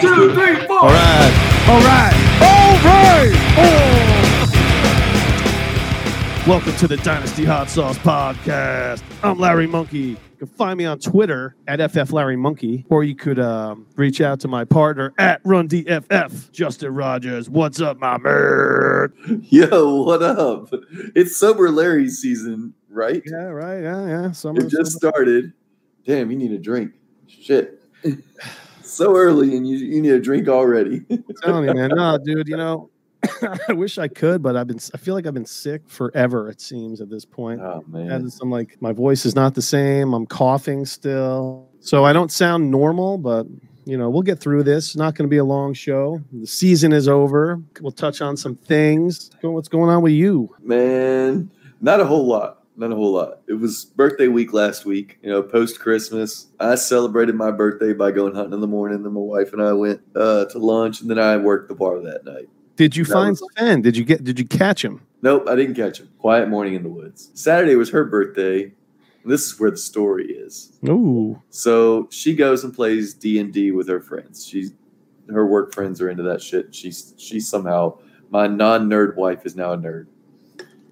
two, 0.00 0.32
three, 0.34 0.54
four. 0.66 0.78
All 0.78 0.88
right. 0.88 1.64
All 1.68 1.80
right. 1.80 2.14
All 2.40 2.78
right. 2.84 3.32
Oh. 3.56 4.04
Welcome 6.46 6.76
to 6.76 6.86
the 6.86 6.96
Dynasty 6.98 7.44
Hot 7.44 7.68
Sauce 7.68 7.98
Podcast. 7.98 9.02
I'm 9.24 9.38
Larry 9.38 9.66
Monkey. 9.66 9.98
You 9.98 10.16
can 10.38 10.46
find 10.46 10.78
me 10.78 10.84
on 10.84 11.00
Twitter 11.00 11.56
at 11.66 11.90
FF 11.90 12.12
Larry 12.12 12.36
Monkey, 12.36 12.86
or 12.90 13.02
you 13.02 13.16
could 13.16 13.40
um, 13.40 13.86
reach 13.96 14.20
out 14.20 14.38
to 14.40 14.48
my 14.48 14.64
partner 14.64 15.12
at 15.18 15.42
RunDFF, 15.42 16.52
Justin 16.52 16.94
Rogers. 16.94 17.50
What's 17.50 17.80
up, 17.80 17.98
my 17.98 18.18
man? 18.18 19.12
Yo, 19.50 20.02
what 20.02 20.22
up? 20.22 20.72
It's 21.16 21.36
Sober 21.36 21.70
Larry 21.70 22.08
season, 22.08 22.72
right? 22.88 23.22
Yeah, 23.26 23.46
right. 23.46 23.82
Yeah, 23.82 24.06
yeah. 24.06 24.30
Summer, 24.30 24.60
It 24.60 24.68
just 24.68 24.92
started. 24.92 25.52
Damn, 26.06 26.30
you 26.30 26.36
need 26.36 26.52
a 26.52 26.58
drink. 26.58 26.92
Shit. 27.26 27.77
So 28.98 29.16
early 29.16 29.56
and 29.56 29.66
you, 29.66 29.76
you 29.78 30.02
need 30.02 30.12
a 30.12 30.20
drink 30.20 30.48
already. 30.48 31.04
I'm 31.10 31.24
telling 31.42 31.68
you, 31.68 31.74
man. 31.74 31.90
No, 31.94 32.18
dude. 32.18 32.48
You 32.48 32.56
know, 32.56 32.90
I 33.68 33.72
wish 33.72 33.98
I 33.98 34.08
could, 34.08 34.42
but 34.42 34.56
I've 34.56 34.66
been. 34.66 34.80
I 34.92 34.98
feel 34.98 35.14
like 35.14 35.26
I've 35.26 35.34
been 35.34 35.46
sick 35.46 35.82
forever. 35.86 36.48
It 36.50 36.60
seems 36.60 37.00
at 37.00 37.08
this 37.08 37.24
point. 37.24 37.60
oh 37.60 37.84
man. 37.86 38.10
And 38.10 38.32
I'm 38.42 38.50
like, 38.50 38.76
my 38.80 38.92
voice 38.92 39.24
is 39.24 39.34
not 39.34 39.54
the 39.54 39.62
same. 39.62 40.12
I'm 40.12 40.26
coughing 40.26 40.84
still. 40.84 41.68
So 41.80 42.04
I 42.04 42.12
don't 42.12 42.32
sound 42.32 42.70
normal, 42.70 43.18
but 43.18 43.46
you 43.84 43.96
know, 43.96 44.10
we'll 44.10 44.22
get 44.22 44.38
through 44.38 44.64
this. 44.64 44.96
Not 44.96 45.14
going 45.14 45.26
to 45.26 45.30
be 45.30 45.38
a 45.38 45.44
long 45.44 45.72
show. 45.72 46.20
The 46.32 46.46
season 46.46 46.92
is 46.92 47.08
over. 47.08 47.62
We'll 47.80 47.92
touch 47.92 48.20
on 48.20 48.36
some 48.36 48.54
things. 48.54 49.30
What's 49.40 49.68
going 49.68 49.88
on 49.88 50.02
with 50.02 50.12
you? 50.12 50.54
Man, 50.60 51.50
not 51.80 52.00
a 52.00 52.04
whole 52.04 52.26
lot. 52.26 52.57
Not 52.78 52.92
a 52.92 52.94
whole 52.94 53.10
lot. 53.12 53.40
It 53.48 53.54
was 53.54 53.86
birthday 53.86 54.28
week 54.28 54.52
last 54.52 54.84
week, 54.84 55.18
you 55.20 55.28
know, 55.28 55.42
post 55.42 55.80
Christmas. 55.80 56.46
I 56.60 56.76
celebrated 56.76 57.34
my 57.34 57.50
birthday 57.50 57.92
by 57.92 58.12
going 58.12 58.36
hunting 58.36 58.52
in 58.54 58.60
the 58.60 58.68
morning. 58.68 59.02
Then 59.02 59.14
my 59.14 59.20
wife 59.20 59.52
and 59.52 59.60
I 59.60 59.72
went 59.72 60.00
uh, 60.14 60.44
to 60.44 60.58
lunch, 60.60 61.00
and 61.00 61.10
then 61.10 61.18
I 61.18 61.36
worked 61.38 61.68
the 61.68 61.74
bar 61.74 61.98
that 62.00 62.24
night. 62.24 62.48
Did 62.76 62.94
you 62.96 63.04
That 63.04 63.12
find 63.12 63.30
was- 63.30 63.42
Sven? 63.58 63.82
Did 63.82 63.96
you 63.96 64.04
get? 64.04 64.22
Did 64.22 64.38
you 64.38 64.46
catch 64.46 64.84
him? 64.84 65.00
Nope, 65.22 65.48
I 65.48 65.56
didn't 65.56 65.74
catch 65.74 65.98
him. 65.98 66.08
Quiet 66.18 66.48
morning 66.48 66.74
in 66.74 66.84
the 66.84 66.88
woods. 66.88 67.32
Saturday 67.34 67.74
was 67.74 67.90
her 67.90 68.04
birthday. 68.04 68.72
This 69.24 69.44
is 69.46 69.58
where 69.58 69.72
the 69.72 69.76
story 69.76 70.26
is. 70.26 70.78
Ooh, 70.88 71.42
So 71.50 72.06
she 72.12 72.36
goes 72.36 72.62
and 72.62 72.72
plays 72.72 73.12
D 73.12 73.40
and 73.40 73.52
D 73.52 73.72
with 73.72 73.88
her 73.88 74.00
friends. 74.00 74.46
She's 74.46 74.72
her 75.28 75.44
work 75.44 75.74
friends 75.74 76.00
are 76.00 76.08
into 76.08 76.22
that 76.22 76.40
shit. 76.40 76.72
She's 76.72 77.12
she's 77.18 77.48
somehow 77.48 77.98
my 78.30 78.46
non 78.46 78.88
nerd 78.88 79.16
wife 79.16 79.44
is 79.44 79.56
now 79.56 79.72
a 79.72 79.76
nerd. 79.76 80.06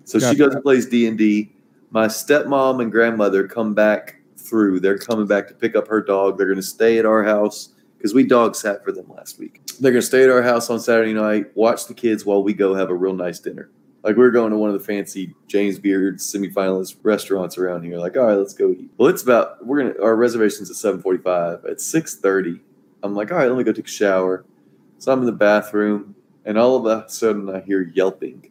So 0.03 0.19
she 0.19 0.35
goes 0.35 0.53
and 0.55 0.63
plays 0.65 0.87
D 0.87 1.07
and 1.07 1.17
D. 1.17 1.53
My 1.97 2.09
stepmom 2.09 2.83
and 2.83 2.93
grandmother 2.93 3.49
come 3.49 3.73
back 3.73 4.17
through. 4.37 4.81
They're 4.81 4.99
coming 4.99 5.27
back 5.27 5.49
to 5.49 5.55
pick 5.55 5.75
up 5.75 5.89
her 5.89 6.03
dog. 6.03 6.37
They're 6.37 6.47
going 6.47 6.57
to 6.59 6.63
stay 6.63 6.99
at 6.99 7.07
our 7.07 7.25
house 7.25 7.71
because 7.97 8.13
we 8.13 8.23
dog 8.23 8.55
sat 8.55 8.85
for 8.85 8.93
them 8.93 9.09
last 9.09 9.39
week. 9.39 9.63
They're 9.81 9.93
going 9.93 10.03
to 10.03 10.07
stay 10.07 10.23
at 10.23 10.29
our 10.29 10.43
house 10.43 10.69
on 10.69 10.79
Saturday 10.79 11.15
night, 11.15 11.57
watch 11.57 11.87
the 11.87 11.95
kids 11.95 12.27
while 12.27 12.43
we 12.43 12.53
go 12.53 12.75
have 12.75 12.91
a 12.91 12.95
real 12.95 13.15
nice 13.15 13.39
dinner. 13.39 13.71
Like 14.03 14.17
we're 14.17 14.31
going 14.31 14.51
to 14.51 14.59
one 14.59 14.69
of 14.69 14.79
the 14.79 14.85
fancy 14.85 15.35
James 15.49 15.79
Beard 15.79 16.19
semifinalist 16.19 16.97
restaurants 17.03 17.57
around 17.57 17.83
here. 17.83 17.97
Like, 17.97 18.19
all 18.19 18.25
right, 18.25 18.35
let's 18.35 18.53
go 18.53 18.73
eat. 18.73 18.91
Well, 18.99 19.09
it's 19.09 19.23
about 19.23 19.65
we're 19.65 19.79
gonna 19.79 19.95
our 20.03 20.17
reservations 20.17 20.69
at 20.71 20.77
seven 20.77 21.01
forty 21.01 21.23
five. 21.23 21.65
At 21.65 21.81
six 21.81 22.17
thirty, 22.17 22.61
I'm 23.03 23.15
like, 23.15 23.33
all 23.33 23.39
right, 23.39 23.49
let 23.49 23.57
me 23.57 23.65
go 23.65 23.73
take 23.73 23.87
a 23.87 23.91
shower. 23.91 24.45
So 24.99 25.13
I'm 25.13 25.21
in 25.21 25.25
the 25.25 25.33
bathroom, 25.33 26.15
and 26.45 26.59
all 26.59 26.77
of 26.77 26.85
a 26.85 27.09
sudden 27.09 27.49
I 27.49 27.63
hear 27.63 27.91
yelping, 27.95 28.51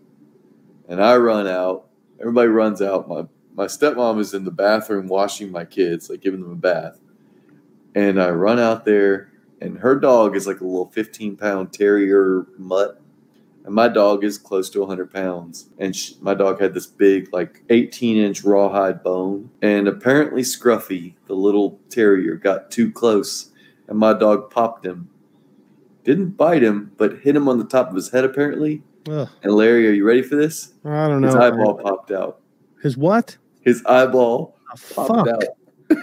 and 0.89 0.99
I 0.99 1.15
run 1.17 1.45
out. 1.45 1.89
Everybody 2.19 2.47
runs 2.47 2.81
out. 2.81 3.07
My 3.07 3.25
my 3.55 3.65
stepmom 3.65 4.19
is 4.19 4.33
in 4.33 4.43
the 4.43 4.51
bathroom 4.51 5.07
washing 5.07 5.51
my 5.51 5.65
kids, 5.65 6.09
like 6.09 6.21
giving 6.21 6.41
them 6.41 6.51
a 6.51 6.55
bath, 6.55 6.99
and 7.95 8.21
I 8.21 8.29
run 8.29 8.59
out 8.59 8.85
there, 8.85 9.31
and 9.61 9.77
her 9.79 9.95
dog 9.95 10.35
is 10.35 10.45
like 10.47 10.61
a 10.61 10.65
little 10.65 10.89
fifteen 10.91 11.35
pound 11.37 11.73
terrier 11.73 12.45
mutt. 12.57 13.01
And 13.63 13.73
my 13.73 13.87
dog 13.87 14.23
is 14.23 14.37
close 14.37 14.69
to 14.69 14.81
100 14.81 15.11
pounds. 15.11 15.69
And 15.79 15.95
sh 15.95 16.11
my 16.21 16.35
dog 16.35 16.61
had 16.61 16.75
this 16.75 16.85
big 16.85 17.33
like 17.33 17.63
18 17.71 18.15
inch 18.17 18.43
rawhide 18.43 19.01
bone. 19.01 19.49
And 19.63 19.87
apparently 19.87 20.43
scruffy 20.43 21.15
the 21.25 21.33
little 21.33 21.79
terrier 21.89 22.35
got 22.35 22.69
too 22.69 22.91
close 22.91 23.51
and 23.87 23.97
my 23.97 24.13
dog 24.13 24.51
popped 24.51 24.85
him. 24.85 25.09
Didn't 26.03 26.37
bite 26.37 26.61
him 26.61 26.91
but 26.97 27.21
hit 27.21 27.35
him 27.35 27.49
on 27.49 27.57
the 27.57 27.65
top 27.65 27.89
of 27.89 27.95
his 27.95 28.11
head 28.11 28.23
apparently. 28.23 28.83
Ugh, 29.09 29.27
and 29.41 29.53
larry 29.53 29.87
are 29.87 29.93
you 29.93 30.05
ready 30.05 30.21
for 30.21 30.35
this? 30.35 30.73
I 30.83 31.07
don't 31.07 31.21
know. 31.21 31.27
his 31.27 31.35
eyeball 31.35 31.75
popped 31.75 32.11
out. 32.11 32.41
His 32.83 32.95
what? 32.95 33.37
His 33.65 33.83
eyeball 33.85 34.55
Oh, 34.71 34.93
popped 34.95 35.09
fuck, 35.09 35.27
out 35.27 35.99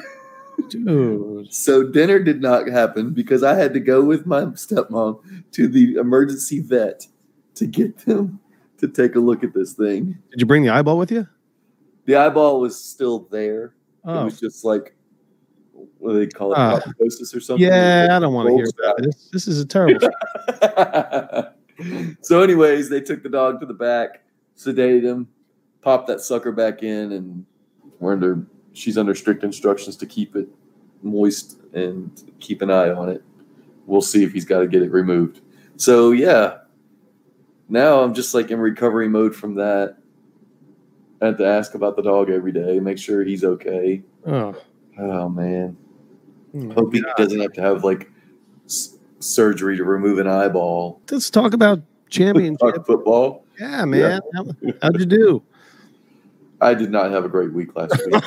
dude. 0.68 1.52
so 1.52 1.82
dinner 1.82 2.18
did 2.18 2.40
not 2.40 2.68
happen 2.68 3.12
because 3.12 3.42
i 3.42 3.54
had 3.54 3.74
to 3.74 3.80
go 3.80 4.02
with 4.04 4.24
my 4.26 4.42
stepmom 4.46 5.20
to 5.52 5.66
the 5.68 5.94
emergency 5.96 6.60
vet 6.60 7.06
to 7.54 7.66
get 7.66 7.98
them 8.06 8.40
to 8.78 8.88
take 8.88 9.14
a 9.16 9.20
look 9.20 9.42
at 9.44 9.52
this 9.54 9.72
thing 9.74 10.16
Did 10.30 10.40
you 10.40 10.46
bring 10.46 10.62
the 10.62 10.70
eyeball 10.70 10.96
with 10.98 11.10
you? 11.12 11.26
The 12.06 12.16
eyeball 12.16 12.60
was 12.60 12.82
still 12.82 13.28
there. 13.30 13.64
It 13.66 13.72
Oh, 14.04 14.24
was 14.24 14.40
just 14.40 14.64
like 14.64 14.94
what 15.98 16.12
do 16.14 16.18
they 16.18 16.26
call 16.26 16.52
it, 16.52 16.58
ah. 16.58 16.80
proptosis 16.80 17.34
or 17.36 17.40
something. 17.40 17.64
yeah. 17.66 18.08
I 18.10 18.18
don't 18.18 18.34
want 18.34 18.48
to 18.48 18.54
hear 18.54 18.64
Rolls 18.64 18.74
about 18.82 18.98
it. 19.00 19.04
This, 19.04 19.28
this 19.32 19.46
is 19.48 19.60
a 19.60 19.66
terrible. 19.66 20.08
so, 22.22 22.42
anyways, 22.42 22.88
they 22.88 23.00
took 23.00 23.22
the 23.22 23.28
dog 23.28 23.60
to 23.60 23.66
the 23.66 23.74
back, 23.74 24.22
sedated 24.56 25.02
him, 25.04 25.28
popped 25.80 26.08
that 26.08 26.20
sucker 26.20 26.50
back 26.52 26.82
in, 26.82 27.12
and 27.12 27.46
we're 28.02 28.12
under. 28.12 28.44
She's 28.74 28.96
under 28.98 29.14
strict 29.14 29.44
instructions 29.44 29.96
to 29.96 30.06
keep 30.06 30.34
it 30.34 30.48
moist 31.02 31.58
and 31.74 32.10
keep 32.40 32.62
an 32.62 32.70
eye 32.70 32.90
on 32.90 33.08
it. 33.08 33.22
We'll 33.86 34.00
see 34.02 34.22
if 34.24 34.32
he's 34.32 34.44
got 34.44 34.60
to 34.60 34.66
get 34.66 34.82
it 34.82 34.90
removed. 34.90 35.40
So, 35.76 36.12
yeah. 36.12 36.58
Now 37.68 38.00
I'm 38.02 38.14
just 38.14 38.34
like 38.34 38.50
in 38.50 38.58
recovery 38.58 39.08
mode 39.08 39.34
from 39.34 39.54
that. 39.56 39.96
I 41.20 41.26
have 41.26 41.38
to 41.38 41.46
ask 41.46 41.74
about 41.74 41.96
the 41.96 42.02
dog 42.02 42.30
every 42.30 42.52
day, 42.52 42.80
make 42.80 42.98
sure 42.98 43.24
he's 43.24 43.44
okay. 43.44 44.02
Oh, 44.26 44.54
Oh 44.98 45.28
man, 45.28 45.76
oh 46.54 46.72
hope 46.74 46.92
he 46.92 47.02
doesn't 47.16 47.40
have 47.40 47.52
to 47.54 47.62
have 47.62 47.82
like 47.82 48.10
s- 48.66 48.98
surgery 49.20 49.76
to 49.78 49.84
remove 49.84 50.18
an 50.18 50.26
eyeball. 50.26 51.00
Let's 51.10 51.30
talk 51.30 51.54
about 51.54 51.80
championship. 52.10 52.60
Talk 52.60 52.86
football. 52.86 53.44
Yeah, 53.58 53.84
man. 53.86 54.20
How, 54.34 54.44
how'd 54.82 55.00
you 55.00 55.06
do? 55.06 55.42
I 56.62 56.74
did 56.74 56.92
not 56.92 57.10
have 57.10 57.24
a 57.24 57.28
great 57.28 57.52
week 57.52 57.74
last 57.74 58.00
week. 58.06 58.22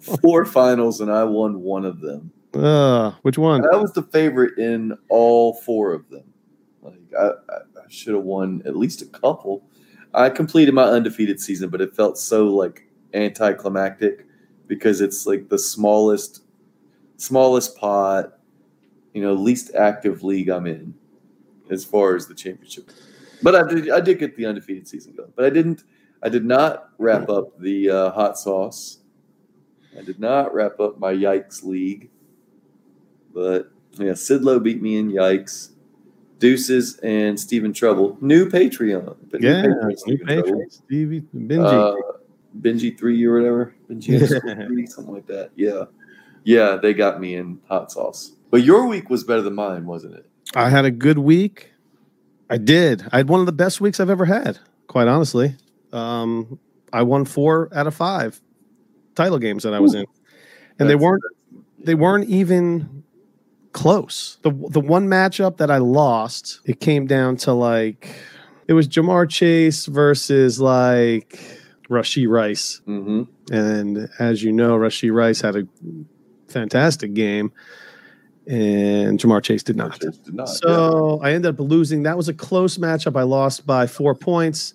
Four 0.22 0.46
finals 0.46 1.02
and 1.02 1.12
I 1.12 1.24
won 1.24 1.60
one 1.60 1.84
of 1.84 2.00
them. 2.00 2.32
uh, 2.54 3.12
which 3.20 3.36
one? 3.36 3.62
I 3.70 3.76
was 3.76 3.92
the 3.92 4.02
favorite 4.02 4.58
in 4.58 4.96
all 5.10 5.54
four 5.54 5.92
of 5.92 6.08
them. 6.08 6.24
Like 6.80 6.98
I, 7.18 7.26
I, 7.26 7.88
should 7.88 8.14
have 8.14 8.24
won 8.24 8.62
at 8.64 8.76
least 8.76 9.02
a 9.02 9.06
couple. 9.06 9.62
I 10.14 10.30
completed 10.30 10.72
my 10.74 10.84
undefeated 10.84 11.38
season, 11.38 11.68
but 11.68 11.82
it 11.82 11.94
felt 11.94 12.16
so 12.18 12.46
like 12.46 12.88
anticlimactic 13.12 14.26
because 14.66 15.02
it's 15.02 15.26
like 15.26 15.50
the 15.50 15.58
smallest, 15.58 16.42
smallest 17.18 17.76
pot, 17.76 18.38
you 19.12 19.22
know, 19.22 19.34
least 19.34 19.74
active 19.74 20.22
league 20.22 20.48
I'm 20.48 20.66
in 20.66 20.94
as 21.70 21.84
far 21.84 22.16
as 22.16 22.26
the 22.26 22.34
championship. 22.34 22.90
But 23.42 23.54
I 23.54 23.68
did, 23.68 23.90
I 23.90 24.00
did 24.00 24.18
get 24.18 24.36
the 24.36 24.46
undefeated 24.46 24.88
season 24.88 25.14
going. 25.14 25.32
But 25.36 25.44
I 25.44 25.50
didn't, 25.50 25.84
I 26.26 26.28
did 26.28 26.44
not 26.44 26.88
wrap 26.98 27.28
up 27.28 27.56
the 27.60 27.88
uh, 27.88 28.10
hot 28.10 28.36
sauce. 28.36 28.98
I 29.96 30.02
did 30.02 30.18
not 30.18 30.52
wrap 30.52 30.80
up 30.80 30.98
my 30.98 31.12
yikes 31.12 31.62
league. 31.62 32.10
But 33.32 33.70
yeah, 33.92 34.10
Sidlow 34.10 34.60
beat 34.60 34.82
me 34.82 34.96
in 34.96 35.12
yikes. 35.12 35.70
Deuces 36.40 36.98
and 36.98 37.38
Stephen 37.38 37.72
Trouble. 37.72 38.18
New 38.20 38.48
Patreon. 38.50 39.14
But 39.30 39.40
Yeah, 39.40 39.62
Patreon, 39.66 40.06
new. 40.08 40.18
Patriots. 40.24 40.82
Stevie 40.84 41.22
Benji. 41.32 41.64
Uh, 41.64 42.18
Benji 42.60 42.98
three 42.98 43.24
or 43.24 43.36
whatever. 43.36 43.76
Benji 43.88 44.66
three, 44.66 44.86
something 44.88 45.14
like 45.14 45.28
that. 45.28 45.50
Yeah. 45.54 45.84
Yeah, 46.42 46.76
they 46.82 46.92
got 46.92 47.20
me 47.20 47.36
in 47.36 47.60
hot 47.68 47.92
sauce. 47.92 48.32
But 48.50 48.64
your 48.64 48.88
week 48.88 49.10
was 49.10 49.22
better 49.22 49.42
than 49.42 49.54
mine, 49.54 49.86
wasn't 49.86 50.14
it? 50.14 50.26
I 50.56 50.70
had 50.70 50.84
a 50.84 50.90
good 50.90 51.18
week. 51.18 51.70
I 52.50 52.58
did. 52.58 53.06
I 53.12 53.18
had 53.18 53.28
one 53.28 53.38
of 53.38 53.46
the 53.46 53.52
best 53.52 53.80
weeks 53.80 54.00
I've 54.00 54.10
ever 54.10 54.24
had, 54.24 54.58
quite 54.88 55.06
honestly. 55.06 55.54
Um, 55.96 56.58
I 56.92 57.02
won 57.02 57.24
four 57.24 57.70
out 57.74 57.86
of 57.86 57.94
five 57.94 58.40
title 59.14 59.38
games 59.38 59.62
that 59.62 59.74
I 59.74 59.80
was 59.80 59.94
Ooh. 59.94 60.00
in, 60.00 60.06
and 60.78 60.88
they 60.88 60.94
weren't 60.94 61.22
they 61.78 61.94
weren't 61.94 62.28
even 62.28 63.02
close. 63.72 64.38
The 64.42 64.50
the 64.70 64.80
one 64.80 65.08
matchup 65.08 65.56
that 65.56 65.70
I 65.70 65.78
lost, 65.78 66.60
it 66.64 66.80
came 66.80 67.06
down 67.06 67.36
to 67.38 67.52
like 67.52 68.14
it 68.68 68.74
was 68.74 68.88
Ja'Marr 68.88 69.28
Chase 69.28 69.86
versus 69.86 70.60
like 70.60 71.40
Rashee 71.88 72.28
Rice. 72.28 72.82
Mm-hmm. 72.86 73.54
And 73.54 74.08
as 74.18 74.42
you 74.42 74.52
know, 74.52 74.76
Rashee 74.76 75.12
Rice 75.12 75.40
had 75.40 75.56
a 75.56 75.66
fantastic 76.48 77.14
game, 77.14 77.52
and 78.46 79.18
Ja'Marr 79.18 79.42
Chase 79.42 79.62
did 79.62 79.76
not. 79.76 79.98
Did 79.98 80.34
not. 80.34 80.48
So 80.48 81.20
I 81.22 81.32
ended 81.32 81.54
up 81.54 81.60
losing. 81.60 82.02
That 82.02 82.16
was 82.16 82.28
a 82.28 82.34
close 82.34 82.76
matchup. 82.76 83.18
I 83.18 83.22
lost 83.22 83.66
by 83.66 83.86
four 83.86 84.14
points 84.14 84.74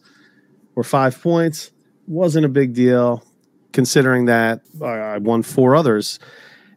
or 0.75 0.83
five 0.83 1.21
points. 1.21 1.71
Wasn't 2.07 2.45
a 2.45 2.49
big 2.49 2.73
deal 2.73 3.23
considering 3.73 4.25
that 4.25 4.61
I 4.81 4.87
I 4.87 5.17
won 5.19 5.43
four 5.43 5.75
others. 5.75 6.19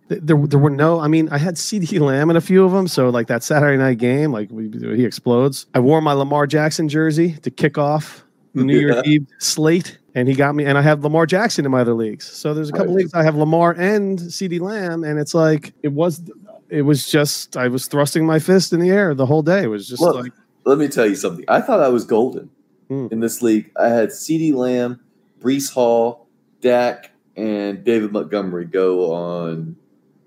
there 0.09 0.37
there 0.37 0.59
were 0.59 0.71
no. 0.71 1.01
I 1.01 1.09
mean, 1.09 1.29
I 1.31 1.39
had 1.39 1.57
CD 1.59 1.99
Lamb 2.11 2.31
in 2.31 2.37
a 2.37 2.41
few 2.41 2.65
of 2.65 2.73
them. 2.73 2.87
So 2.89 3.09
like 3.11 3.27
that 3.29 3.43
Saturday 3.43 3.77
night 3.79 3.99
game, 3.99 4.33
like 4.33 4.49
we, 4.51 4.71
he 4.97 5.05
explodes. 5.05 5.67
I 5.75 5.81
wore 5.81 6.01
my 6.01 6.13
Lamar 6.13 6.47
Jackson 6.47 6.89
jersey 6.89 7.33
to 7.43 7.51
kick 7.51 7.79
off 7.79 8.25
the 8.55 8.65
New 8.65 8.79
Year's 8.79 9.03
Eve 9.07 9.27
slate. 9.39 9.99
And 10.17 10.29
he 10.29 10.35
got 10.37 10.55
me, 10.55 10.65
and 10.65 10.79
I 10.79 10.83
have 10.83 11.03
Lamar 11.03 11.27
Jackson 11.27 11.65
in 11.65 11.73
my 11.73 11.81
other 11.81 11.95
leagues. 11.95 12.25
So 12.25 12.55
there's 12.55 12.69
a 12.69 12.73
couple 12.73 12.95
Right. 12.95 12.99
leagues 12.99 13.15
I 13.15 13.25
have 13.25 13.35
Lamar 13.35 13.73
and 13.73 14.17
CeeDee 14.21 14.61
Lamb, 14.61 15.03
and 15.03 15.19
it's 15.19 15.35
like 15.35 15.73
it 15.83 15.89
was, 15.93 16.23
it 16.69 16.83
was 16.83 17.09
just 17.11 17.57
I 17.57 17.67
was 17.67 17.89
thrusting 17.89 18.25
my 18.25 18.39
fist 18.39 18.73
in 18.73 18.79
the 18.79 18.91
air 18.91 19.13
the 19.13 19.27
whole 19.27 19.43
day. 19.43 19.65
It 19.65 19.67
was 19.67 19.89
just 19.89 20.01
Look, 20.01 20.15
like 20.15 20.33
Let 20.65 20.79
me 20.79 20.87
tell 20.87 21.05
you 21.05 21.17
something. 21.17 21.45
I 21.49 21.61
thought 21.61 21.81
I 21.81 21.89
was 21.89 22.05
golden 22.05 22.49
Hmm. 22.95 23.07
in 23.11 23.21
this 23.21 23.43
league. 23.43 23.71
I 23.77 23.89
had 23.89 24.11
CeeDee 24.11 24.55
Lamb, 24.55 25.01
Breece 25.41 25.73
Hall, 25.73 26.27
Dak, 26.61 27.11
and 27.37 27.83
David 27.85 28.13
Montgomery 28.13 28.65
go 28.67 29.13
on 29.13 29.77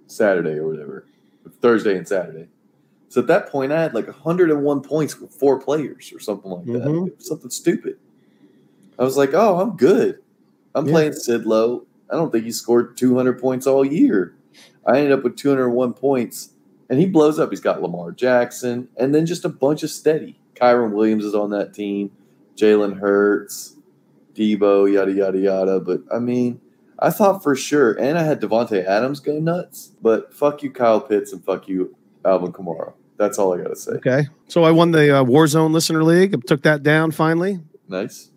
Saturday 0.07 0.57
or 0.57 0.67
whatever, 0.67 1.05
Thursday 1.61 1.97
and 1.97 2.07
Saturday. 2.07 2.47
So 3.09 3.21
at 3.21 3.27
that 3.27 3.49
point, 3.49 3.71
I 3.71 3.81
had 3.81 3.93
like 3.93 4.07
101 4.07 4.81
points 4.81 5.19
with 5.19 5.31
four 5.31 5.59
players 5.59 6.11
or 6.13 6.19
something 6.19 6.51
like 6.51 6.65
that. 6.65 6.83
Mhm. 6.83 7.07
It 7.07 7.17
was 7.17 7.27
something 7.27 7.49
stupid. 7.49 7.97
I 8.99 9.03
was 9.03 9.15
like, 9.15 9.33
oh, 9.33 9.59
I'm 9.61 9.77
good. 9.77 10.19
I'm 10.75 10.85
Yeah. 10.87 10.91
playing 10.91 11.13
Sid 11.13 11.45
Lowe. 11.45 11.85
I 12.09 12.15
don't 12.15 12.31
think 12.31 12.43
he 12.45 12.51
scored 12.51 12.97
200 12.97 13.39
points 13.39 13.65
all 13.65 13.85
year. 13.85 14.33
I 14.85 14.97
ended 14.97 15.13
up 15.13 15.23
with 15.23 15.35
201 15.37 15.93
points, 15.93 16.51
and 16.89 16.99
he 16.99 17.05
blows 17.05 17.39
up. 17.39 17.49
He's 17.49 17.59
got 17.61 17.81
Lamar 17.81 18.11
Jackson, 18.11 18.87
and 18.97 19.13
then 19.15 19.25
just 19.25 19.45
a 19.45 19.49
bunch 19.49 19.83
of 19.83 19.89
steady. 19.89 20.37
Kyren 20.55 20.91
Williams 20.91 21.23
is 21.25 21.35
on 21.35 21.49
that 21.51 21.73
team, 21.73 22.11
Jalen 22.57 22.99
Hurts, 22.99 23.75
Deebo, 24.35 24.91
yada 24.91 25.11
yada 25.11 25.37
yada. 25.37 25.79
But 25.79 26.01
I 26.13 26.19
mean, 26.19 26.59
I 26.99 27.09
thought 27.11 27.43
for 27.43 27.55
sure, 27.55 27.93
and 27.93 28.17
I 28.17 28.23
had 28.23 28.41
Davante 28.41 28.83
Adams 28.85 29.19
go 29.19 29.39
nuts. 29.39 29.93
But 30.01 30.33
fuck 30.33 30.63
you, 30.63 30.71
Kyle 30.71 30.99
Pitts, 30.99 31.31
and 31.33 31.43
fuck 31.45 31.67
you, 31.67 31.95
Alvin 32.25 32.51
Kamara. 32.51 32.93
That's 33.17 33.39
all 33.39 33.53
I 33.53 33.61
gotta 33.63 33.75
say. 33.75 33.93
okay. 33.93 34.27
So 34.47 34.63
I 34.63 34.71
won 34.71 34.91
the 34.91 35.17
uh, 35.17 35.23
Warzone 35.23 35.71
Listener 35.71 36.03
League. 36.03 36.35
I 36.35 36.39
took 36.45 36.61
that 36.63 36.83
down 36.83 37.11
finally. 37.11 37.59
Nice. 37.87 38.31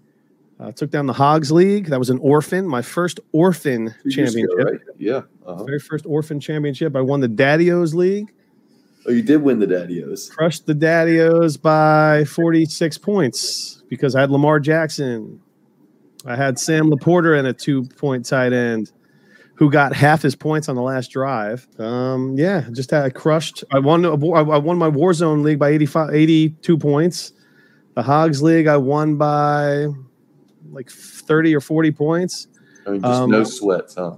Uh, 0.58 0.70
took 0.72 0.90
down 0.90 1.06
the 1.06 1.12
Hogs 1.14 1.50
League. 1.50 1.86
That 1.86 1.98
was 1.98 2.10
an 2.10 2.18
orphan, 2.18 2.66
my 2.66 2.82
first 2.82 3.18
orphan 3.32 3.94
Two 4.02 4.10
years 4.10 4.34
ago, 4.34 4.46
championship. 4.46 4.72
right? 4.88 4.96
Yeah. 4.98 5.20
Uh-huh. 5.46 5.64
Very 5.64 5.78
first 5.80 6.04
orphan 6.06 6.38
championship. 6.38 6.94
I 6.96 7.00
won 7.00 7.20
the 7.20 7.28
Daddios 7.28 7.94
League. 7.94 8.30
Oh, 9.06 9.10
you 9.10 9.22
did 9.22 9.42
win 9.42 9.58
the 9.58 9.66
Daddios. 9.66 10.30
Crushed 10.30 10.66
the 10.66 10.74
Daddios 10.74 11.60
by 11.60 12.24
46 12.24 12.98
points 12.98 13.82
because 13.88 14.14
I 14.14 14.20
had 14.20 14.30
Lamar 14.30 14.60
Jackson. 14.60 15.40
I 16.26 16.36
had 16.36 16.58
Sam 16.58 16.90
Laporta 16.90 17.38
and 17.38 17.48
a 17.48 17.52
two 17.52 17.84
point 17.84 18.26
tight 18.26 18.52
end 18.52 18.92
who 19.54 19.70
got 19.70 19.94
half 19.94 20.22
his 20.22 20.34
points 20.34 20.68
on 20.68 20.76
the 20.76 20.82
last 20.82 21.10
drive. 21.10 21.66
Um, 21.78 22.34
yeah, 22.36 22.64
just 22.72 22.90
had 22.90 23.04
I 23.04 23.10
crushed. 23.10 23.64
I 23.72 23.78
won. 23.78 24.04
a 24.04 24.12
I 24.12 24.58
won 24.58 24.78
my 24.78 24.90
Warzone 24.90 25.42
league 25.42 25.58
by 25.58 25.70
85, 25.70 26.14
82 26.14 26.78
points. 26.78 27.32
The 27.94 28.02
Hogs 28.02 28.42
League 28.42 28.66
I 28.66 28.76
won 28.76 29.16
by 29.16 29.86
like 30.70 30.90
30 30.90 31.54
or 31.56 31.60
40 31.60 31.90
points. 31.92 32.46
I 32.86 32.90
mean, 32.90 33.02
just 33.02 33.12
Um, 33.12 33.30
no 33.30 33.44
sweats, 33.44 33.94
huh? 33.94 34.16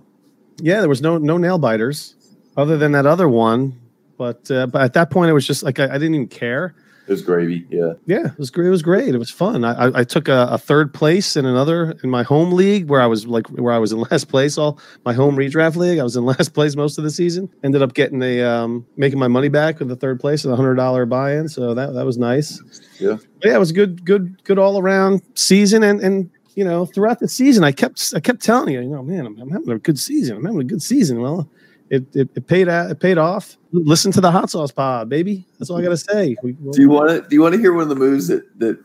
Yeah, 0.60 0.80
there 0.80 0.88
was 0.88 1.02
no 1.02 1.18
no 1.18 1.38
nail 1.38 1.58
biters 1.58 2.14
other 2.56 2.76
than 2.76 2.92
that 2.92 3.06
other 3.06 3.28
one. 3.28 3.80
But 4.16 4.50
uh, 4.50 4.66
but 4.66 4.82
at 4.82 4.92
that 4.94 5.10
point, 5.10 5.30
it 5.30 5.34
was 5.34 5.46
just 5.46 5.62
like 5.62 5.78
I, 5.78 5.84
I 5.84 5.98
didn't 5.98 6.14
even 6.14 6.28
care. 6.28 6.74
It 7.06 7.10
was 7.10 7.22
gravy. 7.22 7.66
Yeah. 7.68 7.94
Yeah, 8.06 8.26
it 8.26 8.38
was 8.38 8.50
great. 8.50 8.68
It 8.68 8.70
was 8.70 8.82
great. 8.82 9.12
It 9.12 9.18
was 9.18 9.30
fun. 9.30 9.64
I, 9.64 9.72
I, 9.72 10.00
I 10.00 10.04
took 10.04 10.28
a, 10.28 10.48
a 10.52 10.58
third 10.58 10.94
place 10.94 11.36
in 11.36 11.44
another 11.44 11.96
in 12.04 12.10
my 12.10 12.22
home 12.22 12.52
league 12.52 12.88
where 12.88 13.00
I 13.00 13.06
was 13.06 13.26
like 13.26 13.48
where 13.48 13.72
I 13.72 13.78
was 13.78 13.92
in 13.92 14.00
last 14.10 14.28
place. 14.28 14.56
All 14.56 14.78
my 15.04 15.12
home 15.12 15.36
redraft 15.36 15.76
league, 15.76 15.98
I 15.98 16.04
was 16.04 16.14
in 16.14 16.24
last 16.34 16.54
place 16.54 16.76
most 16.76 16.98
of 16.98 17.04
the 17.04 17.10
season. 17.10 17.50
Ended 17.64 17.82
up 17.82 17.94
getting 17.94 18.22
a 18.22 18.42
um, 18.42 18.86
making 18.96 19.18
my 19.18 19.26
money 19.26 19.48
back 19.48 19.80
with 19.80 19.88
the 19.88 19.96
third 19.96 20.20
place 20.20 20.44
with 20.44 20.52
a 20.52 20.56
hundred 20.56 20.76
dollar 20.76 21.04
buy 21.04 21.34
in. 21.34 21.48
So 21.48 21.74
that 21.74 21.92
that 21.92 22.06
was 22.06 22.18
nice. 22.18 22.62
Yeah. 23.00 23.16
But 23.40 23.48
yeah, 23.48 23.56
it 23.56 23.60
was 23.60 23.70
a 23.70 23.74
good 23.74 24.04
good 24.04 24.42
good 24.44 24.58
all 24.58 24.78
around 24.78 25.22
season 25.34 25.82
and 25.82 26.00
and 26.00 26.30
you 26.54 26.64
know 26.64 26.86
throughout 26.86 27.18
the 27.18 27.28
season 27.28 27.64
I 27.64 27.72
kept 27.72 28.12
I 28.14 28.20
kept 28.20 28.42
telling 28.42 28.72
you 28.72 28.80
you 28.80 28.88
know 28.88 29.02
man 29.02 29.26
I'm, 29.26 29.40
I'm 29.40 29.50
having 29.50 29.70
a 29.70 29.78
good 29.78 29.98
season 29.98 30.36
I'm 30.36 30.44
having 30.44 30.60
a 30.60 30.64
good 30.64 30.82
season. 30.82 31.20
Well, 31.20 31.48
it 31.92 32.16
it, 32.16 32.30
it 32.34 32.46
paid 32.46 32.68
out 32.68 32.90
it 32.90 32.98
paid 32.98 33.18
off. 33.18 33.58
Listen 33.70 34.10
to 34.12 34.20
the 34.20 34.30
hot 34.30 34.50
sauce 34.50 34.72
pod, 34.72 35.08
baby. 35.10 35.46
That's 35.58 35.70
all 35.70 35.78
I 35.78 35.82
gotta 35.82 35.96
say. 35.96 36.34
We, 36.42 36.52
Do 36.52 36.80
you 36.80 36.88
want 36.88 37.10
to? 37.10 37.20
Do 37.28 37.36
you 37.36 37.42
want 37.42 37.54
to 37.54 37.60
hear 37.60 37.74
one 37.74 37.82
of 37.82 37.90
the 37.90 37.94
moves 37.94 38.28
that 38.28 38.58
that, 38.58 38.82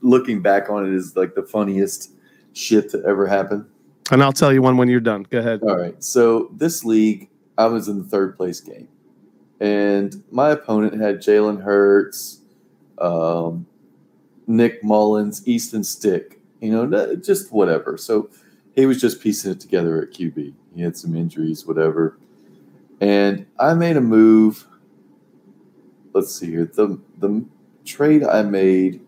looking 0.00 0.40
back 0.40 0.70
on 0.70 0.86
it, 0.86 0.94
is 0.94 1.16
like 1.16 1.34
the 1.34 1.42
funniest 1.42 2.12
shit 2.52 2.88
to 2.90 3.02
ever 3.04 3.26
happen? 3.26 3.66
And 4.12 4.22
I'll 4.22 4.32
tell 4.32 4.52
you 4.52 4.62
one 4.62 4.76
when 4.76 4.88
you're 4.88 5.00
done. 5.00 5.26
Go 5.28 5.38
ahead. 5.38 5.60
All 5.62 5.76
right. 5.76 6.02
So 6.02 6.50
this 6.54 6.84
league, 6.84 7.28
I 7.58 7.66
was 7.66 7.88
in 7.88 7.98
the 7.98 8.08
third 8.08 8.36
place 8.36 8.60
game, 8.60 8.88
and 9.58 10.22
my 10.30 10.50
opponent 10.50 11.00
had 11.00 11.16
Jalen 11.16 11.62
Hurts, 11.62 12.42
um, 12.98 13.66
Nick 14.46 14.84
Mullens, 14.84 15.46
Easton 15.48 15.82
Stick. 15.82 16.40
You 16.60 16.70
know, 16.70 17.16
just 17.16 17.50
whatever. 17.52 17.96
So 17.96 18.30
he 18.76 18.86
was 18.86 19.00
just 19.00 19.20
piecing 19.20 19.50
it 19.50 19.60
together 19.60 20.00
at 20.00 20.10
QB. 20.10 20.54
He 20.74 20.82
had 20.82 20.96
some 20.96 21.16
injuries, 21.16 21.66
whatever. 21.66 22.18
And 23.00 23.46
I 23.58 23.74
made 23.74 23.96
a 23.96 24.00
move. 24.00 24.66
Let's 26.12 26.34
see 26.34 26.50
here. 26.50 26.66
The 26.66 26.98
the 27.18 27.44
trade 27.84 28.24
I 28.24 28.42
made 28.42 29.00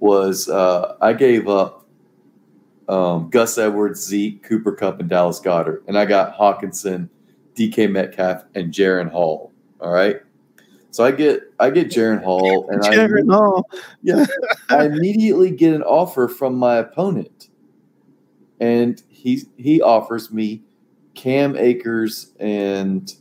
was 0.00 0.48
uh, 0.48 0.96
I 1.00 1.12
gave 1.12 1.48
up 1.48 1.86
um, 2.88 3.28
Gus 3.30 3.58
Edwards, 3.58 4.04
Zeke, 4.04 4.42
Cooper 4.42 4.72
Kupp, 4.72 5.00
and 5.00 5.08
Dallas 5.08 5.40
Goedert. 5.40 5.82
And 5.86 5.98
I 5.98 6.04
got 6.04 6.36
Hockenson, 6.36 7.08
DK 7.54 7.90
Metcalf, 7.90 8.44
and 8.54 8.72
Jaren 8.72 9.10
Hall. 9.10 9.52
All 9.80 9.92
right. 9.92 10.20
So 10.90 11.04
I 11.04 11.10
get 11.12 11.42
I 11.60 11.70
get 11.70 11.88
Jaren 11.88 12.22
Hall, 12.22 12.68
and 12.70 12.82
I, 12.82 13.32
Hall. 13.32 13.68
yeah, 14.02 14.24
I 14.70 14.86
immediately 14.86 15.50
get 15.50 15.74
an 15.74 15.82
offer 15.82 16.28
from 16.28 16.56
my 16.56 16.76
opponent, 16.76 17.50
and 18.58 19.02
he 19.18 19.42
he 19.56 19.82
offers 19.82 20.32
me 20.32 20.62
Cam 21.14 21.56
Akers 21.56 22.32
and 22.38 23.12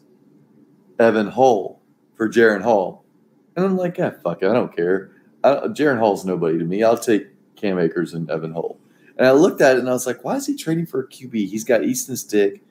Evan 0.99 1.27
Hull 1.27 1.81
for 2.15 2.29
Jaren 2.29 2.61
Hall, 2.61 3.03
and 3.55 3.65
I'm 3.65 3.75
like, 3.75 3.97
yeah, 3.97 4.11
fuck 4.23 4.43
it, 4.43 4.49
I 4.49 4.53
don't 4.53 4.75
care. 4.75 5.11
I, 5.43 5.53
Jaren 5.67 5.97
Hall's 5.97 6.23
nobody 6.23 6.59
to 6.59 6.65
me. 6.65 6.83
I'll 6.83 6.97
take 6.97 7.27
Cam 7.55 7.79
Akers 7.79 8.13
and 8.13 8.29
Evan 8.29 8.53
Hull. 8.53 8.79
And 9.17 9.27
I 9.27 9.31
looked 9.31 9.61
at 9.61 9.75
it 9.75 9.79
and 9.79 9.89
I 9.89 9.93
was 9.93 10.05
like, 10.05 10.23
why 10.23 10.35
is 10.35 10.45
he 10.45 10.55
trading 10.55 10.85
for 10.85 11.01
a 11.01 11.07
QB? 11.07 11.33
He's 11.33 11.63
got 11.63 11.83
Easton 11.83 12.15
Stick, 12.15 12.61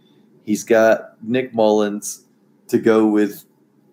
he's 0.44 0.62
got 0.62 1.22
Nick 1.22 1.52
Mullens 1.52 2.24
to 2.68 2.78
go 2.78 3.06
with. 3.06 3.44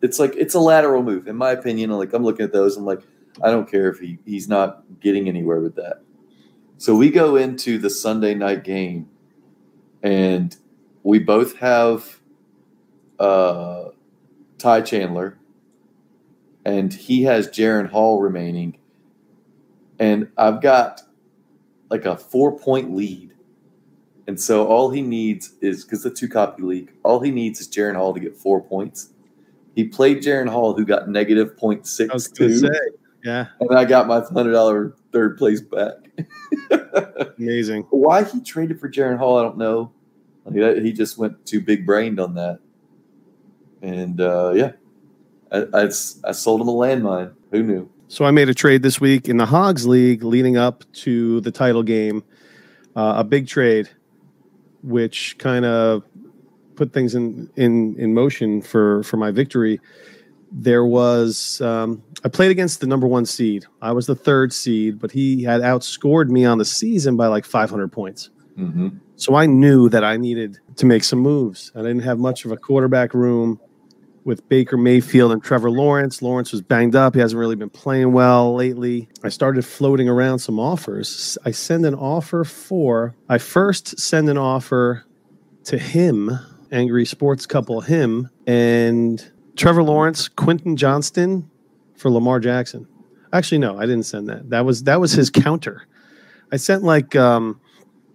It's 0.04 0.20
like 0.20 0.36
it's 0.36 0.54
a 0.54 0.60
lateral 0.60 1.02
move, 1.02 1.28
in 1.28 1.36
my 1.36 1.52
opinion. 1.52 1.90
Like 1.92 2.14
I'm 2.14 2.24
looking 2.24 2.44
at 2.44 2.54
those, 2.54 2.78
I'm 2.78 2.86
like, 2.86 3.02
I 3.42 3.50
don't 3.50 3.70
care 3.70 3.90
if 3.90 4.00
he, 4.00 4.20
he's 4.26 4.48
not 4.48 4.84
getting 5.00 5.28
anywhere 5.28 5.60
with 5.60 5.76
that. 5.76 6.02
So 6.78 6.96
we 6.96 7.10
go 7.10 7.38
into 7.38 7.78
the 7.78 7.90
Sunday 7.90 8.34
night 8.34 8.64
game, 8.64 9.10
and 10.04 10.56
we 11.02 11.18
both 11.18 11.58
have 11.58 12.20
uh, 13.20 13.86
Ty 14.58 14.82
Chandler, 14.82 15.38
and 16.66 16.94
he 16.94 17.24
has 17.24 17.48
Jaren 17.48 17.90
Hall 17.90 18.22
remaining, 18.22 18.78
and 19.98 20.30
I've 20.38 20.62
got 20.62 21.02
like 21.90 22.06
a 22.06 22.18
four 22.18 22.58
point 22.58 22.94
lead. 22.94 23.32
And 24.26 24.40
so 24.40 24.66
all 24.68 24.90
he 24.90 25.02
needs 25.02 25.54
is 25.60 25.84
because 25.84 26.04
the 26.04 26.10
two 26.10 26.30
QB 26.30 26.60
league, 26.60 26.94
all 27.04 27.20
he 27.20 27.30
needs 27.30 27.60
is 27.60 27.68
Jaren 27.68 27.96
Hall 27.96 28.14
to 28.14 28.20
get 28.20 28.38
four 28.38 28.62
points. 28.62 29.10
He 29.76 29.84
played 29.86 30.22
Jaren 30.22 30.48
Hall, 30.48 30.74
who 30.74 30.86
got 30.86 31.10
negative 31.10 31.58
point 31.58 31.88
six 31.88 32.30
two, 32.30 32.58
say. 32.58 32.70
Yeah, 33.24 33.48
and 33.60 33.78
I 33.78 33.86
got 33.86 34.08
my 34.08 34.22
hundred 34.22 34.52
dollar 34.54 34.96
third 35.14 35.38
place 35.38 35.62
back. 35.62 35.94
amazing. 37.38 37.84
Why 37.92 38.24
he 38.24 38.42
traded 38.42 38.80
for 38.80 38.90
Jaren 38.90 39.18
Hall, 39.18 39.38
I 39.38 39.44
don't 39.44 39.58
know. 39.58 39.92
That- 40.46 40.82
he 40.84 40.92
just 40.92 41.18
went 41.18 41.46
too 41.46 41.62
big 41.62 41.86
brained 41.86 42.20
on 42.20 42.34
that. 42.36 42.60
And 43.82 44.20
uh, 44.20 44.54
yeah, 44.56 44.72
I, 45.52 45.66
I, 45.74 45.84
I 45.86 46.32
sold 46.32 46.62
him 46.62 46.68
a 46.68 46.74
landmine. 46.74 47.34
Who 47.52 47.64
knew? 47.64 47.90
So 48.08 48.26
I 48.26 48.32
made 48.32 48.50
a 48.50 48.54
trade 48.54 48.84
this 48.84 49.00
week 49.02 49.28
in 49.28 49.38
the 49.38 49.46
Hogs 49.46 49.88
League 49.88 50.24
leading 50.24 50.58
up 50.58 50.84
to 50.94 51.42
the 51.42 51.52
title 51.52 51.84
game. 51.84 52.24
Uh, 52.96 53.16
a 53.18 53.24
big 53.24 53.48
trade, 53.48 53.90
which 54.84 55.38
kind 55.40 55.66
of 55.66 56.04
put 56.76 56.94
things 56.94 57.16
in 57.16 57.50
in 57.56 57.96
in 57.98 58.14
motion 58.14 58.62
for 58.62 59.04
for 59.04 59.18
my 59.18 59.32
victory. 59.32 59.80
There 60.52 60.86
was 60.86 61.60
um, 61.62 62.04
I 62.24 62.30
played 62.30 62.52
against 62.52 62.80
the 62.80 62.88
number 62.88 63.06
one 63.06 63.26
seed. 63.26 63.66
I 63.82 63.92
was 63.92 64.08
the 64.08 64.16
third 64.16 64.54
seed, 64.54 65.00
but 65.00 65.12
he 65.12 65.44
had 65.44 65.62
outscored 65.62 66.30
me 66.30 66.46
on 66.46 66.58
the 66.58 66.66
season 66.66 67.18
by 67.18 67.28
like 67.28 67.46
500 67.46 67.92
points. 67.92 68.30
Mm-hmm. 68.58 68.90
So 69.16 69.36
I 69.36 69.46
knew 69.46 69.90
that 69.90 70.04
I 70.04 70.18
needed 70.18 70.60
to 70.78 70.86
make 70.86 71.04
some 71.04 71.20
moves. 71.20 71.72
I 71.76 71.80
didn't 71.80 72.02
have 72.02 72.20
much 72.20 72.46
of 72.46 72.52
a 72.52 72.58
quarterback 72.58 73.14
room 73.14 73.60
with 74.24 74.48
Baker 74.48 74.78
Mayfield 74.78 75.34
and 75.34 75.44
Trevor 75.44 75.70
Lawrence. 75.70 76.22
Lawrence 76.22 76.52
was 76.52 76.62
banged 76.62 76.96
up. 76.96 77.14
He 77.14 77.20
hasn't 77.20 77.38
really 77.38 77.56
been 77.56 77.70
playing 77.70 78.14
well 78.14 78.56
lately. 78.56 79.10
I 79.24 79.30
started 79.30 79.66
floating 79.66 80.08
around 80.08 80.40
some 80.40 80.60
offers. 80.60 81.38
I 81.46 81.52
send 81.52 81.86
an 81.86 81.96
offer 81.96 82.46
for, 82.46 83.16
I 83.28 83.38
first 83.38 84.00
send 84.00 84.30
an 84.30 84.38
offer 84.38 85.04
to 85.66 85.78
him 85.78 86.40
angry 86.72 87.06
sports 87.06 87.46
couple 87.46 87.82
him 87.82 88.30
and 88.48 89.32
Trevor 89.56 89.84
Lawrence, 89.84 90.28
Quentin 90.28 90.76
Johnston 90.76 91.50
for 92.04 92.12
Lamar 92.12 92.42
Jackson. 92.42 92.86
Actually, 93.32 93.60
no, 93.60 93.78
I 93.80 93.86
didn't 93.86 94.04
send 94.04 94.28
that. 94.28 94.50
That 94.50 94.66
was 94.66 94.84
that 94.84 95.00
was 95.00 95.14
his 95.14 95.30
counter. 95.30 95.88
I 96.52 96.58
sent 96.58 96.84
like 96.84 97.16
um 97.16 97.62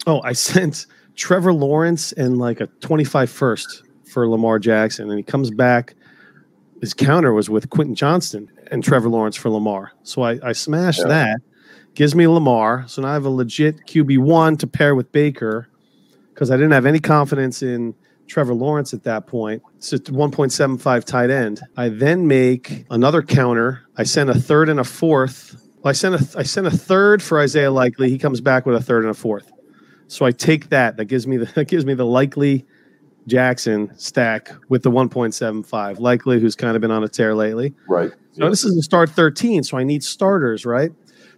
oh, 0.07 0.21
I 0.23 0.33
sent 0.35 0.87
Trevor 1.17 1.55
Lawrence 1.55 2.13
and 2.13 2.39
like 2.39 2.61
a 2.61 2.67
25 2.81 3.31
first 3.31 3.83
for 4.05 4.29
Lamar 4.29 4.59
Jackson. 4.59 5.09
And 5.09 5.19
he 5.19 5.23
comes 5.23 5.51
back. 5.51 5.97
His 6.83 6.95
counter 6.95 7.33
was 7.33 7.49
with 7.51 7.71
Quentin 7.71 7.97
Johnston 7.97 8.49
and 8.71 8.85
Trevor 8.85 9.09
Lawrence 9.09 9.37
for 9.37 9.49
Lamar. 9.49 9.93
So 10.03 10.23
I, 10.23 10.39
I 10.43 10.53
smashed 10.53 11.01
yeah. 11.01 11.09
that. 11.09 11.41
Gives 11.95 12.15
me 12.15 12.29
Lamar. 12.29 12.85
So 12.87 13.03
now 13.03 13.09
I 13.09 13.15
have 13.15 13.25
a 13.25 13.31
legit 13.31 13.87
QB1 13.87 14.59
to 14.61 14.67
pair 14.67 14.95
with 14.95 15.11
Baker 15.11 15.67
because 16.33 16.51
I 16.51 16.57
didn't 16.57 16.73
have 16.73 16.87
any 16.87 17.01
confidence 17.01 17.63
in 17.63 17.95
Trevor 18.29 18.55
Lawrence 18.55 18.95
at 18.95 19.03
that 19.05 19.27
point. 19.27 19.63
It's 19.79 19.93
a 19.93 19.99
1.75 19.99 21.05
tight 21.05 21.31
end. 21.31 21.61
I 21.77 21.89
then 21.89 22.29
make 22.29 22.85
another 22.91 23.23
counter. 23.23 23.83
I 23.97 24.05
send 24.05 24.31
a 24.31 24.39
third 24.39 24.69
and 24.69 24.79
a 24.79 24.85
fourth. 24.85 25.57
Well, 25.83 25.91
I 25.91 25.93
sent 25.93 26.15
a 26.15 26.39
I 26.39 26.43
sent 26.43 26.67
a 26.67 26.71
third 26.71 27.23
for 27.23 27.41
Isaiah 27.41 27.71
Likely. 27.71 28.11
He 28.11 28.19
comes 28.19 28.41
back 28.41 28.67
with 28.67 28.77
a 28.77 28.83
third 28.83 29.05
and 29.05 29.11
a 29.11 29.15
fourth. 29.15 29.51
So 30.07 30.27
I 30.27 30.33
take 30.33 30.69
that. 30.69 30.97
That 30.97 31.07
gives 31.07 31.27
me 31.27 31.37
the 31.37 31.47
that 31.55 31.67
gives 31.67 31.85
me 31.85 31.95
the 31.95 32.07
Likely 32.07 32.67
Jackson 33.27 33.93
stack 33.97 34.51
with 34.69 34.83
the 34.83 34.91
1.75. 34.91 35.99
Likely, 35.99 36.41
who's 36.41 36.57
kind 36.57 36.75
of 36.75 36.81
been 36.81 36.91
on 36.91 37.05
a 37.05 37.09
tear 37.09 37.35
lately. 37.35 37.75
Right. 37.89 38.11
So 38.33 38.45
yep. 38.45 38.51
this 38.51 38.65
is 38.65 38.77
a 38.77 38.83
start 38.83 39.11
13. 39.11 39.63
So 39.63 39.77
I 39.77 39.85
need 39.85 40.03
starters, 40.03 40.65
right? 40.65 40.91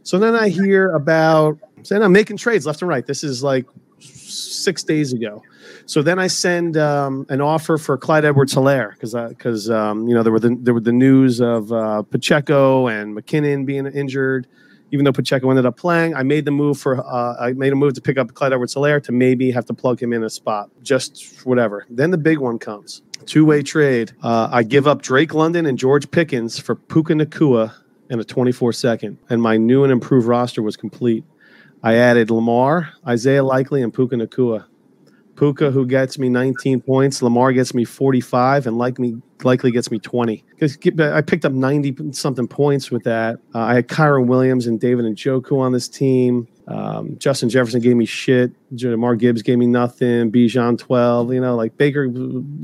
So 0.02 0.18
then 0.18 0.34
I 0.34 0.48
hear 0.48 0.92
about 0.92 1.58
saying 1.82 2.02
I'm 2.02 2.12
making 2.12 2.36
trades 2.38 2.66
left 2.66 2.80
and 2.82 2.88
right. 2.88 3.06
This 3.06 3.22
is 3.22 3.42
like 3.42 3.66
six 4.00 4.82
days 4.82 5.12
ago. 5.12 5.42
So 5.86 6.02
then 6.02 6.18
I 6.18 6.26
send 6.26 6.76
um, 6.76 7.26
an 7.28 7.40
offer 7.40 7.78
for 7.78 7.96
Clyde 7.96 8.24
Edwards 8.24 8.54
Helaire 8.54 8.92
because 8.92 9.14
because 9.14 9.70
um, 9.70 10.06
you 10.08 10.14
know 10.14 10.22
there 10.22 10.32
were 10.32 10.40
the 10.40 10.56
there 10.60 10.74
were 10.74 10.80
the 10.80 10.92
news 10.92 11.40
of 11.40 11.72
uh, 11.72 12.02
Pacheco 12.02 12.86
and 12.86 13.16
McKinnon 13.16 13.66
being 13.66 13.86
injured 13.86 14.46
even 14.92 15.04
though 15.04 15.12
Pacheco 15.12 15.50
ended 15.50 15.66
up 15.66 15.76
playing, 15.76 16.14
I 16.14 16.22
made 16.22 16.44
the 16.44 16.50
move 16.50 16.78
for 16.78 17.04
uh, 17.04 17.36
I 17.40 17.52
made 17.52 17.72
a 17.72 17.76
move 17.76 17.94
to 17.94 18.00
pick 18.00 18.18
up 18.18 18.34
Clyde 18.34 18.52
Edwards 18.52 18.74
Helaire 18.74 19.02
to 19.04 19.12
maybe 19.12 19.50
have 19.50 19.64
to 19.66 19.74
plug 19.74 20.02
him 20.02 20.12
in 20.12 20.24
a 20.24 20.30
spot, 20.30 20.70
just 20.82 21.44
whatever. 21.46 21.86
Then 21.90 22.10
the 22.10 22.18
big 22.18 22.38
one 22.38 22.58
comes. 22.58 23.02
Two 23.26 23.44
way 23.44 23.62
trade. 23.62 24.12
Uh, 24.22 24.48
I 24.50 24.62
give 24.62 24.86
up 24.86 25.02
Drake 25.02 25.34
London 25.34 25.66
and 25.66 25.78
George 25.78 26.10
Pickens 26.10 26.58
for 26.58 26.74
Puka 26.74 27.14
Nacua 27.14 27.74
and 28.08 28.20
a 28.20 28.24
24 28.24 28.72
second. 28.72 29.18
And 29.28 29.40
my 29.40 29.56
new 29.56 29.84
and 29.84 29.92
improved 29.92 30.26
roster 30.26 30.62
was 30.62 30.76
complete. 30.76 31.24
I 31.82 31.94
added 31.94 32.30
Lamar, 32.30 32.90
Isaiah 33.06 33.42
Likely, 33.42 33.82
and 33.82 33.92
Puka 33.92 34.16
Nacua. 34.16 34.66
Puka, 35.36 35.70
who 35.70 35.86
gets 35.86 36.18
me 36.18 36.28
19 36.28 36.82
points, 36.82 37.22
Lamar 37.22 37.52
gets 37.52 37.72
me 37.72 37.84
45, 37.84 38.66
and 38.66 38.76
like 38.76 38.98
me 38.98 39.16
likely 39.42 39.70
gets 39.70 39.90
me 39.90 39.98
20. 39.98 40.44
Because 40.50 40.76
I 41.00 41.22
picked 41.22 41.46
up 41.46 41.52
90 41.52 42.12
something 42.12 42.46
points 42.46 42.90
with 42.90 43.04
that. 43.04 43.38
Uh, 43.54 43.60
I 43.60 43.74
had 43.74 43.88
Kyren 43.88 44.26
Williams 44.26 44.66
and 44.66 44.78
David 44.78 45.06
Njoku 45.06 45.58
on 45.58 45.72
this 45.72 45.88
team. 45.88 46.46
Um, 46.68 47.16
Justin 47.18 47.48
Jefferson 47.48 47.80
gave 47.80 47.96
me 47.96 48.04
shit. 48.04 48.52
Jahmyr 48.74 49.18
Gibbs 49.18 49.40
gave 49.40 49.56
me 49.56 49.66
nothing. 49.66 50.30
Bijan 50.30 50.78
12. 50.78 51.32
You 51.32 51.40
know, 51.40 51.56
like 51.56 51.78
Baker, 51.78 52.12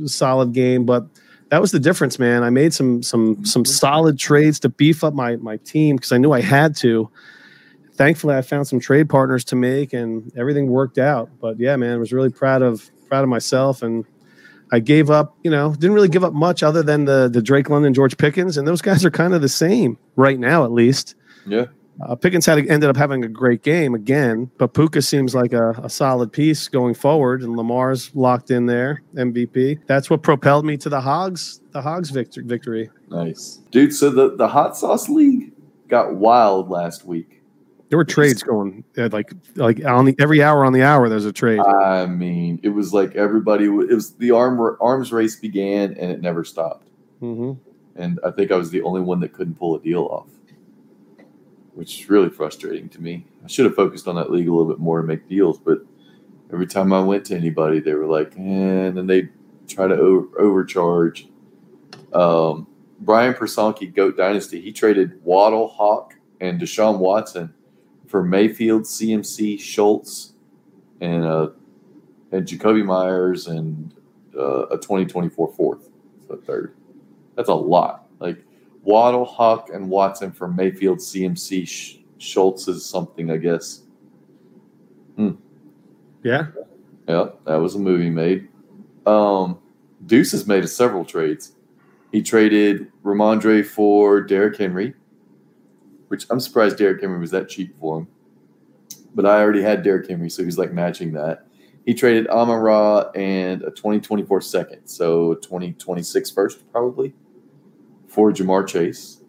solid 0.05 0.53
game, 0.53 0.85
but 0.85 1.07
that 1.49 1.61
was 1.61 1.73
the 1.73 1.81
difference, 1.81 2.19
man. 2.19 2.43
I 2.43 2.51
made 2.51 2.75
some 2.75 3.03
some 3.03 3.45
some 3.45 3.65
solid 3.65 4.19
trades 4.19 4.61
to 4.61 4.69
beef 4.69 5.03
up 5.03 5.15
my 5.15 5.37
my 5.37 5.57
team 5.59 5.97
because 5.97 6.13
I 6.13 6.19
knew 6.19 6.33
I 6.33 6.41
had 6.41 6.77
to 6.77 7.11
thankfully 7.97 8.35
I 8.35 8.43
found 8.43 8.67
some 8.67 8.81
trade 8.81 9.09
partners 9.09 9.45
to 9.47 9.57
make 9.57 9.93
and 9.93 10.31
everything 10.37 10.69
worked 10.69 10.99
out. 10.99 11.31
But 11.41 11.59
yeah, 11.59 11.77
man, 11.77 11.95
I 11.95 11.97
was 11.97 12.13
really 12.13 12.31
proud 12.31 12.63
of 12.63 12.91
proud 13.09 13.23
of 13.23 13.29
myself 13.29 13.83
and 13.83 14.05
I 14.73 14.81
gave 14.81 15.11
up, 15.11 15.37
you 15.45 15.51
know, 15.51 15.73
didn't 15.73 15.93
really 15.93 16.09
give 16.09 16.25
up 16.25 16.33
much 16.33 16.63
other 16.63 16.83
than 16.83 17.05
the 17.05 17.29
the 17.29 17.43
Drake 17.43 17.71
London, 17.71 17.95
George 17.95 18.17
Pickens, 18.17 18.57
and 18.57 18.67
those 18.67 18.83
guys 18.83 19.05
are 19.05 19.11
kind 19.11 19.35
of 19.35 19.43
the 19.43 19.49
same 19.49 19.99
right 20.17 20.39
now, 20.39 20.65
at 20.65 20.73
least. 20.73 21.15
Yeah. 21.47 21.67
Uh, 22.05 22.15
Pickens 22.15 22.45
had 22.45 22.59
ended 22.59 22.91
up 22.91 22.97
having 22.97 23.25
a 23.25 23.29
great 23.29 23.63
game 23.63 23.95
again, 23.95 24.51
but 24.59 24.75
Puka 24.75 25.01
seems 25.01 25.35
like 25.35 25.55
a, 25.55 25.71
a, 25.83 25.89
solid 25.89 26.31
piece 26.31 26.69
going 26.69 26.93
forward, 26.93 27.43
and 27.43 27.57
Lamar's 27.57 28.15
locked 28.15 28.51
in 28.51 28.67
there, 28.67 29.03
MVP. 29.15 29.81
That's 29.87 30.11
what 30.11 30.23
propelled 30.23 30.67
me 30.67 30.77
to 30.77 30.91
the 30.91 31.01
Hogs, 31.01 31.63
the 31.71 31.81
Hogs 31.81 32.11
victor- 32.11 32.43
victory. 32.45 32.91
Nice, 33.09 33.61
dude. 33.71 33.95
So 33.95 34.11
the 34.11 34.37
the 34.37 34.49
hot 34.49 34.77
sauce 34.77 35.09
league 35.09 35.53
got 35.89 36.17
wild 36.17 36.69
last 36.69 37.05
week. 37.05 37.36
There 37.89 37.99
were 37.99 38.05
trades 38.05 38.43
going 38.43 38.85
like 38.97 39.33
like 39.55 39.85
on 39.85 40.07
the 40.07 40.17
every 40.19 40.43
hour 40.43 40.65
on 40.65 40.73
the 40.73 40.83
hour. 40.83 41.09
There's 41.09 41.25
a 41.25 41.33
trade. 41.33 41.61
I 41.61 42.07
mean, 42.07 42.59
it 42.63 42.71
was 42.71 42.93
like 42.93 43.15
everybody. 43.15 43.67
It 43.67 43.95
was 43.95 44.15
the 44.15 44.33
arm 44.33 44.77
arms 44.81 45.13
race 45.13 45.37
began 45.37 45.93
and 45.95 46.11
it 46.11 46.21
never 46.21 46.43
stopped. 46.45 46.89
Mm-hmm. 47.23 47.53
And 47.95 48.21
I 48.25 48.31
think 48.33 48.51
I 48.51 48.57
was 48.57 48.71
the 48.71 48.83
only 48.83 49.01
one 49.01 49.21
that 49.21 49.33
couldn't 49.33 49.55
pull 49.55 49.77
a 49.77 49.81
deal 49.81 50.03
off, 50.05 50.27
which 51.75 52.01
is 52.01 52.11
really 52.11 52.29
frustrating 52.29 52.89
to 52.91 53.01
me. 53.01 53.25
I 53.45 53.49
should 53.49 53.67
have 53.67 53.77
focused 53.77 54.09
on 54.09 54.17
that 54.17 54.31
league 54.31 54.49
a 54.49 54.51
little 54.51 54.69
bit 54.69 54.81
more 54.81 55.01
to 55.01 55.07
make 55.07 55.29
deals, 55.29 55.59
but 55.59 55.79
every 56.53 56.67
time 56.67 56.93
I 56.93 57.01
went 57.01 57.25
to 57.27 57.37
anybody, 57.37 57.81
they 57.81 57.95
were 57.95 58.07
like, 58.07 58.33
eh, 58.37 58.41
and 58.41 58.97
then 58.97 59.07
they 59.07 59.29
try 59.69 59.87
to 59.87 59.95
over, 59.95 60.41
overcharge. 60.41 61.29
Um, 62.13 62.67
Brian 63.01 63.35
Personki, 63.35 63.95
Goat 63.95 64.17
Dynasty, 64.17 64.61
he 64.61 64.73
traded 64.73 65.23
Waddle, 65.25 65.69
Hawk, 65.69 66.15
and 66.41 66.61
Deshaun 66.61 66.99
Watson 66.99 67.55
for 68.09 68.23
Mayfield, 68.23 68.83
CMC, 68.83 69.61
Schultz, 69.61 70.35
and 71.01 71.25
uh, 71.25 71.49
and 72.33 72.47
Jakobi 72.47 72.85
Meyers 72.85 73.47
and 73.47 73.95
uh, 74.37 74.67
a 74.67 74.77
2024 74.77 75.53
fourth, 75.53 75.89
so 76.29 76.37
third. 76.37 76.75
That's 77.35 77.49
a 77.49 77.55
lot. 77.55 78.07
Like 78.19 78.43
Waddle, 78.83 79.25
Huck, 79.25 79.71
and 79.73 79.89
Watson 79.89 80.33
for 80.33 80.49
Mayfield, 80.49 80.99
CMC, 80.99 81.67
Sh- 81.67 81.97
Schultz 82.19 82.69
is 82.69 82.85
something, 82.85 83.31
I 83.31 83.37
guess. 83.37 83.83
Hmm. 85.17 85.33
Yeah. 86.23 86.47
Yeah, 87.09 87.29
that 87.45 87.57
was 87.57 87.75
a 87.75 87.79
movie 87.79 88.11
made. 88.11 88.49
Um, 89.07 89.59
Deuce 90.07 90.33
has 90.33 90.47
made 90.47 90.69
several 90.69 91.05
trades. 91.05 91.53
He 92.11 92.23
traded 92.23 92.91
Rhamondre 93.05 93.65
for 93.65 94.21
Derrick 94.21 94.57
Henry 94.57 94.95
which 96.09 96.27
I'm 96.31 96.41
surprised 96.41 96.79
Derrick 96.79 97.01
Henry 97.01 97.19
was 97.19 97.31
that 97.31 97.49
cheap 97.49 97.79
for 97.79 98.01
him. 98.01 98.09
But 99.15 99.27
I 99.27 99.41
already 99.41 99.63
had 99.63 99.83
Derrick 99.83 100.09
Henry, 100.09 100.29
so 100.31 100.45
he's 100.45 100.59
like 100.59 100.73
matching 100.73 101.13
that. 101.15 101.47
He 101.87 101.95
traded 101.95 102.27
Amon 102.29 102.59
Ra 102.59 103.11
and 103.15 103.63
a 103.63 103.71
2024 103.71 104.41
second, 104.41 104.87
so 104.87 105.35
2026 105.35 106.31
first 106.31 106.71
probably 106.73 107.15
for 108.09 108.33
Ja'Marr 108.33 108.67
Chase. 108.67 109.23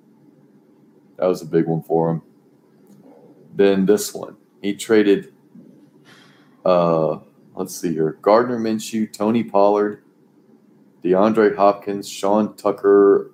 That 1.18 1.28
was 1.28 1.42
a 1.42 1.46
big 1.46 1.68
one 1.68 1.84
for 1.84 2.10
him. 2.12 2.22
Then 3.56 3.86
this 3.86 4.14
one, 4.14 4.38
he 4.62 4.76
traded. 4.76 5.34
Uh, 6.66 7.20
let's 7.56 7.76
see 7.76 7.94
here: 7.94 8.18
Gardner 8.22 8.60
Minshew, 8.60 9.12
Tony 9.12 9.44
Pollard, 9.44 10.04
DeAndre 11.04 11.56
Hopkins, 11.56 12.10
Sean 12.10 12.56
Tucker, 12.56 13.32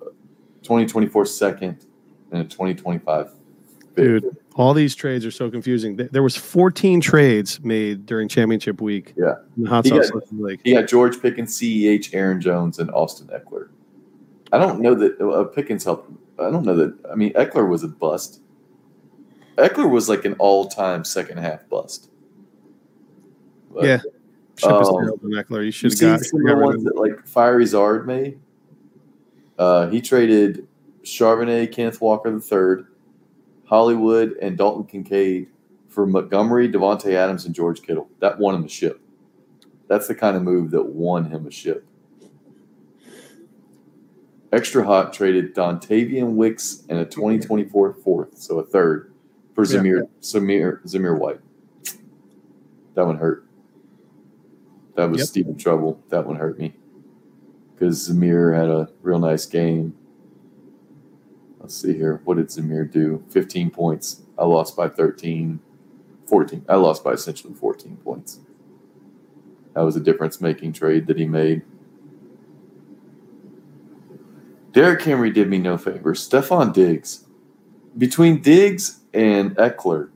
2024 0.62 1.26
second, 1.26 1.86
in 2.34 2.40
a 2.40 2.44
2025. 2.44 3.32
Dude, 3.96 4.36
all 4.56 4.74
these 4.74 4.94
trades 4.94 5.24
are 5.24 5.30
so 5.30 5.50
confusing. 5.50 5.96
There 5.96 6.22
was 6.22 6.36
14 6.36 7.00
trades 7.00 7.60
made 7.62 8.06
during 8.06 8.28
championship 8.28 8.80
week. 8.80 9.14
Yeah. 9.16 9.34
In 9.56 9.64
the 9.64 9.70
hot 9.70 9.86
sauce 9.86 10.10
league. 10.32 10.60
He 10.64 10.74
got 10.74 10.88
George 10.88 11.20
Pickens, 11.20 11.56
CEH, 11.58 12.12
Aaron 12.12 12.40
Jones, 12.40 12.78
and 12.78 12.90
Austin 12.90 13.28
Ekeler. 13.28 13.68
I 14.52 14.58
don't 14.58 14.80
know 14.80 14.94
that 14.94 15.20
uh, 15.20 15.44
Pickens 15.44 15.84
helped. 15.84 16.10
I 16.38 16.50
don't 16.50 16.64
know 16.64 16.76
that. 16.76 16.94
I 17.10 17.14
mean, 17.14 17.32
Ekeler 17.34 17.68
was 17.68 17.84
a 17.84 17.88
bust. 17.88 18.40
Ekeler 19.56 19.88
was 19.88 20.08
like 20.08 20.24
an 20.24 20.34
all-time 20.38 21.04
second 21.04 21.38
half 21.38 21.68
bust. 21.68 22.10
But, 23.72 23.84
yeah. 23.84 24.00
Ship 24.56 24.70
um, 24.70 24.84
Ekeler. 24.84 25.64
You 25.64 25.70
should 25.70 25.92
have 25.92 26.00
got 26.00 26.20
of 26.20 26.30
the 26.30 26.56
ones 26.56 26.84
that 26.84 26.96
like 26.96 27.26
Fiery 27.26 27.64
Zard 27.64 28.06
made. 28.06 28.38
Uh, 29.58 29.88
he 29.88 30.00
traded 30.00 30.66
Charbonnet, 31.04 31.72
Kenneth 31.72 32.00
Walker 32.00 32.34
III, 32.34 32.84
Hollywood, 33.66 34.36
and 34.40 34.58
Dalton 34.58 34.84
Kincaid 34.84 35.48
for 35.88 36.06
Montgomery, 36.06 36.68
Davante 36.68 37.12
Adams, 37.14 37.44
and 37.44 37.54
George 37.54 37.82
Kittle. 37.82 38.08
That 38.20 38.38
won 38.38 38.54
him 38.54 38.64
a 38.64 38.68
ship. 38.68 39.00
That's 39.88 40.08
the 40.08 40.14
kind 40.14 40.36
of 40.36 40.42
move 40.42 40.70
that 40.72 40.84
won 40.84 41.30
him 41.30 41.46
a 41.46 41.50
ship. 41.50 41.86
Extra 44.52 44.84
Hot 44.84 45.12
traded 45.12 45.54
Dontayvion 45.54 46.34
Wicks 46.34 46.84
and 46.88 46.98
a 46.98 47.04
2024 47.04 47.94
fourth, 47.94 48.38
so 48.38 48.58
a 48.60 48.64
third, 48.64 49.12
for 49.54 49.64
Zamir 49.64 50.02
yeah. 50.02 50.08
Zamir 50.20 50.82
Zamir 50.84 51.18
White. 51.18 51.40
That 52.94 53.06
one 53.06 53.18
hurt. 53.18 53.46
That 54.94 55.10
was 55.10 55.18
yep. 55.18 55.26
Stephen 55.26 55.56
Trouble. 55.56 56.00
That 56.10 56.24
one 56.24 56.36
hurt 56.36 56.58
me 56.58 56.74
because 57.74 58.08
Zamir 58.08 58.56
had 58.56 58.68
a 58.68 58.88
real 59.02 59.18
nice 59.18 59.46
game 59.46 59.94
let's 61.64 61.80
see 61.80 61.94
here. 61.94 62.20
What 62.24 62.36
did 62.36 62.48
Zamir 62.48 62.90
do? 62.92 63.24
15 63.30 63.70
points. 63.70 64.20
I 64.36 64.44
lost 64.44 64.76
by 64.76 64.86
13, 64.86 65.60
14. 66.26 66.66
I 66.68 66.74
lost 66.74 67.02
by 67.02 67.12
essentially 67.12 67.54
14 67.54 67.96
points. 68.04 68.40
That 69.72 69.80
was 69.80 69.96
a 69.96 70.00
difference 70.00 70.42
making 70.42 70.74
trade 70.74 71.06
that 71.06 71.18
he 71.18 71.26
made. 71.26 71.62
Derrick 74.72 75.00
Henry 75.00 75.30
did 75.30 75.48
me 75.48 75.56
no 75.56 75.78
favor. 75.78 76.12
Stefon 76.12 76.74
Diggs. 76.74 77.24
Between 77.96 78.42
Diggs 78.42 79.00
and 79.14 79.56
Ekeler, 79.56 80.10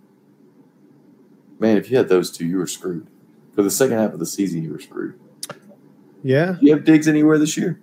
man, 1.58 1.78
if 1.78 1.90
you 1.90 1.96
had 1.96 2.10
those 2.10 2.30
two, 2.30 2.44
you 2.44 2.58
were 2.58 2.66
screwed. 2.66 3.06
For 3.54 3.62
the 3.62 3.70
second 3.70 3.96
half 3.96 4.12
of 4.12 4.18
the 4.18 4.26
season, 4.26 4.62
you 4.62 4.72
were 4.72 4.80
screwed. 4.80 5.18
Yeah. 6.22 6.56
Do 6.60 6.66
you 6.66 6.74
have 6.74 6.84
Diggs 6.84 7.08
anywhere 7.08 7.38
this 7.38 7.56
year? 7.56 7.80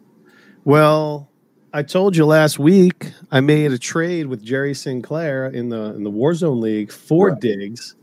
Well, 0.65 1.31
I 1.75 1.83
told 1.83 2.15
you 2.15 2.25
last 2.25 2.57
week 2.57 3.11
I 3.33 3.41
made 3.41 3.73
a 3.73 3.77
trade 3.77 4.27
with 4.27 4.41
Jerry 4.41 4.73
Sinclair 4.73 5.47
in 5.47 5.67
the 5.67 5.93
in 5.93 6.03
the 6.03 6.09
Warzone 6.09 6.61
League 6.61 6.89
for 6.89 7.31
Right. 7.31 7.41
Diggs, 7.41 7.95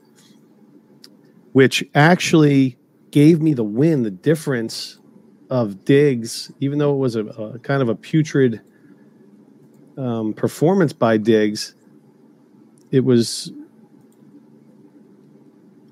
which 1.52 1.83
actually 1.95 2.76
gave 3.12 3.41
me 3.41 3.55
the 3.55 3.64
win. 3.64 4.02
The 4.02 4.11
difference 4.11 4.99
of 5.49 5.87
Diggs, 5.87 6.52
even 6.61 6.79
though 6.79 6.93
it 6.93 6.99
was 6.99 7.17
a, 7.17 7.25
a 7.25 7.59
kind 7.61 7.81
of 7.81 7.88
a 7.88 7.95
putrid 7.95 8.61
um, 9.97 10.35
performance 10.35 10.93
by 10.93 11.17
Diggs, 11.17 11.75
it 12.91 13.07
was 13.07 13.55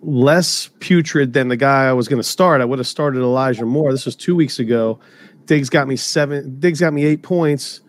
less 0.02 0.68
putrid 0.80 1.32
than 1.32 1.49
the 1.49 1.56
guy 1.56 1.87
I 1.87 1.94
was 1.94 2.08
going 2.08 2.20
to 2.20 2.28
start. 2.28 2.60
I 2.60 2.66
would 2.66 2.78
have 2.78 2.87
started 2.87 3.20
Elijah 3.20 3.64
Moore. 3.64 3.90
This 3.90 4.04
was 4.04 4.16
two 4.16 4.37
weeks 4.37 4.58
ago. 4.58 5.00
Diggs 5.47 5.68
got 5.70 5.88
me 5.88 5.97
seven. 5.97 6.61
Diggs 6.61 6.80
got 6.80 6.92
me 6.92 7.04
eight 7.04 7.23
points, 7.23 7.80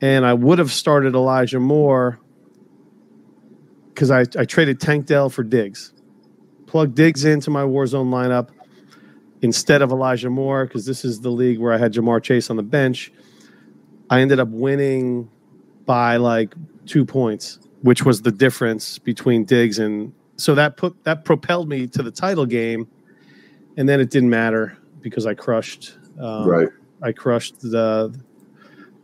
and 0.00 0.24
I 0.24 0.34
would 0.34 0.58
have 0.58 0.72
started 0.72 1.14
Elijah 1.14 1.60
Moore 1.60 2.20
because 3.88 4.10
I, 4.10 4.20
I 4.38 4.44
traded 4.44 4.80
Tank 4.80 5.06
Dell 5.06 5.30
for 5.30 5.42
Diggs. 5.42 5.92
Plug 6.66 6.94
Diggs 6.94 7.24
into 7.24 7.50
my 7.50 7.62
Warzone 7.62 8.10
lineup 8.10 8.50
instead 9.42 9.82
of 9.82 9.90
Elijah 9.90 10.30
Moore 10.30 10.66
because 10.66 10.86
this 10.86 11.04
is 11.04 11.20
the 11.20 11.30
league 11.30 11.58
where 11.58 11.72
I 11.72 11.78
had 11.78 11.92
Ja'Marr 11.92 12.22
Chase 12.22 12.50
on 12.50 12.56
the 12.56 12.62
bench. 12.62 13.12
I 14.10 14.20
ended 14.20 14.40
up 14.40 14.48
winning 14.48 15.30
by 15.84 16.16
like 16.16 16.54
two 16.86 17.04
points, 17.04 17.58
which 17.82 18.04
was 18.04 18.22
the 18.22 18.32
difference 18.32 18.98
between 18.98 19.44
Diggs 19.44 19.78
and 19.78 20.12
so 20.36 20.54
that 20.54 20.76
put 20.76 21.02
that 21.04 21.24
propelled 21.24 21.68
me 21.68 21.86
to 21.88 22.02
the 22.02 22.10
title 22.10 22.46
game, 22.46 22.88
and 23.76 23.88
then 23.88 24.00
it 24.00 24.10
didn't 24.10 24.30
matter 24.30 24.76
because 25.00 25.26
I 25.26 25.34
crushed. 25.34 25.96
Um, 26.20 26.48
I 27.02 27.12
crushed 27.12 27.60
the 27.60 28.14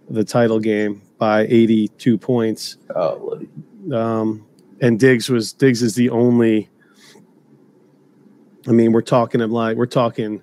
the 0.08 0.24
title 0.24 0.58
game 0.60 1.02
by 1.18 1.42
82 1.42 2.18
points. 2.18 2.76
Oh, 2.94 3.40
Um, 3.92 4.46
and 4.80 4.98
Diggs 4.98 5.28
was 5.28 5.52
Diggs 5.52 5.82
is 5.82 5.94
the 5.94 6.10
only. 6.10 6.68
I 8.66 8.70
mean, 8.70 8.92
we're 8.92 9.02
talking 9.02 9.40
of 9.40 9.50
like 9.50 9.76
we're 9.76 9.86
talking. 9.86 10.42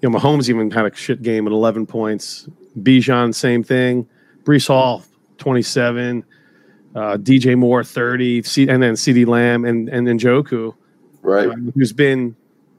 You 0.00 0.08
know, 0.08 0.18
Mahomes 0.18 0.48
even 0.48 0.70
had 0.70 0.86
a 0.86 0.94
shit 0.94 1.22
game 1.22 1.46
at 1.48 1.52
11 1.52 1.86
points. 1.86 2.48
Bijan, 2.78 3.34
same 3.34 3.64
thing. 3.64 4.08
Breece 4.44 4.68
Hall, 4.68 5.02
27. 5.38 6.24
Uh, 6.94 7.16
DJ 7.16 7.56
Moore, 7.58 7.82
30. 7.82 8.44
C- 8.44 8.68
and 8.68 8.80
then 8.80 8.94
CeeDee 8.94 9.26
Lamb 9.26 9.64
and 9.64 9.88
and 9.88 10.06
then 10.06 10.18
Njoku 10.18 10.74
right. 11.22 11.48
um, 11.48 11.72
who's 11.74 11.92
been 11.92 12.36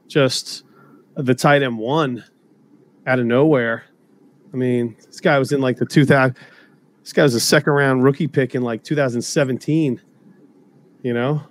just 0.08 0.64
the 1.14 1.34
tight 1.34 1.62
end 1.62 1.78
one 1.78 2.24
out 3.06 3.18
of 3.18 3.26
nowhere. 3.26 3.84
I 4.52 4.56
mean, 4.56 4.96
this 5.06 5.20
guy 5.20 5.38
was 5.38 5.52
in 5.52 5.60
like 5.60 5.76
the 5.78 5.86
2000. 5.86 6.36
This 7.02 7.12
guy 7.12 7.22
was 7.22 7.34
a 7.34 7.40
second 7.40 7.72
round 7.72 8.04
rookie 8.04 8.28
pick 8.28 8.54
in 8.54 8.62
like 8.62 8.82
2017. 8.84 10.00
You 11.02 11.14
know, 11.14 11.42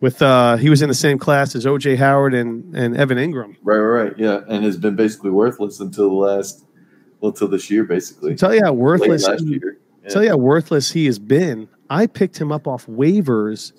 with 0.00 0.22
uh, 0.22 0.56
he 0.56 0.70
was 0.70 0.82
in 0.82 0.88
the 0.88 0.94
same 0.94 1.18
class 1.18 1.54
as 1.56 1.64
OJ 1.66 1.96
Howard 1.96 2.34
and 2.34 2.74
and 2.76 2.96
Evan 2.96 3.18
Engram. 3.18 3.56
Right, 3.62 3.78
right, 3.78 4.02
right. 4.04 4.18
Yeah, 4.18 4.40
and 4.48 4.64
has 4.64 4.76
been 4.76 4.94
basically 4.94 5.30
worthless 5.30 5.80
until 5.80 6.08
the 6.10 6.14
last, 6.14 6.64
well, 7.20 7.30
until 7.32 7.48
this 7.48 7.70
year, 7.70 7.84
basically. 7.84 8.36
Tell 8.36 8.54
you 8.54 8.60
how 8.64 8.70
Late 8.70 8.78
worthless. 8.78 9.26
last 9.26 9.40
he- 9.42 9.50
year. 9.54 9.78
Yeah. 10.04 10.08
Tell 10.10 10.22
you 10.22 10.30
how 10.30 10.36
worthless 10.36 10.92
he 10.92 11.06
has 11.06 11.18
been. 11.18 11.68
I 11.90 12.06
picked 12.06 12.38
him 12.40 12.52
up 12.52 12.68
off 12.68 12.86
waivers 12.86 13.72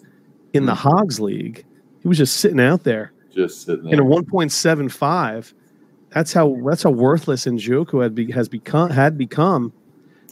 in 0.54 0.66
the 0.66 0.76
Hogs 0.76 1.20
League. 1.20 1.64
He 2.02 2.08
was 2.08 2.18
just 2.18 2.38
sitting 2.38 2.60
out 2.60 2.84
there. 2.84 3.14
Just 3.34 3.66
sitting 3.66 3.88
in 3.90 4.00
a 4.00 4.04
1.75 4.04 5.54
that's 6.12 6.34
how 6.34 6.58
that's 6.66 6.84
how 6.84 6.90
worthless 6.90 7.46
Njoku 7.46 8.02
had 8.02 8.16
be, 8.16 8.32
has 8.32 8.50
become 8.50 8.90
had 8.90 9.18
become. 9.18 9.74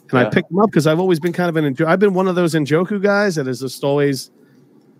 And 0.09 0.19
I 0.19 0.29
picked 0.29 0.49
him 0.49 0.59
up 0.59 0.69
because 0.69 0.87
I've 0.87 0.99
always 0.99 1.19
been 1.19 1.33
kind 1.33 1.49
of 1.49 1.57
an 1.57 1.75
I've 1.85 1.99
been 1.99 2.13
one 2.13 2.27
of 2.27 2.35
those 2.35 2.53
Njoku 2.53 3.01
guys 3.01 3.35
that 3.35 3.45
has 3.45 3.59
just 3.59 3.83
always 3.83 4.31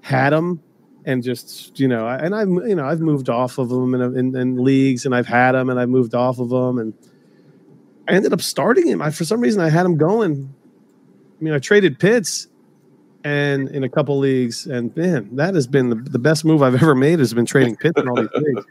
had 0.02 0.34
him 0.34 0.62
and 1.06 1.24
just 1.24 1.80
you 1.80 1.88
know 1.88 2.06
I, 2.06 2.18
and 2.18 2.36
I've 2.36 2.50
you 2.50 2.76
know 2.76 2.86
I've 2.86 3.00
moved 3.00 3.30
off 3.30 3.58
of 3.58 3.70
them 3.70 3.96
in, 3.96 4.18
in, 4.18 4.36
in 4.36 4.64
leagues 4.64 5.06
and 5.06 5.16
I've 5.16 5.28
had 5.28 5.56
him 5.56 5.70
and 5.70 5.80
I've 5.80 5.90
moved 5.90 6.14
off 6.14 6.40
of 6.40 6.50
them 6.50 6.78
and 6.78 6.94
I 8.08 8.14
ended 8.14 8.34
up 8.34 8.42
starting 8.42 8.88
him. 8.88 9.02
I, 9.02 9.12
for 9.12 9.26
some 9.26 9.42
reason 9.42 9.62
I 9.62 9.70
had 9.70 9.86
him 9.86 9.98
going. 9.98 10.54
I 11.40 11.44
mean 11.44 11.54
I 11.54 11.60
traded 11.60 12.00
Pitts 12.00 12.48
and 13.24 13.70
in 13.70 13.84
a 13.84 13.90
couple 13.90 14.18
leagues 14.20 14.68
and 14.68 14.96
man 14.96 15.36
that 15.38 15.56
has 15.56 15.68
been 15.68 15.90
the, 15.90 15.96
the 15.96 16.20
best 16.20 16.46
move 16.46 16.62
I've 16.62 16.76
ever 16.76 16.96
made 16.96 17.20
has 17.20 17.34
been 17.34 17.46
trading 17.46 17.78
Pitts 17.78 18.00
in 18.00 18.10
all 18.10 18.16
these 18.16 18.30
leagues 18.36 18.66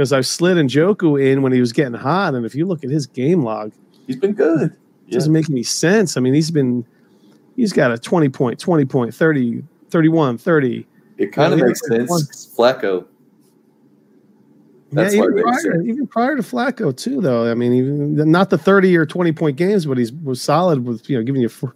because 0.00 0.14
I've 0.14 0.26
slid 0.26 0.56
Njoku 0.56 1.22
in 1.22 1.42
when 1.42 1.52
he 1.52 1.60
was 1.60 1.74
getting 1.74 1.92
hot 1.92 2.34
and 2.34 2.46
if 2.46 2.54
you 2.54 2.64
look 2.64 2.82
at 2.82 2.88
his 2.88 3.06
game 3.06 3.42
log 3.42 3.70
He's 4.06 4.16
been 4.16 4.32
good. 4.32 4.70
it 4.70 4.72
Yeah. 5.08 5.18
doesn't 5.18 5.30
make 5.30 5.50
any 5.50 5.62
sense. 5.62 6.16
I 6.16 6.20
mean, 6.20 6.32
he's 6.32 6.50
been 6.50 6.86
he's 7.54 7.74
got 7.74 7.92
a 7.92 7.98
20 7.98 8.30
point, 8.30 8.58
20 8.58 8.86
point, 8.86 9.14
30, 9.14 9.62
31, 9.90 10.38
30. 10.38 10.86
It 11.18 11.32
kind 11.32 11.52
of 11.52 11.60
makes 11.60 11.86
sense. 11.86 12.50
Flacco. 12.56 13.04
That's 14.90 15.14
yeah, 15.14 15.24
even, 15.24 15.42
prior, 15.42 15.82
even 15.82 16.06
prior 16.06 16.34
to 16.36 16.42
Flacco 16.42 16.96
too, 16.96 17.20
though. 17.20 17.50
I 17.50 17.54
mean, 17.54 17.74
even 17.74 18.30
not 18.32 18.48
the 18.48 18.56
30 18.56 18.96
or 18.96 19.04
20 19.04 19.32
point 19.32 19.58
games, 19.58 19.84
but 19.84 19.98
he's 19.98 20.14
was 20.14 20.40
solid 20.40 20.86
with 20.86 21.10
you 21.10 21.18
know 21.18 21.22
giving 21.22 21.42
you 21.42 21.50
you 21.62 21.72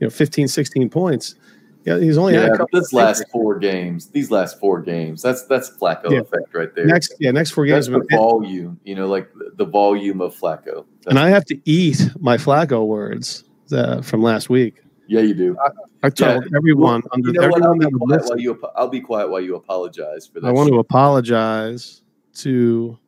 know 0.00 0.10
15, 0.10 0.48
16 0.48 0.90
points. 0.90 1.36
Yeah, 1.84 1.98
he's 1.98 2.18
only 2.18 2.34
had 2.34 2.50
Yeah, 2.58 2.64
this 2.72 2.92
last 2.92 3.24
four 3.32 3.58
games, 3.58 4.08
these 4.08 4.30
last 4.30 4.60
four 4.60 4.82
games, 4.82 5.22
that's 5.22 5.44
that's 5.44 5.70
Flacco 5.70 6.10
Yeah. 6.10 6.20
effect 6.20 6.54
right 6.54 6.68
there. 6.74 6.84
next 6.84 7.14
yeah 7.20 7.30
next 7.30 7.50
four 7.52 7.66
that's 7.66 7.88
games. 7.88 8.06
the 8.10 8.16
volume, 8.16 8.78
you 8.84 8.94
know, 8.94 9.06
like 9.08 9.30
the, 9.56 9.64
volume 9.64 10.20
of 10.20 10.36
Flacco. 10.36 10.84
and 11.06 11.18
I 11.18 11.30
have 11.30 11.44
to 11.46 11.58
eat 11.64 12.10
my 12.20 12.36
Flacco 12.36 12.86
words 12.86 13.44
uh, 13.72 14.02
from 14.02 14.22
last 14.22 14.50
week. 14.50 14.82
yeah, 15.08 15.20
you 15.22 15.34
do. 15.34 15.56
I 16.02 16.10
told 16.10 16.44
everyone 16.54 17.00
Well, 17.02 17.10
under 17.12 17.28
you 17.32 17.40
know 17.40 17.48
what? 17.48 17.62
I'll 17.62 17.74
be, 17.78 17.90
quiet 17.90 18.24
while 18.26 18.38
you, 18.38 18.62
I'll 18.76 18.88
be 18.88 19.00
quiet 19.00 19.30
while 19.30 19.40
you 19.40 19.56
apologize 19.56 20.26
for 20.26 20.40
that. 20.40 20.48
I 20.48 20.52
want 20.52 20.68
to 20.70 20.78
apologize 20.78 22.02
to 22.36 22.98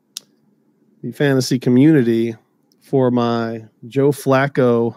the 1.03 1.13
fantasy 1.13 1.59
community 1.59 2.37
for 2.81 3.11
my 3.11 3.65
Joe 3.87 4.11
Flacco. 4.13 4.97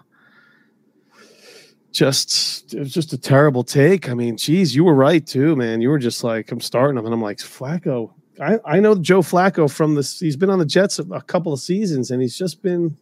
Just 1.95 2.73
it 2.73 2.79
was 2.79 2.93
just 2.93 3.13
a 3.13 3.17
terrible 3.17 3.63
take. 3.63 4.09
I 4.09 4.13
mean, 4.15 4.35
geez, 4.35 4.75
you 4.75 4.83
were 4.83 4.93
right 4.93 5.25
too, 5.25 5.55
man. 5.55 5.79
You 5.79 5.87
were 5.87 5.97
just 5.97 6.25
like, 6.25 6.51
I'm 6.51 6.59
starting 6.59 6.97
him, 6.97 7.05
and 7.05 7.13
I'm 7.13 7.21
like, 7.21 7.37
Flacco. 7.37 8.11
I, 8.41 8.59
I 8.65 8.79
know 8.81 8.95
Joe 8.95 9.21
Flacco 9.21 9.71
from 9.71 9.95
this. 9.95 10.19
He's 10.19 10.35
been 10.35 10.49
on 10.49 10.59
the 10.59 10.65
Jets 10.65 10.99
a, 10.99 11.03
a 11.03 11.21
couple 11.21 11.53
of 11.53 11.61
seasons, 11.61 12.11
and 12.11 12.21
he's 12.21 12.37
just 12.37 12.61
been 12.61 12.97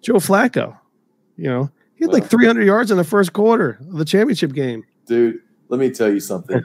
Joe 0.00 0.14
Flacco. 0.14 0.76
You 1.36 1.44
know, 1.44 1.70
he 1.94 2.04
had 2.04 2.12
like 2.12 2.22
Well. 2.22 2.30
300 2.30 2.66
yards 2.66 2.90
in 2.90 2.96
the 2.96 3.04
first 3.04 3.32
quarter 3.32 3.78
of 3.88 3.92
the 3.92 4.04
championship 4.04 4.52
game. 4.52 4.82
Dude, 5.06 5.38
let 5.68 5.78
me 5.78 5.88
tell 5.88 6.12
you 6.12 6.18
something. 6.18 6.60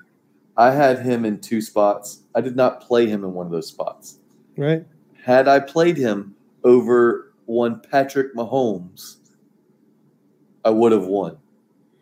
I 0.57 0.71
had 0.71 1.05
him 1.05 1.23
in 1.23 1.39
two 1.39 1.61
spots. 1.61 2.23
I 2.33 2.41
did 2.41 2.55
not 2.55 2.81
play 2.81 3.05
him 3.05 3.23
in 3.23 3.33
one 3.33 3.45
of 3.45 3.51
those 3.51 3.67
spots. 3.67 4.17
Right? 4.57 4.83
Had 5.23 5.47
I 5.47 5.59
played 5.59 5.97
him 5.97 6.35
over 6.63 7.31
one 7.45 7.79
Patrick 7.79 8.33
Mahomes, 8.35 9.17
I 10.67 10.69
would 10.69 10.91
have 10.91 11.05
won. 11.05 11.37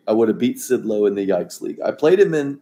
I 0.08 0.12
would 0.12 0.26
have 0.26 0.38
beat 0.38 0.58
Sid 0.58 0.84
Lowe 0.84 1.06
in 1.06 1.14
the 1.14 1.28
Yikes 1.28 1.60
League. 1.60 1.78
I 1.80 1.92
played 1.92 2.18
him 2.18 2.34
in 2.34 2.58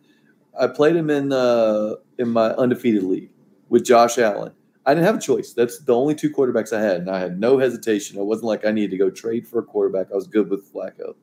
I 0.59 0.67
played 0.67 0.95
him 0.95 1.09
in 1.09 1.33
uh 1.33 1.95
in 2.19 2.29
my 2.29 2.51
undefeated 2.51 3.05
league 3.05 3.31
with 3.71 3.87
Josh 3.87 4.19
Allen. 4.19 4.53
I 4.85 4.93
didn't 4.93 5.07
have 5.07 5.17
a 5.17 5.21
choice. 5.21 5.55
That's 5.55 5.79
the 5.79 5.95
only 5.95 6.15
two 6.15 6.29
quarterbacks 6.29 6.77
I 6.77 6.83
had, 6.83 6.99
and 6.99 7.11
I 7.11 7.19
had 7.21 7.41
no 7.41 7.57
hesitation. 7.57 8.19
It 8.19 8.25
wasn't 8.25 8.49
like 8.49 8.67
I 8.67 8.71
needed 8.71 8.91
to 8.91 8.99
go 8.99 9.09
trade 9.09 9.49
for 9.49 9.61
a 9.61 9.63
quarterback. 9.63 10.13
I 10.13 10.15
was 10.15 10.27
good 10.27 10.51
with 10.51 10.71
Flacco. 10.71 11.15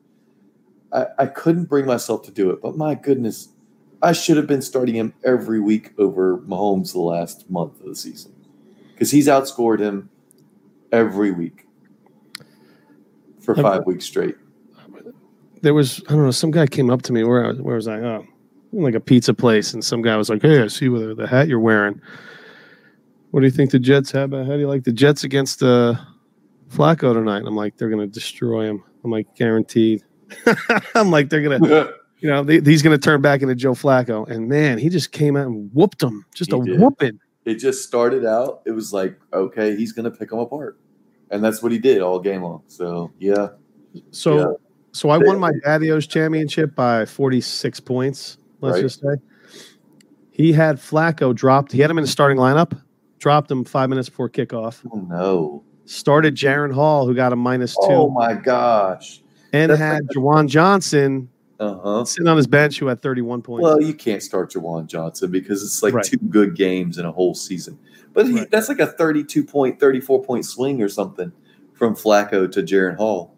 I, 0.92 1.06
I 1.16 1.26
couldn't 1.26 1.66
bring 1.66 1.86
myself 1.86 2.22
to 2.24 2.32
do 2.32 2.50
it, 2.50 2.60
but 2.60 2.76
my 2.76 2.96
goodness, 2.96 3.50
I 4.02 4.10
should 4.10 4.36
have 4.36 4.48
been 4.48 4.62
starting 4.62 4.96
him 4.96 5.14
every 5.22 5.60
week 5.60 5.92
over 5.96 6.38
Mahomes 6.38 6.90
the 6.90 6.98
last 6.98 7.48
month 7.48 7.80
of 7.80 7.86
the 7.86 7.94
season 7.94 8.34
because 8.92 9.12
he's 9.12 9.28
outscored 9.28 9.78
him 9.78 10.10
every 10.90 11.30
week 11.30 11.66
for 13.40 13.54
five 13.54 13.86
weeks 13.86 14.04
straight. 14.04 14.34
There 15.62 15.74
was 15.74 16.02
I 16.08 16.12
don't 16.12 16.24
know 16.24 16.30
some 16.30 16.50
guy 16.50 16.66
came 16.66 16.90
up 16.90 17.02
to 17.02 17.12
me 17.12 17.24
where 17.24 17.44
I 17.44 17.48
was, 17.48 17.60
where 17.60 17.76
was 17.76 17.88
I 17.88 18.00
oh 18.00 18.26
like 18.72 18.94
a 18.94 19.00
pizza 19.00 19.34
place 19.34 19.74
and 19.74 19.84
some 19.84 20.02
guy 20.02 20.16
was 20.16 20.28
like 20.28 20.42
hey 20.42 20.62
I 20.62 20.66
see 20.68 20.88
what 20.88 21.16
the 21.16 21.26
hat 21.26 21.48
you're 21.48 21.60
wearing 21.60 22.00
what 23.30 23.40
do 23.40 23.46
you 23.46 23.52
think 23.52 23.70
the 23.70 23.78
Jets 23.78 24.10
have 24.12 24.32
how 24.32 24.44
do 24.44 24.58
you 24.58 24.68
like 24.68 24.84
the 24.84 24.92
Jets 24.92 25.24
against 25.24 25.62
uh, 25.62 25.94
Flacco 26.70 27.12
tonight 27.12 27.38
and 27.38 27.48
I'm 27.48 27.56
like 27.56 27.76
they're 27.76 27.90
gonna 27.90 28.06
destroy 28.06 28.68
him 28.68 28.82
I'm 29.04 29.10
like 29.10 29.34
guaranteed 29.34 30.02
I'm 30.94 31.10
like 31.10 31.28
they're 31.28 31.42
gonna 31.42 31.92
you 32.18 32.28
know 32.28 32.42
they, 32.44 32.60
he's 32.60 32.82
gonna 32.82 32.98
turn 32.98 33.20
back 33.20 33.42
into 33.42 33.54
Joe 33.54 33.72
Flacco 33.74 34.28
and 34.28 34.48
man 34.48 34.78
he 34.78 34.88
just 34.88 35.12
came 35.12 35.36
out 35.36 35.46
and 35.46 35.70
whooped 35.74 36.02
him 36.02 36.24
just 36.34 36.50
He 36.50 36.56
a 36.56 36.60
did. 36.62 36.80
whooping 36.80 37.18
it 37.44 37.54
just 37.56 37.86
started 37.86 38.24
out. 38.24 38.62
It 38.66 38.70
was 38.70 38.92
like, 38.92 39.18
okay, 39.32 39.76
he's 39.76 39.92
going 39.92 40.04
to 40.04 40.16
pick 40.16 40.30
them 40.30 40.38
apart. 40.38 40.78
And 41.30 41.42
that's 41.42 41.62
what 41.62 41.72
he 41.72 41.78
did 41.78 42.02
all 42.02 42.20
game 42.20 42.42
long. 42.42 42.62
So, 42.68 43.10
yeah, 43.18 43.48
So 44.10 44.38
Yeah. 44.38 44.54
So 44.92 45.08
I 45.10 45.18
won 45.18 45.38
my 45.40 45.52
Daddios 45.64 46.08
championship 46.08 46.74
by 46.74 47.06
46 47.06 47.80
points, 47.80 48.36
let's 48.60 48.74
Right. 48.76 48.82
just 48.82 49.00
say. 49.00 49.16
He 50.30 50.52
had 50.52 50.76
Flacco 50.76 51.34
dropped. 51.34 51.72
He 51.72 51.80
had 51.80 51.90
him 51.90 51.98
in 51.98 52.02
the 52.04 52.08
starting 52.10 52.38
lineup, 52.38 52.78
dropped 53.18 53.50
him 53.50 53.64
five 53.64 53.88
minutes 53.88 54.08
before 54.08 54.28
kickoff. 54.28 54.80
Oh 54.92 54.98
no! 55.00 55.62
Started 55.84 56.34
Jaren 56.34 56.72
Hall, 56.72 57.06
who 57.06 57.14
got 57.14 57.32
a 57.32 57.36
minus 57.36 57.74
two, 57.74 57.92
Oh 57.92 58.10
my 58.10 58.34
gosh! 58.34 59.22
and 59.52 59.70
that's 59.70 59.80
had 59.80 60.02
like 60.04 60.16
Juwan 60.16 60.48
Johnson 60.48 61.28
Uh 61.60 61.78
huh. 61.82 62.04
sitting 62.04 62.28
on 62.28 62.36
his 62.36 62.46
bench 62.46 62.78
who 62.78 62.86
had 62.86 63.00
31 63.02 63.42
points. 63.42 63.62
Well, 63.62 63.80
you 63.80 63.94
can't 63.94 64.22
start 64.22 64.52
Juwan 64.52 64.86
Johnson 64.86 65.30
because 65.30 65.62
it's 65.62 65.82
like 65.82 65.94
Right. 65.94 66.04
two 66.04 66.18
good 66.28 66.54
games 66.54 66.98
in 66.98 67.04
a 67.06 67.12
whole 67.12 67.34
season. 67.34 67.78
But 68.14 68.26
he, 68.26 68.34
Right. 68.34 68.50
that's 68.50 68.68
like 68.68 68.80
a 68.80 68.86
32 68.86 69.44
point, 69.44 69.78
34 69.80 70.22
point 70.22 70.44
swing 70.44 70.82
or 70.82 70.88
something 70.88 71.32
from 71.74 71.94
Flacco 71.94 72.50
to 72.50 72.62
Jaren 72.62 72.96
Hall. 72.96 73.31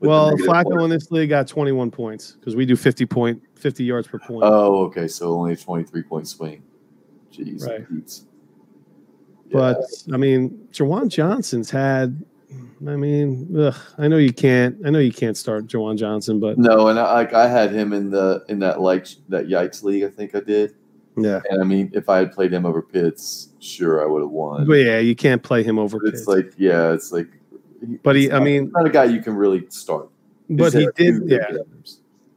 Well, 0.00 0.36
Flacco 0.38 0.64
point. 0.70 0.82
in 0.82 0.90
this 0.90 1.10
league 1.10 1.28
got 1.28 1.46
21 1.46 1.90
points 1.90 2.32
because 2.32 2.56
we 2.56 2.64
do 2.64 2.74
50 2.76 3.06
point, 3.06 3.42
50 3.56 3.84
yards 3.84 4.08
per 4.08 4.18
point. 4.18 4.44
Oh, 4.44 4.84
okay. 4.86 5.06
So 5.06 5.34
only 5.34 5.52
a 5.52 5.56
23 5.56 6.02
point 6.02 6.26
swing. 6.26 6.62
Jeez. 7.32 7.66
Right. 7.66 7.86
Pete's. 7.88 8.24
But 9.52 9.78
I 10.12 10.16
mean, 10.16 10.68
Juwan 10.72 11.08
Johnson's 11.08 11.70
had. 11.70 12.24
I 12.86 12.96
mean, 12.96 13.54
ugh, 13.58 13.76
I 13.98 14.08
know 14.08 14.16
you 14.16 14.32
can't. 14.32 14.76
I 14.86 14.90
know 14.90 14.98
you 15.00 15.12
can't 15.12 15.36
start 15.36 15.66
Juwan 15.66 15.98
Johnson, 15.98 16.40
but 16.40 16.56
no, 16.56 16.88
and 16.88 16.98
I, 16.98 17.12
like 17.14 17.34
I 17.34 17.46
had 17.46 17.72
him 17.72 17.92
in 17.92 18.10
the 18.10 18.44
in 18.48 18.58
that 18.60 18.80
like 18.80 19.06
that 19.28 19.48
yikes 19.48 19.82
league. 19.82 20.02
I 20.04 20.08
think 20.08 20.34
I 20.34 20.40
did. 20.40 20.74
yeah, 21.16 21.40
And 21.50 21.60
I 21.60 21.64
mean, 21.64 21.90
if 21.92 22.08
I 22.08 22.18
had 22.18 22.32
played 22.32 22.52
him 22.52 22.64
over 22.64 22.80
Pitts, 22.80 23.48
sure 23.58 24.02
I 24.02 24.06
would 24.06 24.22
have 24.22 24.30
won. 24.30 24.66
but 24.66 24.74
yeah, 24.74 24.98
you 24.98 25.14
can't 25.14 25.42
play 25.42 25.62
him 25.62 25.78
over. 25.78 25.98
It's 26.06 26.20
Pitts. 26.20 26.26
like, 26.28 26.52
yeah, 26.56 26.92
it's 26.92 27.12
like. 27.12 27.28
But 28.02 28.16
he- 28.16 28.30
I 28.30 28.40
mean- 28.40 28.70
not 28.74 28.86
a 28.86 28.90
guy 28.90 29.04
you 29.04 29.22
can 29.22 29.34
really 29.36 29.64
start. 29.70 30.08
but 30.48 30.72
he 30.72 30.88
did. 30.96 31.22
Yeah, 31.26 31.46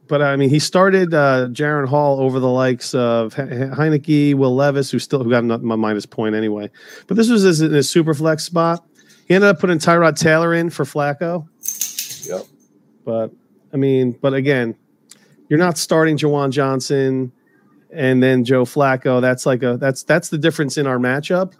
but 0.06 0.22
I 0.22 0.36
mean, 0.36 0.50
he 0.50 0.58
started 0.58 1.12
uh, 1.14 1.48
Jaren 1.50 1.86
Hall 1.88 2.20
over 2.20 2.38
the 2.40 2.48
likes 2.48 2.94
of 2.94 3.34
He- 3.34 3.42
He- 3.42 3.48
Heinicke, 3.48 4.34
Will 4.34 4.54
Levis, 4.54 4.90
who 4.90 4.98
still 4.98 5.22
who 5.24 5.30
got 5.30 5.44
my 5.62 5.76
minus 5.76 6.06
point 6.06 6.34
anyway. 6.34 6.70
But 7.06 7.16
this 7.16 7.28
was 7.30 7.42
his, 7.42 7.60
in 7.60 7.72
his 7.72 7.88
super 7.88 8.14
flex 8.14 8.44
spot. 8.44 8.84
He 9.26 9.34
ended 9.34 9.48
up 9.48 9.58
putting 9.58 9.78
Tyrod 9.78 10.18
Taylor 10.18 10.52
in 10.54 10.68
for 10.70 10.84
Flacco. 10.84 11.46
Yep. 12.28 12.46
But 13.04 13.30
I 13.72 13.76
mean, 13.76 14.12
but 14.20 14.34
again, 14.34 14.74
you're 15.48 15.58
not 15.58 15.76
starting 15.78 16.16
Juwan 16.16 16.50
Johnson 16.50 17.32
and 17.90 18.22
then 18.22 18.44
Joe 18.44 18.64
Flacco. 18.64 19.20
That's 19.20 19.46
like 19.46 19.62
a 19.62 19.76
that's 19.78 20.02
that's 20.02 20.28
the 20.28 20.38
difference 20.38 20.76
in 20.78 20.86
our 20.86 20.98
matchup. 20.98 21.54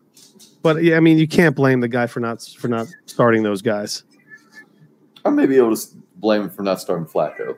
But 0.64 0.82
yeah, 0.82 0.96
I 0.96 1.00
mean, 1.00 1.18
you 1.18 1.28
can't 1.28 1.54
blame 1.54 1.80
the 1.80 1.88
guy 1.88 2.06
for 2.06 2.20
not 2.20 2.42
for 2.58 2.68
not 2.68 2.86
starting 3.04 3.42
those 3.42 3.60
guys. 3.60 4.04
I 5.22 5.28
may 5.28 5.44
be 5.44 5.58
able 5.58 5.76
to 5.76 5.86
blame 6.16 6.40
him 6.44 6.50
for 6.50 6.62
not 6.62 6.80
starting 6.80 7.04
Flacco, 7.04 7.54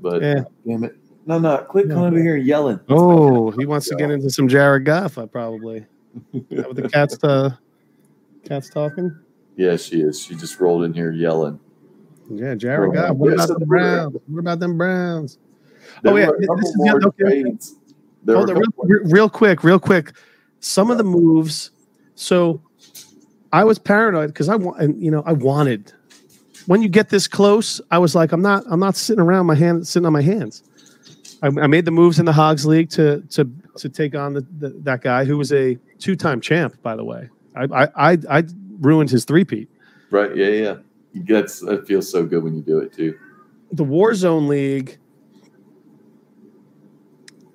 but 0.00 0.20
Yeah. 0.20 0.42
damn 0.66 0.82
it, 0.82 0.96
no, 1.26 1.38
no, 1.38 1.58
quit 1.58 1.86
Yeah. 1.86 1.94
coming 1.94 2.08
over 2.08 2.20
here 2.20 2.36
yelling. 2.36 2.80
Oh, 2.88 3.52
he 3.52 3.66
wants 3.66 3.88
to 3.88 3.94
get 3.94 4.10
into 4.10 4.28
some 4.30 4.48
Jared 4.48 4.84
Goff. 4.84 5.16
I 5.16 5.26
probably. 5.26 5.86
What 6.32 6.74
the 6.74 6.88
cat's 6.92 7.22
uh, 7.22 7.50
cat's 8.44 8.68
talking? 8.68 9.16
yeah, 9.56 9.76
she 9.76 10.02
is. 10.02 10.20
She 10.20 10.34
just 10.34 10.58
rolled 10.58 10.82
in 10.82 10.92
here 10.92 11.12
yelling. 11.12 11.60
Yeah, 12.28 12.56
Jared 12.56 12.94
Goff. 12.94 13.14
What 13.16 13.32
about 13.34 13.60
the. 13.60 13.64
Browns? 13.64 14.16
What 14.26 14.40
about 14.40 14.58
them 14.58 14.76
Browns? 14.76 15.38
There 16.02 16.12
Oh, 16.14 16.16
yeah, 16.16 16.30
this 16.36 16.48
is 16.68 16.72
the- 16.72 16.78
more 16.78 17.06
okay. 17.06 17.44
There 18.24 18.36
Hold 18.36 18.48
were 18.48 18.56
on, 18.56 18.62
a 18.62 18.86
real, 18.88 19.02
real- 19.04 19.12
real 19.12 19.30
quick, 19.30 19.62
real 19.62 19.78
quick. 19.78 20.14
Some 20.58 20.90
of 20.90 20.98
the 20.98 21.04
moves. 21.04 21.70
So, 22.14 22.60
I 23.52 23.64
was 23.64 23.78
paranoid 23.78 24.28
because 24.28 24.48
I 24.48 24.56
want, 24.56 24.80
and 24.80 25.02
you 25.02 25.10
know, 25.10 25.22
I 25.26 25.32
wanted. 25.32 25.92
When 26.66 26.82
you 26.82 26.88
get 26.88 27.10
this 27.10 27.28
close, 27.28 27.80
I 27.90 27.98
was 27.98 28.14
like, 28.14 28.32
I'm 28.32 28.42
not, 28.42 28.64
I'm 28.70 28.80
not 28.80 28.96
sitting 28.96 29.20
around 29.20 29.46
my 29.46 29.54
hand, 29.54 29.86
sitting 29.86 30.06
on 30.06 30.12
my 30.12 30.22
hands. 30.22 30.62
I, 31.42 31.48
I 31.48 31.66
made 31.66 31.84
the 31.84 31.90
moves 31.90 32.18
in 32.18 32.24
the 32.24 32.32
Hogs 32.32 32.64
League 32.64 32.88
to 32.90 33.20
to 33.30 33.50
to 33.76 33.88
take 33.88 34.14
on 34.14 34.32
the, 34.32 34.40
the 34.58 34.70
that 34.84 35.02
guy 35.02 35.24
who 35.24 35.36
was 35.36 35.52
a 35.52 35.76
two 35.98 36.16
time 36.16 36.40
champ, 36.40 36.80
by 36.82 36.96
the 36.96 37.04
way. 37.04 37.28
I 37.54 37.64
I 37.64 38.12
I, 38.12 38.18
I 38.30 38.44
ruined 38.80 39.10
his 39.10 39.24
three-peat. 39.24 39.68
right? 40.10 40.34
Yeah, 40.34 40.48
yeah. 40.48 40.76
That's 41.14 41.60
that 41.60 41.86
feels 41.86 42.10
so 42.10 42.24
good 42.24 42.42
when 42.42 42.54
you 42.54 42.62
do 42.62 42.78
it 42.78 42.92
too. 42.92 43.18
the 43.72 43.84
Warzone 43.84 44.48
League, 44.48 44.98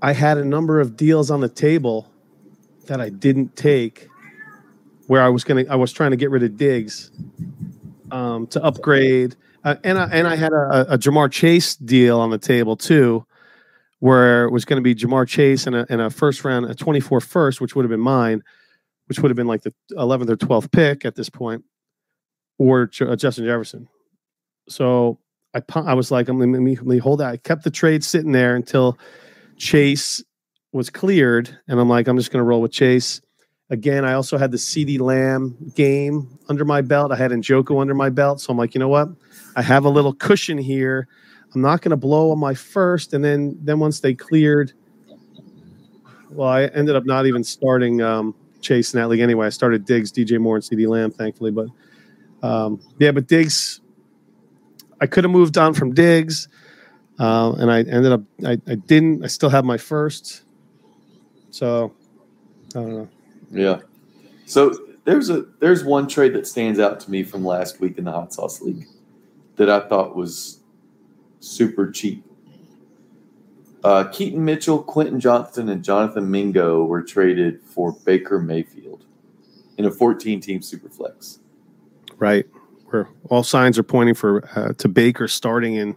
I 0.01 0.13
had 0.13 0.37
a 0.37 0.45
number 0.45 0.79
of 0.79 0.95
deals 0.95 1.31
on 1.31 1.41
the 1.41 1.49
table 1.49 2.11
that 2.87 3.01
I 3.01 3.09
didn't 3.09 3.55
take, 3.55 4.08
where 5.09 5.23
I 5.23 5.29
was 5.29 5.43
gonna, 5.43 5.65
I 5.67 5.75
was 5.75 5.91
trying 5.91 6.11
to 6.11 6.17
get 6.17 6.29
rid 6.29 6.43
of 6.43 6.55
Diggs 6.55 7.09
um, 8.11 8.45
to 8.45 8.63
upgrade, 8.63 9.35
uh, 9.63 9.75
and 9.83 9.97
I 9.97 10.07
and 10.11 10.27
I 10.27 10.35
had 10.35 10.53
a, 10.53 10.93
a 10.93 10.97
Ja'Marr 10.99 11.31
Chase 11.31 11.75
deal 11.77 12.19
on 12.19 12.29
the 12.29 12.37
table 12.37 12.75
too, 12.75 13.25
where 13.97 14.45
it 14.45 14.51
was 14.51 14.65
going 14.65 14.77
to 14.77 14.83
be 14.83 14.93
Ja'Marr 14.93 15.27
Chase 15.27 15.65
and 15.65 15.75
a, 15.75 15.87
and 15.89 15.99
a 15.99 16.11
first 16.11 16.45
round, 16.45 16.67
a 16.67 16.75
24 16.75 17.21
first, 17.21 17.59
which 17.59 17.75
would 17.75 17.85
have 17.85 17.89
been 17.89 17.99
mine, 17.99 18.43
which 19.07 19.17
would 19.17 19.31
have 19.31 19.35
been 19.35 19.47
like 19.47 19.63
the 19.63 19.73
11th 19.93 20.29
or 20.29 20.37
12th 20.37 20.71
pick 20.71 21.05
at 21.05 21.15
this 21.15 21.27
point, 21.27 21.65
or 22.59 22.85
J- 22.85 23.07
uh, 23.07 23.15
Justin 23.15 23.45
Jefferson. 23.45 23.89
So 24.67 25.17
I 25.55 25.63
I 25.73 25.95
was 25.95 26.11
like, 26.11 26.29
I'm 26.29 26.37
let 26.37 26.47
me, 26.49 26.75
let 26.75 26.85
me 26.85 26.99
hold 26.99 27.21
that. 27.21 27.31
I 27.31 27.37
kept 27.37 27.63
the 27.63 27.71
trade 27.71 28.03
sitting 28.03 28.31
there 28.31 28.55
until 28.55 28.95
Chase 29.57 30.23
was 30.71 30.91
cleared, 30.91 31.57
and 31.67 31.79
I'm 31.79 31.89
like, 31.89 32.07
I'm 32.07 32.17
just 32.17 32.29
going 32.29 32.41
to 32.41 32.47
roll 32.47 32.61
with 32.61 32.71
Chase. 32.71 33.21
Again, 33.71 34.03
I 34.03 34.13
also 34.13 34.37
had 34.37 34.51
the 34.51 34.57
CeeDee 34.57 34.99
Lamb 34.99 35.55
game 35.75 36.39
under 36.47 36.65
my 36.65 36.81
belt. 36.81 37.11
I 37.11 37.15
had 37.15 37.29
Njoku 37.29 37.79
under 37.79 37.93
my 37.93 38.09
belt, 38.09 38.41
so 38.41 38.51
I'm 38.51 38.57
like, 38.57 38.73
you 38.73 38.79
know 38.79 38.87
what? 38.87 39.09
I 39.55 39.61
have 39.61 39.85
a 39.85 39.89
little 39.89 40.13
cushion 40.13 40.57
here. 40.57 41.07
I'm 41.53 41.61
not 41.61 41.81
going 41.81 41.91
to 41.91 41.97
blow 41.97 42.31
on 42.31 42.39
my 42.39 42.53
first, 42.53 43.13
and 43.13 43.23
then 43.23 43.57
then 43.61 43.79
once 43.79 43.99
they 43.99 44.15
cleared, 44.15 44.73
well, 46.31 46.49
I 46.49 46.65
ended 46.65 46.95
up 46.95 47.05
not 47.05 47.27
even 47.27 47.43
starting 47.43 48.01
um, 48.01 48.33
Chase 48.61 48.93
in 48.93 48.99
that 48.99 49.07
league 49.07 49.19
anyway. 49.19 49.47
I 49.47 49.49
started 49.49 49.85
Diggs, 49.85 50.11
DJ 50.11 50.39
Moore, 50.39 50.55
and 50.55 50.65
CeeDee 50.65 50.87
Lamb, 50.87 51.11
thankfully. 51.11 51.51
But 51.51 51.67
um, 52.41 52.81
yeah, 52.97 53.11
but 53.11 53.27
Diggs, 53.27 53.81
I 54.99 55.05
could 55.05 55.23
have 55.23 55.31
moved 55.31 55.57
on 55.59 55.75
from 55.75 55.93
Diggs, 55.93 56.47
uh, 57.19 57.53
and 57.53 57.71
I 57.71 57.79
ended 57.81 58.11
up 58.13 58.21
I, 58.45 58.53
I 58.67 58.75
didn't. 58.75 59.23
I 59.23 59.27
still 59.27 59.49
have 59.49 59.63
my 59.63 59.77
first, 59.77 60.43
so 61.51 61.93
I 62.75 62.79
don't 62.79 62.89
know. 62.89 63.09
Yeah. 63.51 63.79
So 64.45 64.73
there's 65.05 65.29
a 65.29 65.45
there's 65.59 65.83
one 65.83 66.07
trade 66.07 66.33
that 66.33 66.47
stands 66.47 66.79
out 66.79 66.99
to 67.01 67.11
me 67.11 67.23
from 67.23 67.45
last 67.45 67.79
week 67.79 67.97
in 67.97 68.05
the 68.05 68.11
hot 68.11 68.33
sauce 68.33 68.61
league 68.61 68.85
that 69.55 69.69
I 69.69 69.81
thought 69.87 70.15
was 70.15 70.59
super 71.39 71.91
cheap. 71.91 72.23
Uh, 73.83 74.05
Keaton 74.11 74.43
Mitchell, 74.43 74.83
Quentin 74.83 75.19
Johnston, 75.19 75.69
and 75.69 75.83
Jonathan 75.83 76.29
Mingo 76.29 76.83
were 76.83 77.01
traded 77.01 77.61
for 77.63 77.93
Baker 78.05 78.39
Mayfield 78.39 79.05
in 79.77 79.85
a 79.85 79.91
14 79.91 80.41
team 80.41 80.59
superflex. 80.59 81.39
Right, 82.17 82.45
where 82.87 83.09
all 83.29 83.43
signs 83.43 83.79
are 83.79 83.83
pointing 83.83 84.15
for 84.15 84.47
uh, 84.57 84.73
to 84.73 84.87
Baker 84.89 85.27
starting 85.27 85.75
in 85.75 85.95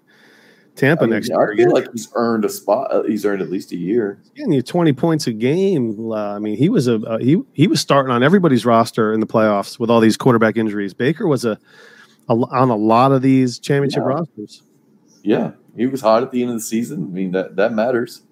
Tampa 0.74 1.02
I, 1.04 1.06
mean, 1.06 1.14
next 1.14 1.30
I 1.30 1.34
year. 1.34 1.54
feel 1.56 1.72
like 1.72 1.92
he's 1.92 2.08
earned 2.14 2.44
a 2.44 2.48
spot. 2.48 2.88
Uh, 2.90 3.02
he's 3.02 3.26
earned 3.26 3.42
at 3.42 3.50
least 3.50 3.72
a 3.72 3.76
year. 3.76 4.18
getting 4.34 4.52
you 4.52 4.62
20 4.62 4.92
points 4.94 5.26
a 5.26 5.32
game. 5.32 6.10
Uh, 6.10 6.34
I 6.34 6.38
mean, 6.38 6.56
he 6.56 6.68
was 6.70 6.88
a 6.88 6.96
uh, 6.96 7.18
he 7.18 7.42
he 7.52 7.66
was 7.66 7.80
starting 7.80 8.10
on 8.10 8.22
everybody's 8.22 8.64
roster 8.64 9.12
in 9.12 9.20
the 9.20 9.26
playoffs 9.26 9.78
with 9.78 9.90
all 9.90 10.00
these 10.00 10.16
quarterback 10.16 10.56
injuries. 10.56 10.94
Baker 10.94 11.26
was 11.26 11.44
a, 11.44 11.58
a 12.28 12.32
on 12.32 12.70
a 12.70 12.76
lot 12.76 13.12
of 13.12 13.20
these 13.22 13.58
championship 13.58 14.02
Yeah. 14.04 14.08
rosters. 14.14 14.62
Yeah, 15.22 15.50
he 15.76 15.86
was 15.86 16.00
hot 16.00 16.22
at 16.22 16.30
the 16.32 16.40
end 16.42 16.50
of 16.52 16.56
the 16.56 16.62
season. 16.62 17.02
I 17.04 17.06
mean 17.06 17.32
that 17.32 17.56
that 17.56 17.74
matters. 17.74 18.22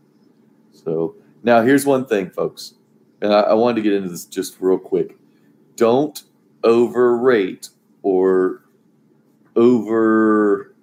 So 0.73 1.17
now 1.43 1.61
here's 1.63 1.85
one 1.85 2.07
thing, 2.07 2.31
folks, 2.31 2.73
and 3.21 3.35
I, 3.35 3.41
I 3.41 3.55
wanted 3.55 3.77
to 3.77 3.83
get 3.83 3.93
into 3.93 4.09
this 4.09 4.25
just 4.25 4.57
real 4.61 4.79
quick. 4.79 5.17
Don't 5.77 6.23
overrate 6.65 7.69
or 8.03 8.63
over 9.57 10.75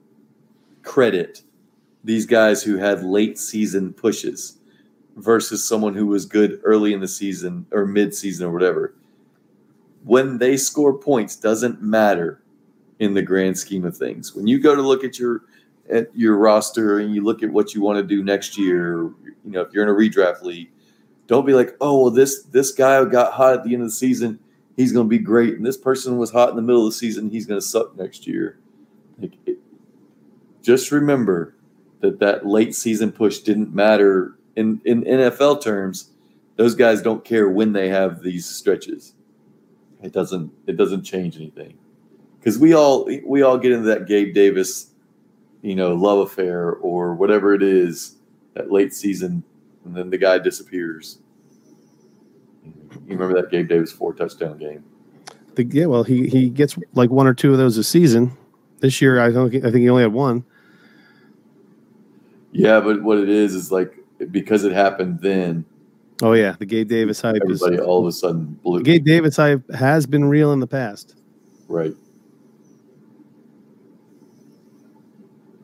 credit 0.83 1.41
these 2.07 2.25
guys 2.25 2.63
who 2.63 2.77
had 2.77 3.03
late 3.03 3.37
season 3.37 3.91
pushes 3.91 4.59
versus 5.17 5.67
someone 5.67 5.93
who 5.93 6.07
was 6.07 6.25
good 6.25 6.61
early 6.63 6.93
in 6.93 7.01
the 7.01 7.07
season 7.07 7.65
or 7.71 7.85
mid 7.85 8.15
season 8.15 8.47
or 8.47 8.51
whatever. 8.53 8.95
When 10.05 10.37
they 10.37 10.55
score 10.55 10.97
points 10.97 11.35
doesn't 11.35 11.81
matter 11.81 12.41
in 12.99 13.13
the 13.13 13.21
grand 13.21 13.57
scheme 13.57 13.83
of 13.83 13.97
things. 13.97 14.33
When 14.33 14.47
you 14.47 14.57
go 14.57 14.73
to 14.73 14.81
look 14.81 15.03
at 15.03 15.19
your 15.19 15.43
at 15.89 16.07
your 16.15 16.37
roster 16.37 16.99
and 16.99 17.13
you 17.13 17.25
look 17.25 17.43
at 17.43 17.51
what 17.51 17.75
you 17.75 17.81
want 17.81 17.97
to 17.97 18.03
do 18.03 18.23
next 18.23 18.57
year, 18.57 19.01
you 19.43 19.51
know, 19.51 19.61
if 19.61 19.73
you're 19.73 19.83
in 19.83 19.89
a 19.89 19.93
redraft 19.93 20.43
league, 20.43 20.69
don't 21.27 21.45
be 21.45 21.53
like, 21.53 21.75
oh, 21.81 22.03
well, 22.03 22.11
this 22.11 22.43
this 22.43 22.71
guy 22.71 23.03
got 23.03 23.33
hot 23.33 23.53
at 23.53 23.63
the 23.65 23.73
end 23.73 23.83
of 23.83 23.89
the 23.89 23.93
season, 23.93 24.39
he's 24.77 24.93
going 24.93 25.07
to 25.07 25.09
be 25.09 25.19
great, 25.19 25.55
and 25.55 25.65
this 25.65 25.77
person 25.77 26.17
was 26.17 26.31
hot 26.31 26.51
in 26.51 26.55
the 26.55 26.61
middle 26.61 26.87
of 26.87 26.93
the 26.93 26.97
season, 26.97 27.29
he's 27.29 27.45
going 27.45 27.59
to 27.59 27.67
suck 27.67 27.97
next 27.97 28.25
year. 28.25 28.59
Like, 29.19 29.33
it, 29.45 29.57
just 30.61 30.91
remember 30.93 31.56
that 32.01 32.19
that 32.19 32.45
late 32.45 32.75
season 32.75 33.11
push 33.11 33.39
didn't 33.39 33.73
matter 33.73 34.37
in 34.55 34.81
in 34.85 35.03
NFL 35.03 35.61
terms. 35.61 36.11
Those 36.55 36.75
guys 36.75 37.01
don't 37.01 37.23
care 37.23 37.49
when 37.49 37.73
they 37.73 37.89
have 37.89 38.23
these 38.23 38.45
stretches. 38.45 39.13
It 40.01 40.11
doesn't 40.11 40.51
it 40.67 40.77
doesn't 40.77 41.03
change 41.03 41.37
anything 41.37 41.77
because 42.39 42.59
we 42.59 42.73
all 42.73 43.09
we 43.25 43.41
all 43.41 43.57
get 43.57 43.71
into 43.71 43.85
that 43.87 44.07
Gabe 44.07 44.33
Davis 44.33 44.91
you 45.61 45.75
know, 45.75 45.93
love 45.93 46.19
affair 46.19 46.73
or 46.73 47.13
whatever 47.13 47.53
it 47.53 47.63
is 47.63 48.15
that 48.53 48.71
late 48.71 48.93
season, 48.93 49.43
and 49.85 49.95
then 49.95 50.09
the 50.09 50.17
guy 50.17 50.37
disappears. 50.37 51.19
You 52.63 53.17
remember 53.17 53.41
that 53.41 53.51
Gabe 53.51 53.67
Davis 53.67 53.91
four 53.91 54.13
touchdown 54.13 54.57
game? 54.57 54.83
The, 55.55 55.65
yeah, 55.65 55.85
well, 55.85 56.03
he 56.03 56.27
he 56.27 56.49
gets 56.49 56.77
like 56.93 57.09
one 57.09 57.27
or 57.27 57.33
two 57.33 57.51
of 57.51 57.57
those 57.57 57.77
a 57.77 57.83
season. 57.83 58.37
This 58.79 59.01
year, 59.01 59.19
I 59.19 59.31
don't. 59.31 59.53
I 59.55 59.59
think 59.59 59.77
he 59.77 59.89
only 59.89 60.03
had 60.03 60.13
one. 60.13 60.45
Yeah, 62.57 62.79
but 62.79 63.03
what 63.03 63.19
it 63.19 63.29
is 63.29 63.53
is 63.53 63.71
like 63.71 63.93
because 64.31 64.63
it 64.63 64.71
happened 64.71 65.21
then. 65.21 65.63
Oh 66.23 66.33
yeah, 66.33 66.55
the 66.57 66.65
Gabe 66.65 66.89
Davis 66.89 67.21
hype 67.21 67.41
is 67.45 67.61
Everybody 67.61 67.79
all 67.79 67.99
of 67.99 68.07
a 68.07 68.11
sudden 68.11 68.59
blew. 68.63 68.81
Gabe 68.81 69.05
Davis 69.05 69.35
hype 69.35 69.69
has 69.71 70.07
been 70.07 70.25
real 70.25 70.51
in 70.53 70.59
the 70.59 70.67
past. 70.67 71.15
Right. 71.67 71.93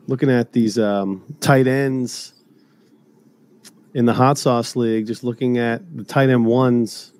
Looking 0.06 0.30
at 0.30 0.52
these 0.52 0.78
um, 0.78 1.24
tight 1.40 1.66
ends 1.66 2.34
in 3.94 4.04
the 4.04 4.14
hot 4.14 4.38
sauce 4.38 4.76
league, 4.76 5.06
just 5.08 5.24
looking 5.24 5.58
at 5.58 5.82
the 5.96 6.04
tight 6.04 6.28
end 6.28 6.46
ones. 6.46 7.12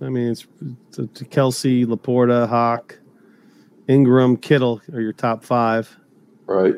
I 0.00 0.08
mean, 0.08 0.30
it's 0.30 0.46
Kelce, 0.96 1.84
Laporta, 1.84 2.48
Hawk, 2.48 2.98
Engram, 3.88 4.40
Kittle 4.40 4.80
are 4.94 5.00
your 5.00 5.12
top 5.12 5.44
five. 5.44 5.98
Right. 6.46 6.74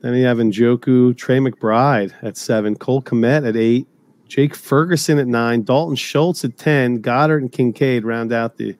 Then 0.00 0.14
you 0.14 0.24
have 0.26 0.38
Njoku, 0.38 1.16
Trey 1.16 1.38
McBride 1.38 2.14
at 2.22 2.36
seven, 2.36 2.76
Cole 2.76 3.02
Kmet 3.02 3.46
at 3.46 3.56
eight, 3.56 3.86
Jake 4.28 4.54
Ferguson 4.54 5.18
at 5.18 5.26
nine, 5.26 5.64
Dalton 5.64 5.96
Schultz 5.96 6.44
at 6.44 6.56
10, 6.56 7.02
Goedert 7.02 7.38
and 7.38 7.50
Kincaid 7.50 8.04
round 8.04 8.32
out 8.32 8.56
the 8.56 8.76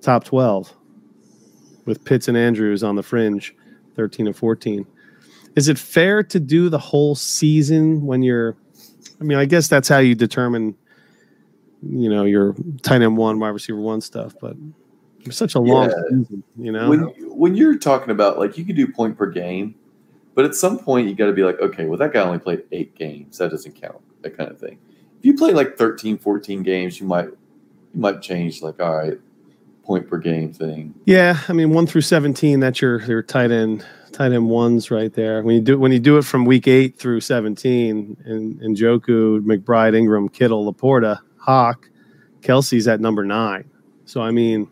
top 0.00 0.24
12 0.24 0.74
with 1.84 2.04
Pitts 2.04 2.26
and 2.26 2.36
Andrews 2.36 2.82
on 2.82 2.96
the 2.96 3.02
fringe, 3.02 3.54
13 3.94 4.26
and 4.26 4.36
14. 4.36 4.86
Is 5.54 5.68
it 5.68 5.78
fair 5.78 6.22
to 6.24 6.40
do 6.40 6.68
the 6.68 6.78
whole 6.78 7.14
season 7.14 8.04
when 8.04 8.22
you're, 8.22 8.56
I 9.20 9.24
mean, 9.24 9.38
I 9.38 9.44
guess 9.44 9.68
that's 9.68 9.88
how 9.88 9.98
you 9.98 10.14
determine, 10.14 10.74
you 11.82 12.10
know, 12.10 12.24
your 12.24 12.54
tight 12.82 13.02
end 13.02 13.16
one, 13.16 13.38
wide 13.38 13.50
receiver 13.50 13.80
one 13.80 14.00
stuff, 14.00 14.34
but 14.40 14.56
it's 15.26 15.36
such 15.36 15.54
a 15.54 15.60
long 15.60 15.88
Yeah. 15.90 15.94
season, 16.10 16.42
you 16.56 16.72
know? 16.72 16.88
When 16.88 17.00
when 17.36 17.54
you're 17.54 17.78
talking 17.78 18.10
about 18.10 18.38
like 18.38 18.56
you 18.58 18.64
could 18.64 18.76
do 18.76 18.86
point 18.86 19.16
per 19.16 19.26
game, 19.26 19.74
but 20.34 20.44
at 20.44 20.54
some 20.54 20.78
point 20.78 21.08
you 21.08 21.14
got 21.14 21.26
to 21.26 21.32
be 21.32 21.42
like, 21.44 21.60
okay, 21.60 21.86
well 21.86 21.98
that 21.98 22.12
guy 22.12 22.20
only 22.20 22.38
played 22.38 22.62
eight 22.72 22.94
games, 22.94 23.38
that 23.38 23.50
doesn't 23.50 23.80
count, 23.80 23.98
that 24.22 24.36
kind 24.36 24.50
of 24.50 24.58
thing. 24.58 24.78
If 25.18 25.24
you 25.24 25.34
play 25.34 25.52
like 25.52 25.76
13, 25.76 26.18
14 26.18 26.62
games, 26.62 27.00
you 27.00 27.06
might 27.06 27.26
you 27.26 28.00
might 28.00 28.20
change 28.22 28.62
like, 28.62 28.80
all 28.80 28.96
right, 28.96 29.18
point 29.82 30.08
per 30.08 30.18
game 30.18 30.52
thing. 30.52 30.94
Yeah, 31.04 31.38
I 31.48 31.52
mean 31.52 31.70
one 31.70 31.86
through 31.86 32.00
seventeen. 32.02 32.60
That's 32.60 32.80
your 32.80 33.00
your 33.02 33.22
tight 33.22 33.50
end 33.50 33.84
tight 34.12 34.32
end 34.32 34.48
ones 34.48 34.90
right 34.90 35.12
there. 35.12 35.42
When 35.42 35.54
you 35.54 35.60
do 35.60 35.78
when 35.78 35.92
you 35.92 35.98
do 36.00 36.18
it 36.18 36.24
from 36.24 36.44
week 36.44 36.66
eight 36.68 36.98
through 36.98 37.20
seventeen, 37.20 38.16
and 38.24 38.60
and 38.60 38.76
Njoku, 38.76 39.40
McBride, 39.42 39.94
Engram, 39.94 40.32
Kittle, 40.32 40.70
Laporta, 40.72 41.20
Hawk, 41.38 41.88
Kelce's 42.42 42.88
at 42.88 43.00
number 43.00 43.24
nine. 43.24 43.70
So 44.04 44.20
I 44.20 44.30
mean, 44.32 44.68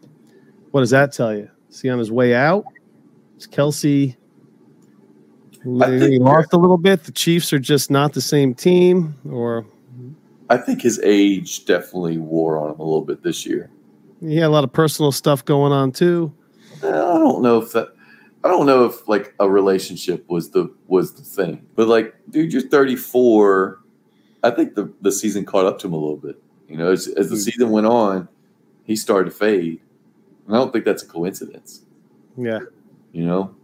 what 0.74 0.80
does 0.80 0.90
that 0.90 1.12
tell 1.12 1.32
you? 1.32 1.48
Is 1.70 1.82
he 1.82 1.88
on 1.88 2.00
his 2.00 2.10
way 2.10 2.34
out? 2.34 2.64
Is 3.38 3.46
Kelce? 3.46 4.16
Lost 5.64 6.52
a 6.52 6.56
little 6.56 6.76
bit. 6.76 7.04
The 7.04 7.12
Chiefs 7.12 7.52
are 7.52 7.60
just 7.60 7.92
not 7.92 8.12
the 8.12 8.20
same 8.20 8.56
team, 8.56 9.14
or 9.30 9.64
I 10.50 10.56
think 10.56 10.82
his 10.82 10.98
age 11.04 11.64
definitely 11.64 12.18
wore 12.18 12.58
on 12.58 12.74
him 12.74 12.80
a 12.80 12.82
little 12.82 13.04
bit 13.04 13.22
this 13.22 13.46
year. 13.46 13.70
he 14.20 14.34
had 14.34 14.46
a 14.46 14.48
lot 14.48 14.64
of 14.64 14.72
personal 14.72 15.12
stuff 15.12 15.44
going 15.44 15.70
on 15.70 15.92
too. 15.92 16.34
I 16.82 16.88
don't 16.88 17.40
know 17.40 17.58
if 17.58 17.70
that. 17.70 17.94
I 18.42 18.48
don't 18.48 18.66
know 18.66 18.84
if 18.84 19.06
like 19.06 19.32
a 19.38 19.48
relationship 19.48 20.28
was 20.28 20.50
the 20.50 20.74
was 20.88 21.14
the 21.14 21.22
thing, 21.22 21.64
but 21.76 21.86
like, 21.86 22.16
dude, 22.30 22.52
you're 22.52 22.62
34. 22.62 23.78
I 24.42 24.50
think 24.50 24.74
the 24.74 24.92
the 25.02 25.12
season 25.12 25.44
caught 25.44 25.66
up 25.66 25.78
to 25.78 25.86
him 25.86 25.92
a 25.92 25.98
little 25.98 26.16
bit. 26.16 26.42
You 26.68 26.78
know, 26.78 26.90
as, 26.90 27.06
as 27.06 27.28
the 27.28 27.36
hmm. 27.36 27.42
season 27.42 27.70
went 27.70 27.86
on, 27.86 28.28
he 28.82 28.96
started 28.96 29.30
to 29.30 29.36
fade. 29.36 29.80
I 30.48 30.52
don't 30.52 30.72
think 30.72 30.84
that's 30.84 31.02
a 31.02 31.06
coincidence. 31.06 31.82
Yeah, 32.36 32.60
You 33.12 33.24
know, 33.26 33.54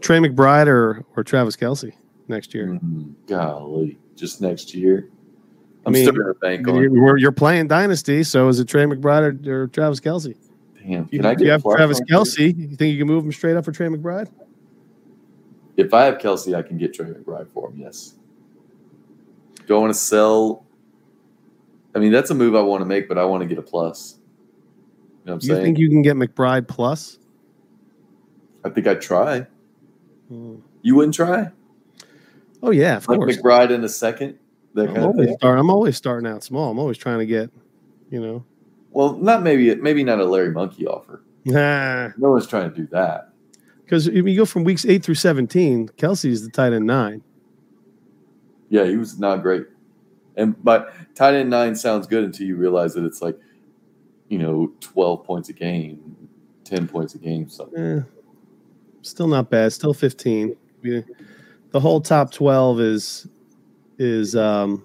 Trey 0.00 0.18
McBride 0.18 0.68
or 0.68 1.04
or 1.16 1.24
Travis 1.24 1.56
Kelce 1.56 1.92
next 2.28 2.54
year. 2.54 2.68
Mm, 2.68 3.14
golly, 3.26 3.98
just 4.14 4.40
next 4.40 4.74
year. 4.74 5.08
I'm 5.84 5.92
mean, 5.92 6.04
still 6.04 6.14
gonna 6.14 6.34
bank 6.34 6.66
on. 6.68 6.76
You're, 6.76 7.16
you're 7.16 7.32
playing 7.32 7.68
dynasty, 7.68 8.22
so 8.24 8.48
is 8.48 8.58
it 8.60 8.68
Trey 8.68 8.84
McBride 8.84 9.46
or, 9.46 9.62
or 9.62 9.66
Travis 9.68 10.00
Kelce? 10.00 10.36
Damn, 10.76 11.08
You, 11.10 11.18
can 11.18 11.26
I 11.26 11.36
you 11.38 11.50
have 11.50 11.62
Travis 11.62 12.00
on 12.00 12.06
here? 12.08 12.18
Kelce. 12.18 12.56
You 12.70 12.76
think 12.76 12.92
you 12.92 12.98
can 12.98 13.06
move 13.06 13.24
him 13.24 13.32
straight 13.32 13.56
up 13.56 13.64
for 13.64 13.72
Trey 13.72 13.88
McBride? 13.88 14.30
If 15.76 15.92
I 15.92 16.04
have 16.04 16.18
Kelce, 16.18 16.54
I 16.56 16.62
can 16.62 16.78
get 16.78 16.94
Trey 16.94 17.06
McBride 17.06 17.48
for 17.52 17.70
him. 17.70 17.78
Yes. 17.80 18.14
Do 19.66 19.76
I 19.76 19.78
want 19.80 19.92
to 19.92 19.98
sell? 19.98 20.64
I 21.94 21.98
mean, 21.98 22.12
that's 22.12 22.30
a 22.30 22.34
move 22.34 22.54
I 22.54 22.60
want 22.60 22.82
to 22.82 22.86
make, 22.86 23.08
but 23.08 23.18
I 23.18 23.24
want 23.24 23.42
to 23.42 23.48
get 23.48 23.58
a 23.58 23.62
plus. 23.62 24.18
You 25.26 25.32
know 25.32 25.36
what 25.38 25.42
I'm 25.42 25.48
You 25.48 25.54
saying? 25.56 25.64
think 25.64 25.78
you 25.78 25.88
can 25.88 26.02
get 26.02 26.14
McBride 26.14 26.68
plus? 26.68 27.18
I 28.64 28.70
think 28.70 28.86
I'd 28.86 29.00
try. 29.00 29.44
Mm. 30.30 30.60
You 30.82 30.94
wouldn't 30.94 31.14
try? 31.14 31.50
Oh 32.62 32.70
yeah, 32.70 32.98
of 32.98 33.08
Like 33.08 33.18
course. 33.18 33.36
McBride 33.36 33.70
in 33.70 33.82
a 33.82 33.88
second? 33.88 34.38
That 34.74 34.82
I'm 34.88 34.94
kind 34.94 34.98
of 34.98 35.04
always, 35.16 35.32
start, 35.34 35.58
I'm 35.58 35.70
always 35.70 35.96
starting 35.96 36.30
out 36.30 36.44
small. 36.44 36.70
I'm 36.70 36.78
always 36.78 36.96
trying 36.98 37.18
to 37.18 37.26
get, 37.26 37.50
you 38.10 38.20
know. 38.20 38.44
Well, 38.92 39.14
not 39.14 39.42
maybe 39.42 39.74
maybe 39.74 40.04
not 40.04 40.20
a 40.20 40.24
Larry 40.24 40.52
Monkey 40.52 40.86
offer. 40.86 41.22
Nah, 41.44 42.08
No 42.18 42.30
one's 42.30 42.46
trying 42.46 42.70
to 42.70 42.76
do 42.76 42.86
that. 42.92 43.30
because 43.84 44.06
if 44.06 44.14
you 44.26 44.36
go 44.36 44.44
from 44.44 44.62
weeks 44.64 44.84
eight 44.86 45.02
through 45.04 45.14
seventeen, 45.16 45.88
Kelce's 45.96 46.44
the 46.44 46.50
tight 46.50 46.72
end 46.72 46.86
nine. 46.86 47.22
Yeah, 48.68 48.84
he 48.84 48.96
was 48.96 49.18
not 49.18 49.42
great. 49.42 49.64
And 50.36 50.62
but 50.62 50.92
tight 51.16 51.34
end 51.34 51.50
nine 51.50 51.74
sounds 51.74 52.06
good 52.06 52.22
until 52.22 52.46
you 52.46 52.56
realize 52.56 52.94
that 52.94 53.04
it's 53.04 53.22
like, 53.22 53.38
you 54.28 54.38
know, 54.38 54.72
twelve 54.80 55.24
points 55.24 55.48
a 55.48 55.52
game, 55.52 56.28
ten 56.64 56.88
points 56.88 57.14
a 57.14 57.18
game, 57.18 57.48
something. 57.48 57.98
Eh, 57.98 58.02
still 59.02 59.28
not 59.28 59.50
bad. 59.50 59.72
Still 59.72 59.94
fifteen. 59.94 60.56
The 60.82 61.80
whole 61.80 62.00
top 62.00 62.32
twelve 62.32 62.80
is 62.80 63.28
is 63.98 64.36
um. 64.36 64.82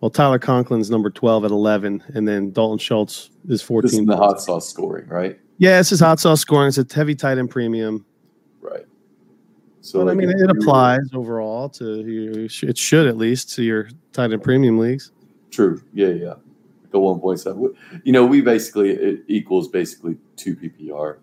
Well, 0.00 0.10
Tyler 0.10 0.38
Conklin's 0.38 0.90
number 0.90 1.10
twelve 1.10 1.44
at 1.44 1.50
eleven, 1.50 2.02
and 2.14 2.26
then 2.26 2.52
Dalton 2.52 2.78
Schultz 2.78 3.30
is 3.48 3.66
This 3.66 3.92
is 3.92 4.06
the 4.06 4.16
hot 4.16 4.40
sauce 4.40 4.68
scoring, 4.68 5.06
right? 5.08 5.38
Yeah, 5.58 5.78
it's 5.78 5.90
his 5.90 6.00
hot 6.00 6.18
sauce 6.18 6.40
scoring. 6.40 6.68
It's 6.68 6.78
a 6.78 6.86
heavy 6.90 7.14
tight 7.14 7.36
end 7.36 7.50
premium. 7.50 8.06
Right. 8.62 8.86
So 9.82 10.02
But 10.02 10.12
I 10.12 10.14
mean, 10.14 10.30
it 10.30 10.50
applies 10.50 11.10
overall 11.12 11.68
to 11.70 12.00
you. 12.00 12.48
It 12.62 12.78
should 12.78 13.06
at 13.06 13.18
least 13.18 13.54
to 13.56 13.62
your 13.62 13.90
tight 14.12 14.32
end 14.32 14.42
premium 14.42 14.78
leagues. 14.78 15.12
True. 15.50 15.82
Yeah, 15.92 16.08
yeah. 16.08 16.34
The 16.90 16.98
one 16.98 17.20
point 17.20 17.40
seven. 17.40 17.74
You 18.04 18.12
know, 18.12 18.26
we 18.26 18.40
basically 18.40 18.90
it 18.90 19.24
equals 19.28 19.68
basically 19.68 20.16
two 20.36 20.56
PPR 20.56 21.18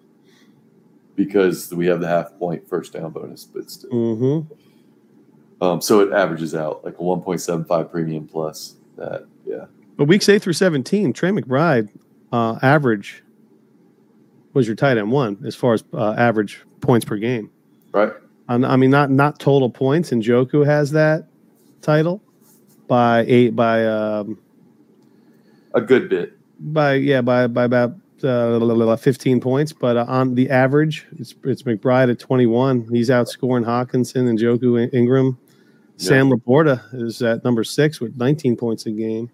because 1.15 1.73
we 1.73 1.88
have 1.88 1.99
the 1.99 2.08
half 2.08 2.38
point 2.38 2.67
first 2.69 2.93
down 2.93 3.12
bonus, 3.12 3.43
but 3.43 3.69
still. 3.69 3.89
Mm-hmm. 3.89 5.63
Um, 5.63 5.82
so 5.82 5.99
it 6.01 6.13
averages 6.13 6.53
out 6.53 6.86
like 6.86 6.99
a 6.99 7.03
one 7.03 7.21
point 7.21 7.41
seven 7.41 7.65
five 7.65 7.91
premium 7.91 8.27
plus 8.27 8.75
that. 8.95 9.25
Yeah. 9.45 9.65
But 9.97 10.06
weeks 10.06 10.30
eight 10.30 10.41
through 10.41 10.53
seventeen, 10.53 11.12
Trey 11.12 11.32
McBride 11.32 11.89
uh, 12.32 12.60
average 12.62 13.23
was 14.53 14.67
your 14.67 14.75
tight 14.75 14.97
end 14.97 15.12
one 15.12 15.38
as 15.45 15.56
far 15.56 15.73
as 15.73 15.84
uh, 15.93 16.13
average 16.17 16.62
points 16.82 17.06
per 17.06 17.17
game. 17.17 17.49
Right. 17.91 18.13
Um, 18.49 18.63
I 18.63 18.77
mean, 18.77 18.91
not 18.91 19.10
not 19.10 19.39
total 19.39 19.69
points. 19.69 20.12
And 20.12 20.23
Njoku 20.23 20.65
has 20.65 20.91
that 20.91 21.27
title 21.82 22.21
by 22.88 23.25
eight 23.27 23.56
by 23.56 23.86
um, 23.86 24.38
A 25.78 25.82
good 25.82 26.10
bit. 26.10 26.34
by 26.74 26.96
yeah 26.96 27.22
by 27.22 27.48
by 27.48 27.66
about 27.66 27.96
uh, 28.24 28.96
fifteen 28.96 29.40
points. 29.40 29.72
But 29.74 29.96
uh, 29.98 30.06
on 30.08 30.34
the 30.36 30.50
average, 30.50 31.06
it's 31.20 31.36
it's 31.44 31.63
McBride 31.63 32.10
at 32.10 32.20
twenty 32.20 32.46
one. 32.48 32.88
He's 32.92 33.10
outscoring 33.10 33.63
Hockenson 33.66 34.28
and 34.28 34.40
Njoku 34.40 34.82
In- 34.92 35.06
Engram. 35.08 35.38
Sam 35.98 36.30
Laporta 36.30 36.82
is 36.94 37.22
at 37.22 37.44
number 37.44 37.63
six 37.63 38.00
with 38.00 38.18
nineteen 38.18 38.56
points 38.56 38.86
a 38.86 38.92
game. 38.92 39.30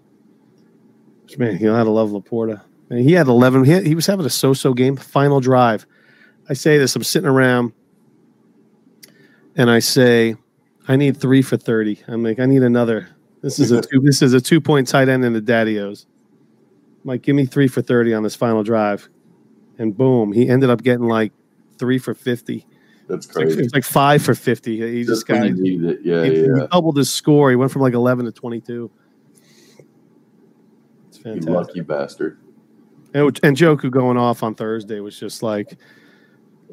Which, 1.23 1.37
man, 1.37 1.57
you 1.59 1.67
know 1.67 1.75
how 1.75 1.83
to 1.83 1.89
love 1.89 2.09
Laporta. 2.11 2.61
And 2.89 2.99
he 2.99 3.13
had 3.13 3.27
eleven. 3.27 3.63
He, 3.63 3.71
had- 3.71 3.85
he 3.87 3.95
was 3.95 4.05
having 4.05 4.25
a 4.25 4.29
so-so 4.29 4.73
game. 4.73 4.95
Final 4.97 5.39
drive. 5.39 5.85
I 6.49 6.53
say 6.53 6.77
this. 6.77 6.95
I'm 6.95 7.03
sitting 7.03 7.29
around, 7.29 7.71
and 9.55 9.69
I 9.71 9.79
say, 9.79 10.35
I 10.87 10.95
need 10.97 11.15
three 11.17 11.41
for 11.41 11.55
thirty. 11.57 11.99
I'm 12.07 12.23
like, 12.23 12.39
I 12.39 12.45
need 12.45 12.63
another. 12.63 13.09
This 13.41 13.59
is 13.59 13.71
a 13.71 13.81
two, 13.89 13.99
this 14.01 14.21
is 14.21 14.33
a 14.33 14.41
two 14.41 14.59
point 14.61 14.87
tight 14.87 15.09
end 15.09 15.23
in 15.25 15.33
the 15.33 15.41
Daddios. 15.41 16.05
Like, 17.03 17.21
give 17.21 17.35
me 17.35 17.45
three 17.45 17.67
for 17.67 17.81
thirty 17.81 18.13
on 18.13 18.23
this 18.23 18.35
final 18.35 18.63
drive, 18.63 19.09
and 19.77 19.95
boom, 19.95 20.31
he 20.31 20.47
ended 20.49 20.69
up 20.69 20.83
getting 20.83 21.05
like 21.07 21.33
three 21.77 21.97
for 21.99 22.13
fifty. 22.13 22.65
That's 23.09 23.25
It's 23.25 23.35
like, 23.35 23.45
crazy. 23.47 23.61
it's 23.63 23.73
like 23.73 23.83
five 23.83 24.21
for 24.23 24.33
fifty. 24.35 24.77
He 24.79 25.01
just 25.03 25.25
Just 25.25 25.27
got 25.27 25.45
you 25.45 25.53
needed 25.61 25.89
it. 25.89 25.99
Yeah, 26.03 26.23
he, 26.23 26.41
he 26.43 26.67
doubled 26.71 26.95
his 26.97 27.11
score. 27.11 27.49
He 27.49 27.55
went 27.57 27.71
from 27.71 27.81
like 27.81 27.93
eleven 27.93 28.25
to 28.25 28.31
twenty 28.31 28.61
two. 28.61 28.89
It's 31.09 31.17
You 31.17 31.23
fantastic. 31.23 31.49
lucky 31.53 31.81
bastard. 31.81 32.39
And, 33.13 33.39
and 33.43 33.55
Njoku 33.57 33.91
going 33.91 34.17
off 34.17 34.41
on 34.41 34.55
Thursday 34.55 34.99
was 34.99 35.19
just 35.19 35.43
like, 35.43 35.73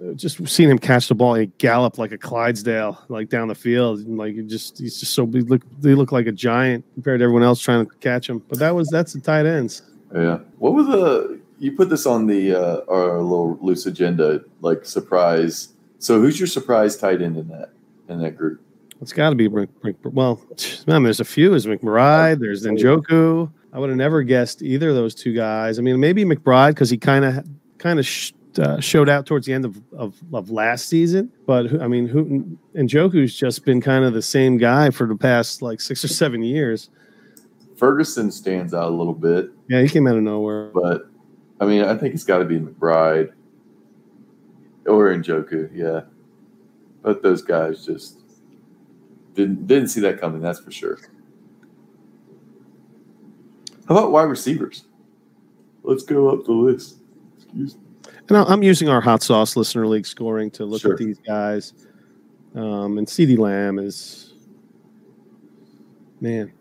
uh, 0.02 0.12
just 0.14 0.46
seeing 0.48 0.70
him 0.70 0.78
catch 0.78 1.08
the 1.08 1.14
ball, 1.14 1.34
he 1.34 1.46
galloped 1.58 1.98
like 1.98 2.12
a 2.12 2.18
Clydesdale, 2.18 3.04
like 3.08 3.28
down 3.28 3.48
the 3.48 3.54
field, 3.54 3.98
and 4.00 4.16
like 4.16 4.46
just 4.46 4.78
he's 4.78 4.98
just 5.00 5.12
so 5.12 5.26
he 5.26 5.40
look 5.40 5.62
they 5.80 5.94
look 5.94 6.12
like 6.12 6.26
a 6.28 6.32
giant 6.32 6.84
compared 6.94 7.18
to 7.20 7.24
everyone 7.24 7.42
else 7.42 7.60
trying 7.60 7.84
to 7.84 7.94
catch 7.96 8.30
him. 8.30 8.42
But 8.48 8.58
that 8.60 8.74
was 8.74 8.88
that's 8.88 9.12
the 9.12 9.20
tight 9.20 9.44
ends. 9.46 9.82
Yeah. 10.14 10.38
What 10.58 10.74
was 10.74 10.86
the? 10.86 11.40
You 11.58 11.72
put 11.72 11.90
this 11.90 12.06
on 12.06 12.26
the 12.26 12.54
uh, 12.54 12.80
our 12.88 13.20
little 13.20 13.58
loose 13.60 13.86
agenda, 13.86 14.42
like 14.60 14.84
surprise. 14.84 15.68
So 15.98 16.20
who's 16.20 16.40
your 16.40 16.46
surprise 16.46 16.96
tight 16.96 17.20
end 17.20 17.36
in 17.36 17.48
that 17.48 17.70
in 18.08 18.20
that 18.22 18.36
group? 18.36 18.60
It's 19.00 19.12
got 19.12 19.30
to 19.30 19.36
be 19.36 19.48
Mc- 19.48 19.84
Mc- 19.84 19.96
well, 20.04 20.40
man. 20.86 21.02
There's 21.02 21.20
a 21.20 21.24
few. 21.24 21.50
There's 21.50 21.66
McBride. 21.66 22.40
There's 22.40 22.64
Njoku. 22.64 23.50
I 23.72 23.78
would 23.78 23.88
have 23.88 23.98
never 23.98 24.22
guessed 24.22 24.62
either 24.62 24.90
of 24.90 24.94
those 24.96 25.14
two 25.14 25.32
guys. 25.32 25.78
I 25.78 25.82
mean, 25.82 26.00
maybe 26.00 26.24
McBride 26.24 26.70
because 26.70 26.90
he 26.90 26.98
kind 26.98 27.24
of 27.24 27.46
kind 27.78 27.98
of 27.98 28.06
sh- 28.06 28.32
uh, 28.58 28.80
showed 28.80 29.08
out 29.08 29.26
towards 29.26 29.46
the 29.46 29.52
end 29.52 29.64
of, 29.64 29.80
of, 29.92 30.14
of 30.32 30.50
last 30.50 30.88
season. 30.88 31.30
But 31.46 31.80
I 31.80 31.86
mean, 31.86 32.08
who 32.08 32.58
and 32.74 32.88
Joku's 32.88 33.34
just 33.34 33.64
been 33.64 33.80
kind 33.80 34.04
of 34.04 34.12
the 34.12 34.22
same 34.22 34.58
guy 34.58 34.90
for 34.90 35.06
the 35.06 35.16
past 35.16 35.62
like 35.62 35.80
six 35.80 36.04
or 36.04 36.08
seven 36.08 36.42
years. 36.42 36.90
Ferguson 37.80 38.30
stands 38.30 38.74
out 38.74 38.90
a 38.90 38.94
little 38.94 39.14
bit, 39.14 39.50
Yeah, 39.68 39.80
he 39.80 39.88
came 39.88 40.06
out 40.06 40.14
of 40.16 40.22
nowhere. 40.22 40.70
but 40.74 41.08
I 41.60 41.64
mean, 41.64 41.82
I 41.82 41.96
think 41.96 42.14
it's 42.14 42.24
got 42.24 42.38
to 42.38 42.44
be 42.44 42.58
McBride 42.60 43.32
or 44.86 45.08
Njoku. 45.08 45.70
Yeah, 45.74 46.02
but 47.02 47.22
those 47.22 47.40
guys 47.40 47.86
just 47.86 48.18
didn't 49.34 49.66
didn't 49.66 49.88
see 49.88 50.00
that 50.02 50.20
coming. 50.20 50.42
That's 50.42 50.60
for 50.60 50.70
sure. 50.70 50.98
How 53.88 53.96
about 53.96 54.12
wide 54.12 54.24
receivers? 54.24 54.84
Let's 55.82 56.02
go 56.02 56.28
up 56.28 56.44
the 56.44 56.52
list. 56.52 56.98
Excuse 57.38 57.76
me. 57.76 57.80
And 58.28 58.36
I'm 58.36 58.62
using 58.62 58.88
our 58.90 59.00
hot 59.00 59.22
sauce 59.22 59.56
listener 59.56 59.86
league 59.86 60.06
scoring 60.06 60.50
to 60.52 60.64
look 60.64 60.82
Sure. 60.82 60.92
at 60.92 60.98
these 60.98 61.18
guys. 61.18 61.72
Um, 62.54 62.98
and 62.98 63.06
CeeDee 63.06 63.38
Lamb 63.38 63.78
is, 63.78 64.34
man, 66.20 66.52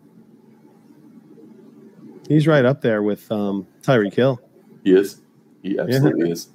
he's 2.30 2.46
right 2.46 2.64
up 2.64 2.80
there 2.80 3.02
with 3.02 3.30
um, 3.30 3.66
Tyreek 3.82 4.14
Hill. 4.14 4.40
He 4.84 4.94
is. 4.94 5.20
He 5.62 5.78
absolutely 5.78 6.30
is. 6.30 6.48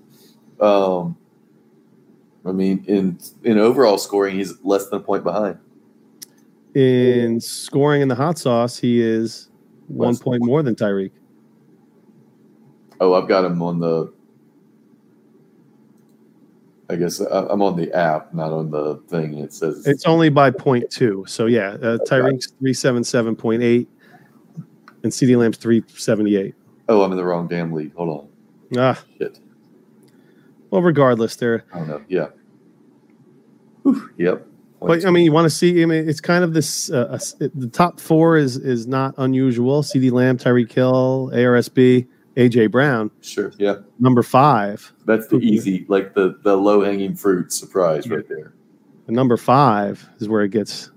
Um, 0.60 1.16
I 2.46 2.52
mean, 2.52 2.84
in 2.88 3.20
in 3.44 3.60
overall 3.60 4.00
scoring, 4.00 4.36
he's 4.36 4.54
less 4.64 4.88
than 4.90 5.02
a 5.02 5.04
point 5.04 5.24
behind. 5.24 5.60
In 6.74 7.40
scoring 7.40 8.02
in 8.02 8.08
the 8.08 8.16
hot 8.16 8.38
sauce, 8.38 8.78
he 8.78 9.02
is 9.02 9.50
one 9.88 10.10
Less 10.10 10.22
point 10.22 10.44
more 10.44 10.64
than 10.64 10.76
Tyreek. 10.76 11.12
Oh, 13.00 13.14
I've 13.14 13.28
got 13.28 13.46
him 13.46 13.62
on 13.62 13.80
the. 13.80 14.14
I 16.90 16.96
guess 16.96 17.20
I'm 17.20 17.64
on 17.64 17.76
the 17.76 17.92
app, 17.94 18.32
not 18.34 18.52
on 18.52 18.70
the 18.70 18.98
thing. 19.08 19.40
It 19.40 19.54
says 19.54 19.88
It's 19.88 20.06
only 20.06 20.30
by 20.30 20.52
point 20.52 20.90
two. 20.92 21.26
So 21.28 21.48
yeah, 21.48 21.78
uh, 21.82 21.98
Tyreek's 22.08 22.52
three 22.60 22.74
seven 22.74 23.04
seven 23.04 23.36
point 23.36 23.64
eight, 23.64 23.90
and 25.06 25.14
CeeDee 25.14 25.38
Lamb's 25.38 25.58
three 25.58 25.84
seventy 25.96 26.36
eight. 26.36 26.56
Oh, 26.90 27.04
I'm 27.04 27.12
in 27.12 27.18
the 27.18 27.24
wrong 27.24 27.48
damn 27.48 27.72
league. 27.72 27.94
Hold 27.96 28.10
on. 28.74 28.78
Ah, 28.78 29.02
Shit. 29.20 29.40
well, 30.72 30.82
regardless, 30.82 31.36
they're 31.36 31.64
I 31.74 31.78
don't 31.78 31.88
know. 31.88 32.02
Yeah. 32.10 32.28
Whew, 33.84 34.10
yep. 34.18 34.46
But 34.82 35.06
I 35.06 35.10
mean, 35.12 35.24
you 35.26 35.32
want 35.32 35.46
to 35.46 35.50
see. 35.56 35.82
I 35.82 35.86
mean, 35.86 36.10
it's 36.10 36.20
kind 36.20 36.44
of 36.44 36.54
this. 36.54 36.92
Uh, 36.92 37.18
uh, 37.42 37.48
the 37.56 37.70
top 37.72 38.00
four 38.00 38.36
is 38.38 38.58
is 38.58 38.88
not 38.88 39.14
unusual. 39.18 39.84
CeeDee 39.84 40.12
Lamb, 40.12 40.38
Tyreek 40.38 40.72
Hill, 40.72 41.32
ARSB, 41.34 42.08
AJ 42.36 42.72
Brown. 42.72 43.10
sure. 43.22 43.52
Yeah. 43.58 43.78
Number 44.00 44.22
five, 44.24 44.92
That's 45.06 45.28
the 45.28 45.38
easy, 45.38 45.86
like 45.88 46.14
the 46.16 46.40
the 46.44 46.56
low 46.56 46.84
hanging 46.84 47.16
fruit 47.16 47.52
surprise 47.54 48.08
right 48.10 48.28
there. 48.28 48.54
and 49.08 49.16
number 49.16 49.38
five 49.38 50.08
is 50.20 50.28
where 50.30 50.44
it 50.44 50.50
gets 50.50 50.92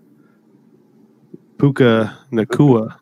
Puka 1.59 2.17
Nacua. 2.33 2.99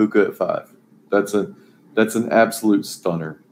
Puka 0.00 0.28
at 0.28 0.34
five. 0.34 0.72
That's 1.10 1.34
a 1.34 1.54
that's 1.94 2.14
an 2.14 2.32
absolute 2.32 2.86
stunner. 2.86 3.42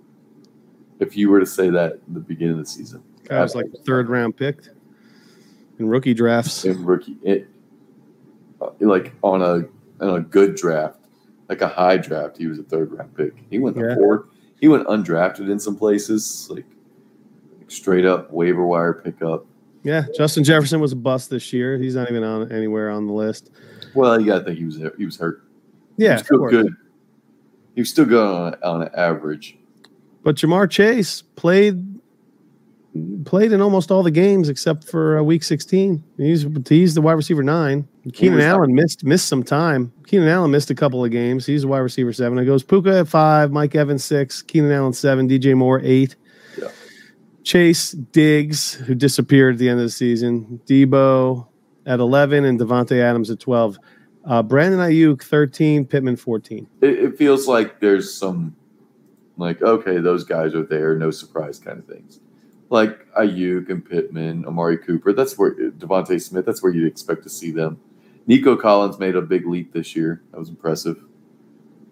If 0.98 1.14
you 1.16 1.28
were 1.28 1.40
to 1.40 1.46
say 1.46 1.68
that 1.70 1.92
at 1.92 2.00
the 2.14 2.20
beginning 2.20 2.54
of 2.54 2.60
the 2.60 2.66
season, 2.66 3.02
Guy 3.24 3.42
was 3.42 3.54
like 3.54 3.66
third 3.84 4.08
round 4.08 4.36
picked 4.36 4.70
in 5.78 5.88
rookie 5.88 6.14
drafts. 6.14 6.64
in 6.64 6.82
rookie, 6.86 7.18
it 7.22 7.48
uh, 8.62 8.70
like 8.80 9.12
on 9.22 9.42
a 9.42 9.64
on 10.02 10.16
a 10.16 10.20
good 10.20 10.54
draft, 10.56 11.00
like 11.50 11.60
a 11.60 11.68
high 11.68 11.98
draft, 11.98 12.38
he 12.38 12.46
was 12.46 12.58
a 12.58 12.62
third 12.62 12.92
round 12.92 13.14
pick. 13.14 13.34
He 13.50 13.58
went 13.58 13.76
the 13.76 13.88
Yeah. 13.88 13.94
fourth. 13.96 14.22
He 14.58 14.68
went 14.68 14.86
undrafted 14.88 15.50
in 15.50 15.58
some 15.60 15.76
places, 15.76 16.48
like 16.50 16.64
straight 17.68 18.06
up 18.06 18.32
waiver 18.32 18.64
wire 18.66 18.94
pickup. 18.94 19.44
Yeah, 19.84 20.06
Justin 20.16 20.42
Jefferson 20.44 20.80
was 20.80 20.92
a 20.92 20.96
bust 20.96 21.28
this 21.30 21.52
year. 21.52 21.76
He's 21.76 21.94
not 21.94 22.10
even 22.10 22.24
on 22.24 22.50
anywhere 22.50 22.90
on 22.90 23.06
the 23.06 23.12
list. 23.12 23.50
Well, 23.94 24.18
you 24.18 24.26
got 24.26 24.40
to 24.40 24.44
think 24.46 24.58
he 24.58 24.64
was 24.64 24.80
he 24.96 25.04
was 25.04 25.16
hurt. 25.18 25.44
Yeah, 25.98 26.14
of 26.14 26.24
still 26.24 26.48
good. 26.48 26.74
He 27.74 27.82
was 27.82 27.90
still 27.90 28.06
good 28.06 28.26
on 28.26 28.54
on 28.62 28.88
average. 28.94 29.58
But 30.22 30.36
Ja'Marr 30.36 30.70
Chase 30.70 31.22
played 31.36 31.84
played 33.24 33.52
in 33.52 33.60
almost 33.60 33.90
all 33.90 34.02
the 34.02 34.10
games 34.10 34.48
except 34.48 34.84
for 34.84 35.18
uh, 35.18 35.22
week 35.22 35.42
16. 35.42 36.02
He's 36.16 36.46
he's 36.68 36.94
the 36.94 37.02
wide 37.02 37.12
receiver 37.12 37.42
nine. 37.42 37.86
Keenan 38.12 38.40
Allen 38.40 38.74
missed 38.74 39.04
missed 39.04 39.28
some 39.28 39.42
time. 39.42 39.92
Keenan 40.06 40.28
Allen 40.28 40.50
missed 40.50 40.70
a 40.70 40.74
couple 40.74 41.04
of 41.04 41.10
games. 41.10 41.44
He's 41.44 41.64
a 41.64 41.68
wide 41.68 41.80
receiver 41.80 42.12
seven. 42.12 42.38
It 42.38 42.46
goes 42.46 42.62
Puka 42.62 43.00
at 43.00 43.08
five, 43.08 43.52
Mike 43.52 43.74
Evans 43.74 44.04
six, 44.04 44.40
Keenan 44.42 44.72
Allen 44.72 44.92
seven, 44.92 45.28
DJ 45.28 45.54
Moore 45.54 45.80
eight. 45.84 46.16
Yeah. 46.56 46.68
Chase 47.44 47.92
Diggs, 47.92 48.74
who 48.74 48.94
disappeared 48.94 49.54
at 49.54 49.58
the 49.58 49.68
end 49.68 49.80
of 49.80 49.86
the 49.86 49.90
season, 49.90 50.60
Deebo 50.66 51.46
at 51.86 52.00
11, 52.00 52.44
and 52.44 52.60
Davante 52.60 53.00
Adams 53.00 53.30
at 53.30 53.40
12. 53.40 53.78
Uh, 54.28 54.42
Brandon 54.42 54.78
Aiyuk 54.78 55.22
13, 55.22 55.86
Pittman 55.86 56.16
14. 56.16 56.66
It, 56.82 56.90
it 56.90 57.16
feels 57.16 57.48
like 57.48 57.80
there's 57.80 58.12
some 58.12 58.54
like 59.38 59.62
okay, 59.62 59.98
those 59.98 60.24
guys 60.24 60.54
are 60.54 60.64
there, 60.64 60.96
no 60.96 61.10
surprise 61.10 61.58
kind 61.58 61.78
of 61.78 61.86
things. 61.86 62.20
Like 62.68 63.10
Ayuk 63.14 63.70
and 63.70 63.82
Pittman, 63.88 64.44
Amari 64.44 64.76
Cooper. 64.76 65.14
That's 65.14 65.38
where 65.38 65.54
DeVonta 65.54 66.20
Smith. 66.20 66.44
That's 66.44 66.62
where 66.62 66.72
you'd 66.72 66.86
expect 66.86 67.22
to 67.22 67.30
see 67.30 67.50
them. 67.50 67.80
Nico 68.26 68.54
Collins 68.56 68.98
made 68.98 69.16
a 69.16 69.22
big 69.22 69.46
leap 69.46 69.72
this 69.72 69.96
year. 69.96 70.20
That 70.32 70.38
was 70.38 70.50
impressive. 70.50 71.02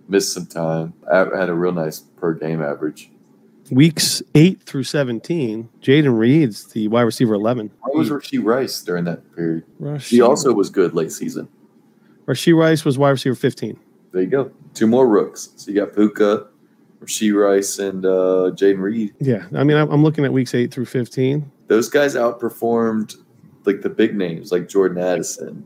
Missed 0.08 0.34
some 0.34 0.44
time. 0.46 0.92
Had 1.10 1.48
a 1.48 1.54
real 1.54 1.72
nice 1.72 2.00
per 2.00 2.34
game 2.34 2.60
average. 2.62 3.10
weeks 3.70 4.22
eight 4.34 4.60
through 4.62 4.84
17, 4.84 5.70
Jayden 5.80 6.18
Reed's 6.18 6.64
the 6.66 6.88
wide 6.88 7.02
receiver 7.02 7.34
11. 7.34 7.70
How 7.82 7.92
was 7.98 8.10
Rashee 8.10 8.44
Rice 8.44 8.82
during 8.82 9.04
that 9.04 9.34
period? 9.34 9.64
Rashee, 9.80 10.08
He 10.10 10.20
also 10.20 10.52
was 10.52 10.68
good 10.68 10.92
late 10.92 11.10
season. 11.10 11.48
Rashee 12.26 12.56
Rice 12.56 12.84
was 12.84 12.98
wide 12.98 13.10
receiver 13.10 13.34
15. 13.34 13.78
There 14.12 14.22
you 14.22 14.28
go. 14.28 14.50
Two 14.74 14.86
more 14.86 15.06
rooks. 15.08 15.50
So 15.56 15.70
you 15.70 15.76
got 15.80 15.94
Puka, 15.94 16.46
Rashee 17.02 17.34
Rice, 17.34 17.78
and 17.78 18.04
uh, 18.04 18.50
Jayden 18.54 18.80
Reed. 18.80 19.14
Yeah. 19.20 19.46
I 19.54 19.64
mean, 19.64 19.76
I'm 19.76 20.02
looking 20.02 20.24
at 20.24 20.32
weeks 20.32 20.54
eight 20.54 20.72
through 20.72 20.86
15. 20.86 21.50
those 21.68 21.88
guys 21.88 22.14
outperformed 22.14 23.16
like 23.64 23.82
the 23.82 23.88
big 23.90 24.14
names 24.16 24.52
like 24.52 24.68
Jordan 24.68 25.02
Addison 25.02 25.64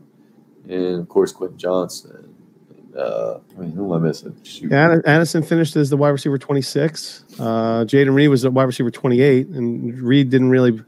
and 0.67 0.99
of 0.99 1.07
course 1.09 1.31
Quentin 1.31 1.57
Johnston. 1.57 2.33
And, 2.75 2.95
uh, 2.97 3.39
I 3.57 3.61
mean, 3.61 3.71
who 3.71 3.93
am 3.93 4.03
I 4.03 4.07
missing? 4.07 4.35
Shoot. 4.43 4.71
Add- 4.71 5.05
Addison 5.05 5.43
finished 5.43 5.75
as 5.75 5.89
the 5.89 5.97
wide 5.97 6.09
receiver 6.09 6.37
26. 6.37 7.25
Uh, 7.39 7.83
Jayden 7.85 8.13
Reed 8.15 8.29
was 8.29 8.41
the 8.41 8.51
wide 8.51 8.63
receiver 8.63 8.89
28, 8.91 9.47
and 9.49 9.99
Reed 10.01 10.29
didn't 10.29 10.49
really 10.49 10.81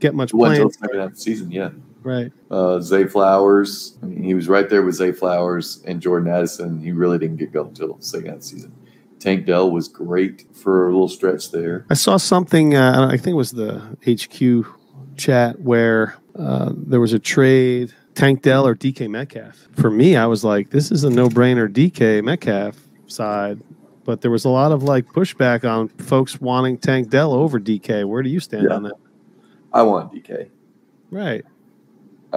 get 0.00 0.14
much 0.14 0.32
Went 0.34 0.54
until 0.54 0.68
playing. 0.68 0.68
the 0.68 0.74
second 0.86 0.98
half 1.00 1.08
of 1.10 1.14
the 1.14 1.20
season, 1.20 1.50
yeah. 1.50 1.70
Right. 2.04 2.30
Uh, 2.50 2.80
Zay 2.80 3.06
Flowers. 3.06 3.96
I 4.02 4.06
mean, 4.06 4.22
he 4.22 4.34
was 4.34 4.46
right 4.48 4.68
there 4.68 4.82
with 4.82 4.94
Zay 4.94 5.10
Flowers 5.10 5.82
and 5.86 6.00
Jordan 6.00 6.30
Addison. 6.32 6.78
He 6.80 6.92
really 6.92 7.18
didn't 7.18 7.36
get 7.38 7.52
going 7.52 7.68
until 7.68 7.94
the 7.94 8.04
second 8.04 8.26
half 8.26 8.34
of 8.36 8.40
the 8.42 8.46
season. 8.46 8.72
Tank 9.18 9.46
Dell 9.46 9.70
was 9.70 9.88
great 9.88 10.44
for 10.54 10.88
a 10.88 10.92
little 10.92 11.08
stretch 11.08 11.50
there. 11.50 11.86
I 11.88 11.94
saw 11.94 12.18
something, 12.18 12.76
uh, 12.76 13.08
I 13.10 13.16
think 13.16 13.28
it 13.28 13.36
was 13.38 13.52
the 13.52 13.80
HQ 14.06 14.66
chat, 15.16 15.58
where 15.60 16.14
uh, 16.38 16.72
there 16.76 17.00
was 17.00 17.14
a 17.14 17.18
trade 17.18 17.94
Tank 18.14 18.42
Dell 18.42 18.66
or 18.66 18.74
DK 18.76 19.08
Metcalf. 19.08 19.66
For 19.72 19.90
me, 19.90 20.14
I 20.16 20.26
was 20.26 20.44
like, 20.44 20.68
this 20.70 20.90
is 20.92 21.04
a 21.04 21.10
no 21.10 21.28
brainer 21.30 21.72
DK 21.72 22.22
Metcalf 22.22 22.76
side. 23.06 23.60
But 24.04 24.20
there 24.20 24.30
was 24.30 24.44
a 24.44 24.50
lot 24.50 24.70
of 24.72 24.82
like 24.82 25.06
pushback 25.06 25.64
on 25.66 25.88
folks 25.88 26.38
wanting 26.38 26.76
Tank 26.76 27.08
Dell 27.08 27.32
over 27.32 27.58
DK. 27.58 28.04
Where 28.06 28.22
do 28.22 28.28
you 28.28 28.40
stand 28.40 28.64
Yeah. 28.68 28.76
on 28.76 28.82
that? 28.82 28.94
I 29.72 29.82
want 29.82 30.12
DK. 30.12 30.50
Right. 31.10 31.42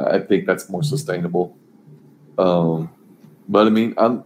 I 0.05 0.19
think 0.19 0.45
that's 0.45 0.69
more 0.69 0.83
sustainable. 0.83 1.57
Um, 2.37 2.89
but 3.47 3.67
I 3.67 3.69
mean, 3.69 3.93
I'm 3.97 4.23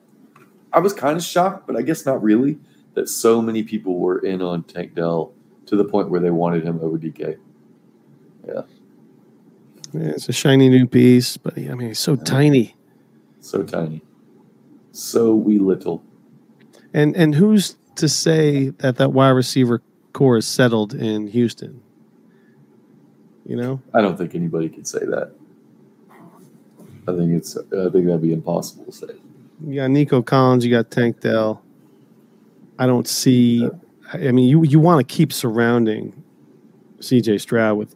I 0.73 0.79
was 0.79 0.93
kind 0.93 1.17
of 1.17 1.23
shocked, 1.23 1.67
but 1.67 1.75
I 1.75 1.81
guess 1.81 2.05
not 2.05 2.21
really 2.23 2.59
that 2.93 3.09
so 3.09 3.41
many 3.41 3.63
people 3.63 3.99
were 3.99 4.19
in 4.19 4.41
on 4.41 4.63
Tank 4.63 4.95
Dell 4.95 5.33
to 5.65 5.75
the 5.75 5.85
point 5.85 6.09
where 6.09 6.19
they 6.19 6.31
wanted 6.31 6.63
him 6.63 6.79
over 6.81 6.97
DK. 6.97 7.37
Yeah, 8.45 8.61
it's 9.93 10.29
a 10.29 10.33
shiny 10.33 10.69
new 10.69 10.87
piece, 10.87 11.37
but 11.37 11.57
I 11.57 11.73
mean, 11.73 11.89
he's 11.89 11.99
so 11.99 12.15
tiny. 12.15 12.75
So 13.39 13.63
tiny, 13.63 14.01
so 14.91 15.35
wee 15.35 15.59
little. 15.59 16.03
And 16.93 17.15
and 17.15 17.35
who's 17.35 17.75
to 17.95 18.07
say 18.07 18.69
that 18.69 18.97
that 18.97 19.13
wide 19.13 19.29
receiver 19.29 19.81
core 20.13 20.37
is 20.37 20.47
settled 20.47 20.93
in 20.93 21.27
Houston. 21.27 21.81
You 23.45 23.55
know, 23.55 23.81
I 23.93 24.01
don't 24.01 24.17
think 24.17 24.35
anybody 24.35 24.69
could 24.69 24.87
say 24.87 24.99
that. 24.99 25.33
I 27.07 27.15
think 27.15 27.31
it's. 27.31 27.57
I 27.57 27.89
think 27.89 28.05
that'd 28.05 28.21
be 28.21 28.33
impossible 28.33 28.85
to 28.85 28.91
say. 28.91 29.13
you 29.65 29.75
got 29.75 29.89
Nico 29.89 30.21
Collins, 30.21 30.65
you 30.65 30.71
got 30.71 30.91
Tank 30.91 31.19
Dell. 31.21 31.61
I 32.77 32.85
don't 32.85 33.07
see. 33.07 33.67
I 34.13 34.31
mean, 34.31 34.47
you 34.47 34.63
you 34.63 34.79
want 34.79 35.07
to 35.07 35.15
keep 35.15 35.31
surrounding 35.33 36.23
C.J. 36.99 37.39
Stroud 37.39 37.77
with 37.77 37.95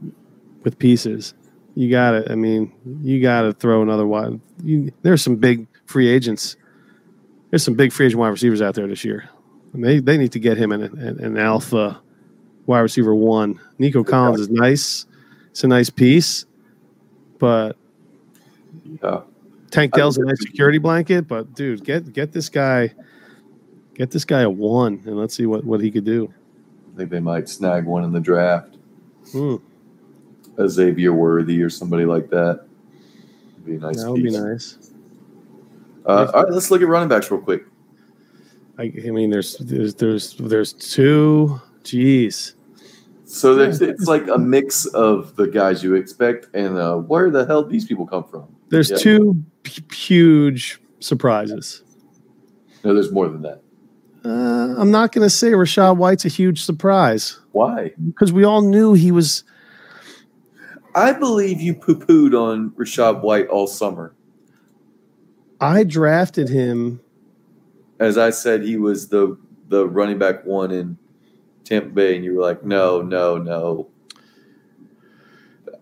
with 0.64 0.80
pieces. 0.80 1.34
You 1.76 1.90
got 1.90 2.12
to. 2.12 2.32
I 2.32 2.36
mean, 2.36 2.72
you 3.02 3.22
got 3.22 3.42
to 3.42 3.54
throw 3.54 3.82
another 3.82 4.08
wide. 4.08 4.40
You, 4.64 4.92
there's 5.02 5.22
some 5.22 5.36
big 5.36 5.68
free 5.86 6.08
agents. 6.08 6.56
There's 7.50 7.64
some 7.64 7.76
big 7.76 7.92
free 7.92 8.08
agent 8.08 8.20
wide 8.20 8.30
receivers 8.30 8.62
out 8.62 8.76
there 8.76 8.88
this 8.88 9.04
year. 9.04 9.30
And 9.74 9.84
they 9.84 10.00
they 10.00 10.18
need 10.18 10.32
to 10.32 10.40
get 10.40 10.58
him 10.58 10.72
an, 10.72 10.84
an, 10.84 11.20
an 11.20 11.38
alpha 11.38 12.02
wide 12.66 12.80
receiver 12.80 13.14
one. 13.14 13.60
Nico 13.78 14.04
Collins 14.04 14.40
is 14.40 14.50
nice. 14.50 15.06
It's 15.52 15.64
a 15.64 15.68
nice 15.68 15.90
piece, 15.90 16.46
but 17.40 17.78
Yeah. 19.04 19.22
Tank 19.72 19.94
Dell's 19.94 20.18
a 20.18 20.24
nice 20.24 20.40
security 20.42 20.78
blanket, 20.78 21.28
but 21.28 21.54
dude, 21.54 21.84
get 21.84 22.14
get 22.14 22.32
this 22.32 22.50
guy, 22.50 22.94
get 23.94 24.12
this 24.12 24.24
guy 24.26 24.42
a 24.42 24.50
one, 24.50 25.02
and 25.06 25.18
let's 25.18 25.36
see 25.36 25.46
what 25.46 25.66
what 25.66 25.82
he 25.82 25.92
could 25.92 26.06
do. 26.06 26.32
I 26.94 26.98
think 26.98 27.10
they 27.10 27.20
might 27.20 27.50
snag 27.50 27.86
one 27.86 28.04
in 28.04 28.14
the 28.14 28.20
draft. 28.22 28.78
Hmm, 29.32 29.56
A 30.58 30.70
Xavier 30.70 31.14
Worthy 31.14 31.62
or 31.62 31.70
somebody 31.70 32.06
like 32.06 32.30
that. 32.30 32.66
Be 33.66 33.76
a 33.76 33.80
nice. 33.80 34.02
that 34.02 34.12
would 34.12 34.24
be 34.24 34.30
nice. 34.32 34.78
Uh, 36.06 36.32
all 36.34 36.44
right, 36.44 36.54
let's 36.54 36.70
look 36.70 36.82
at 36.82 36.88
running 36.88 37.10
backs 37.10 37.30
real 37.32 37.42
quick. 37.42 37.66
I, 38.78 38.84
I 38.84 39.10
mean, 39.10 39.30
there's 39.32 39.58
there's 39.58 39.96
there's 39.96 40.36
there's 40.36 40.74
two. 40.74 41.60
Jeez, 41.84 42.54
So 43.26 43.54
there's, 43.54 43.80
it's 43.80 44.08
like 44.08 44.28
a 44.28 44.40
mix 44.40 44.86
of 44.88 45.36
the 45.36 45.46
guys 45.48 45.84
you 45.84 45.94
expect 45.94 46.48
and 46.56 46.78
uh, 46.78 46.96
where 46.96 47.30
the 47.30 47.46
hell 47.46 47.64
these 47.64 47.86
people 47.86 48.08
come 48.08 48.24
from. 48.24 48.55
There's 48.70 48.90
Yeah. 48.92 48.98
two 48.98 49.44
p- 49.64 49.84
huge 49.96 50.80
surprises. 51.00 51.84
No, 52.84 52.94
there's 52.94 53.12
more 53.12 53.28
than 53.30 53.42
that. 53.44 53.62
Uh, 54.24 54.76
I'm 54.80 54.90
not 54.92 55.12
going 55.12 55.26
to 55.26 55.30
say 55.30 55.52
Rachaad 55.52 55.98
White's 55.98 56.26
a 56.26 56.30
huge 56.30 56.64
surprise 56.64 57.40
Why? 57.52 57.94
because 58.08 58.34
we 58.34 58.44
all 58.44 58.62
knew 58.62 58.94
he 58.94 59.12
was. 59.12 59.44
I 60.96 61.12
believe 61.14 61.62
you 61.62 61.76
poo 61.76 61.96
pooed 61.96 62.34
on 62.34 62.72
Rachaad 62.72 63.22
White 63.22 63.48
all 63.48 63.68
summer. 63.68 64.14
I 65.62 65.84
drafted 65.84 66.50
him. 66.50 67.02
As 68.00 68.18
I 68.18 68.30
said, 68.32 68.64
he 68.64 68.78
was 68.78 69.10
the 69.10 69.38
the 69.70 69.88
running 69.88 70.18
back 70.20 70.46
one 70.46 70.72
in 70.72 70.98
Tampa 71.64 71.90
Bay, 71.90 72.16
and 72.16 72.24
you 72.26 72.36
were 72.36 72.42
like, 72.42 72.64
no, 72.64 73.02
no, 73.02 73.38
no. 73.38 73.88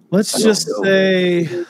Let's 0.09 0.41
just 0.41 0.67
know. 0.67 0.83
say, 0.83 1.65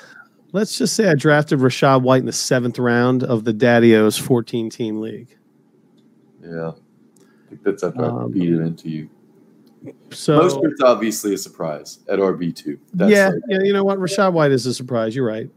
let's 0.54 0.78
just 0.78 0.95
say 0.95 1.10
I 1.10 1.16
drafted 1.16 1.60
Rachaad 1.60 2.01
White 2.04 2.20
in 2.22 2.26
the 2.26 2.32
seventh 2.32 2.80
round 2.80 3.24
of 3.24 3.43
the 3.43 3.54
Daddios 3.54 4.20
14 4.20 4.70
team 4.70 5.01
league. 5.01 5.36
Yeah. 6.41 6.70
I 6.72 7.49
think 7.49 7.64
that's 7.64 7.84
after 7.84 8.04
I 8.06 8.08
Um, 8.08 8.32
beat 8.32 8.51
it 8.51 8.60
into 8.62 8.89
you. 8.89 9.10
So 10.12 10.39
Mostert's 10.39 10.82
obviously 10.82 11.34
a 11.34 11.38
surprise 11.38 11.99
at 12.08 12.20
RB2. 12.20 12.78
That's 12.93 13.12
yeah, 13.12 13.30
like- 13.30 13.41
yeah, 13.49 13.60
you 13.64 13.74
know 13.74 13.84
what? 13.84 13.99
Rachaad 13.99 14.32
White 14.32 14.51
is 14.51 14.66
a 14.66 14.74
surprise. 14.74 15.16
You're 15.16 15.28
right. 15.28 15.49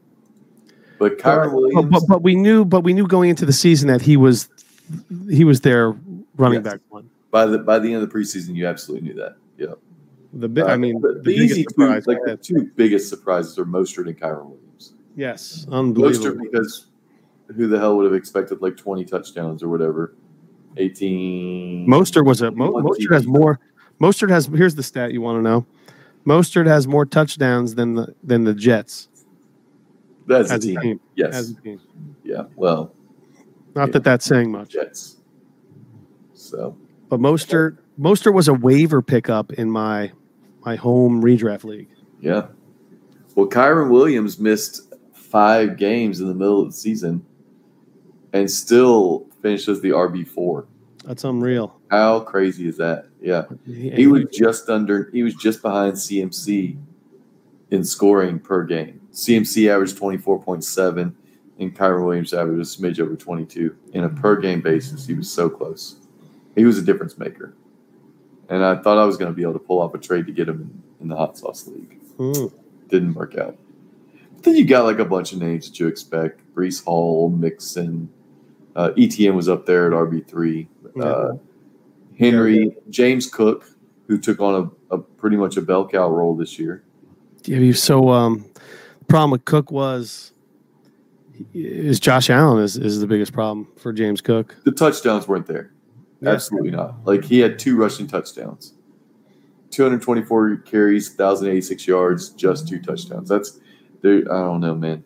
but 0.99 1.19
Kyren 1.19 1.45
But, 1.51 1.55
Williams, 1.55 1.91
but, 1.91 2.03
but 2.09 2.23
we 2.23 2.35
knew, 2.35 2.65
but 2.65 2.81
we 2.81 2.93
knew 2.95 3.07
going 3.07 3.31
into 3.31 3.45
the 3.47 3.53
season 3.53 3.87
that 3.89 4.01
he 4.03 4.17
was, 4.17 4.49
he 5.29 5.45
was 5.45 5.61
their 5.61 5.95
running 6.37 6.65
Yes. 6.65 6.73
back 6.73 6.81
one. 6.89 7.09
by 7.31 7.45
the 7.47 7.59
by 7.59 7.79
the 7.79 7.93
end 7.93 8.03
of 8.03 8.11
the 8.11 8.19
preseason, 8.19 8.55
you 8.55 8.67
absolutely 8.67 9.07
knew 9.09 9.15
that. 9.17 9.37
Yeah. 9.59 9.75
The 10.33 10.49
bi- 10.49 10.63
I 10.63 10.73
Uh, 10.75 10.79
mean, 10.79 11.01
the, 11.03 11.15
the, 11.15 11.21
the 11.21 11.31
easy 11.33 11.65
two, 11.77 11.87
like 11.87 12.05
the 12.25 12.39
two 12.41 12.71
biggest 12.77 13.09
surprises 13.11 13.59
are 13.59 13.65
Mostert 13.67 14.07
and 14.09 14.19
Kyren 14.19 14.45
Williams. 14.47 14.63
Yes, 15.17 15.65
Mostert 15.69 15.73
unbelievable. 15.73 16.45
because 16.45 16.87
who 17.57 17.67
the 17.67 17.79
hell 17.79 17.97
would 17.97 18.05
have 18.05 18.15
expected 18.15 18.61
like 18.63 18.77
20 18.77 19.05
touchdowns 19.05 19.63
or 19.63 19.69
whatever? 19.69 20.15
18. 20.77 21.87
Mostert 21.89 22.27
was 22.27 22.43
a 22.43 22.51
Mo, 22.51 22.73
Mostert 22.83 23.13
has 23.13 23.27
more. 23.27 23.59
Mostert 24.01 24.29
has. 24.31 24.47
Here's 24.47 24.75
the 24.75 24.83
stat 24.83 25.13
you 25.13 25.23
want 25.23 25.39
to 25.39 25.43
know. 25.43 25.65
Mostert 26.27 26.67
has 26.67 26.87
more 26.87 27.07
touchdowns 27.07 27.75
than 27.75 27.95
the 27.95 28.15
than 28.23 28.45
the 28.45 28.53
Jets 28.53 29.09
That's 30.27 30.51
a 30.51 30.55
as 30.55 30.65
a 30.65 30.69
team. 30.69 30.81
team. 30.81 31.01
Yes. 31.15 31.35
As 31.35 31.51
a 31.51 31.55
team. 31.55 31.81
yeah. 32.25 32.43
Well, 32.57 32.93
Not 33.75 33.93
that 33.93 34.05
that's 34.05 34.27
saying 34.27 34.51
much. 34.53 34.69
Jets. 34.71 35.17
So 36.35 36.77
But 37.09 37.21
Mostert 37.21 37.79
Mostert 37.99 38.35
was 38.35 38.49
a 38.49 38.55
waiver 38.55 39.01
pickup 39.01 39.53
in 39.55 39.71
my 39.71 40.13
my 40.67 40.77
home 40.77 41.23
redraft 41.23 41.65
league. 41.65 41.89
yeah. 42.21 42.49
Well, 43.35 43.47
Kyren 43.49 43.91
Williams 43.91 44.39
missed 44.39 44.86
five 45.37 45.77
games 45.77 46.19
in 46.23 46.29
the 46.29 46.35
middle 46.35 46.63
of 46.63 46.69
the 46.69 46.73
season 46.73 47.23
and 48.33 48.51
still 48.51 49.27
finishes 49.43 49.83
the 49.83 49.91
RB 49.91 50.27
four. 50.27 50.67
That's 51.05 51.25
unreal. 51.25 51.79
How 51.91 52.21
crazy 52.21 52.67
is 52.67 52.79
that? 52.79 53.09
Yeah. 53.21 53.43
He, 53.67 54.07
was 54.07 54.25
just 54.33 54.71
under. 54.71 55.11
He 55.13 55.23
was 55.23 55.35
just 55.35 55.61
behind 55.61 55.93
CMC 55.93 56.79
in 57.71 57.85
scoring 57.85 58.39
per 58.39 58.65
game. 58.65 58.99
CMC 59.13 59.71
averaged 59.71 59.99
twenty 59.99 60.17
four 60.17 60.43
point 60.43 60.65
seven, 60.65 61.15
and 61.59 61.77
Kyren 61.77 62.07
Williams 62.07 62.33
averaged 62.33 62.63
a 62.63 62.81
smidge 62.81 62.99
over 62.99 63.15
twenty 63.15 63.45
two. 63.45 63.77
In 63.93 64.05
a 64.05 64.09
per 64.09 64.37
game 64.37 64.63
basis, 64.63 65.07
he 65.07 65.13
was 65.13 65.31
so 65.31 65.51
close. 65.51 65.97
He 66.55 66.65
was 66.65 66.79
a 66.79 66.83
difference 66.83 67.19
maker, 67.19 67.55
and 68.49 68.65
I 68.65 68.77
thought 68.77 68.97
I 68.97 69.05
was 69.05 69.19
going 69.19 69.31
to 69.31 69.37
be 69.37 69.43
able 69.43 69.53
to 69.53 69.59
pull 69.59 69.83
off 69.83 69.93
a 69.93 69.99
trade 69.99 70.25
to 70.29 70.33
get 70.33 70.49
him 70.49 70.63
in, 70.63 71.03
in 71.03 71.09
the 71.09 71.17
hot 71.17 71.37
sauce 71.37 71.67
league. 71.67 72.01
Hmm. 72.17 72.47
Didn't 72.89 73.13
work 73.13 73.37
out. 73.37 73.59
Then 74.47 74.55
you 74.55 74.65
got 74.65 74.85
like 74.85 75.01
a 75.01 75.05
bunch 75.05 75.33
of 75.33 75.41
names 75.41 75.69
that 75.69 75.81
you 75.81 75.89
expect: 75.89 76.41
Breece 76.55 76.85
Hall, 76.85 77.31
Mixon, 77.31 78.09
uh, 78.77 78.91
ETN 78.97 79.35
was 79.35 79.49
up 79.49 79.67
there 79.67 79.89
at 79.89 79.93
RB 79.93 80.25
three. 80.25 80.69
Uh, 81.03 81.33
Henry, 82.17 82.77
James 82.89 83.29
Cook, 83.29 83.69
who 84.07 84.19
took 84.19 84.41
on 84.41 84.71
a, 84.91 84.95
a 84.95 84.99
pretty 84.99 85.37
much 85.37 85.57
a 85.57 85.63
bell 85.63 85.87
cow 85.87 86.09
role 86.09 86.37
this 86.37 86.61
year. 86.61 86.85
Yeah, 87.45 87.59
you 87.59 87.73
so 87.73 88.11
um 88.11 88.47
the 89.01 89.05
problem 89.07 89.33
with 89.33 89.45
Cook 89.47 89.73
was 89.73 90.33
is 91.53 91.99
Josh 91.99 92.31
Allen 92.31 92.63
is, 92.63 92.77
is 92.77 93.01
the 93.01 93.07
biggest 93.09 93.33
problem 93.33 93.67
for 93.77 93.93
James 93.93 94.21
Cook. 94.21 94.55
The 94.65 94.71
touchdowns 94.71 95.27
weren't 95.27 95.47
there. 95.47 95.73
Yeah. 96.21 96.31
Absolutely 96.31 96.71
not. 96.71 97.05
Like 97.05 97.25
he 97.25 97.41
had 97.41 97.59
two 97.59 97.77
rushing 97.77 98.07
touchdowns, 98.07 98.75
224 99.71 100.59
carries, 100.59 101.09
1,086 101.09 101.87
yards, 101.89 102.31
just 102.31 102.69
two 102.69 102.81
touchdowns. 102.81 103.29
That's, 103.29 103.61
there. 104.03 104.19
I 104.33 104.41
don't 104.41 104.61
know, 104.61 104.75
man. 104.75 105.05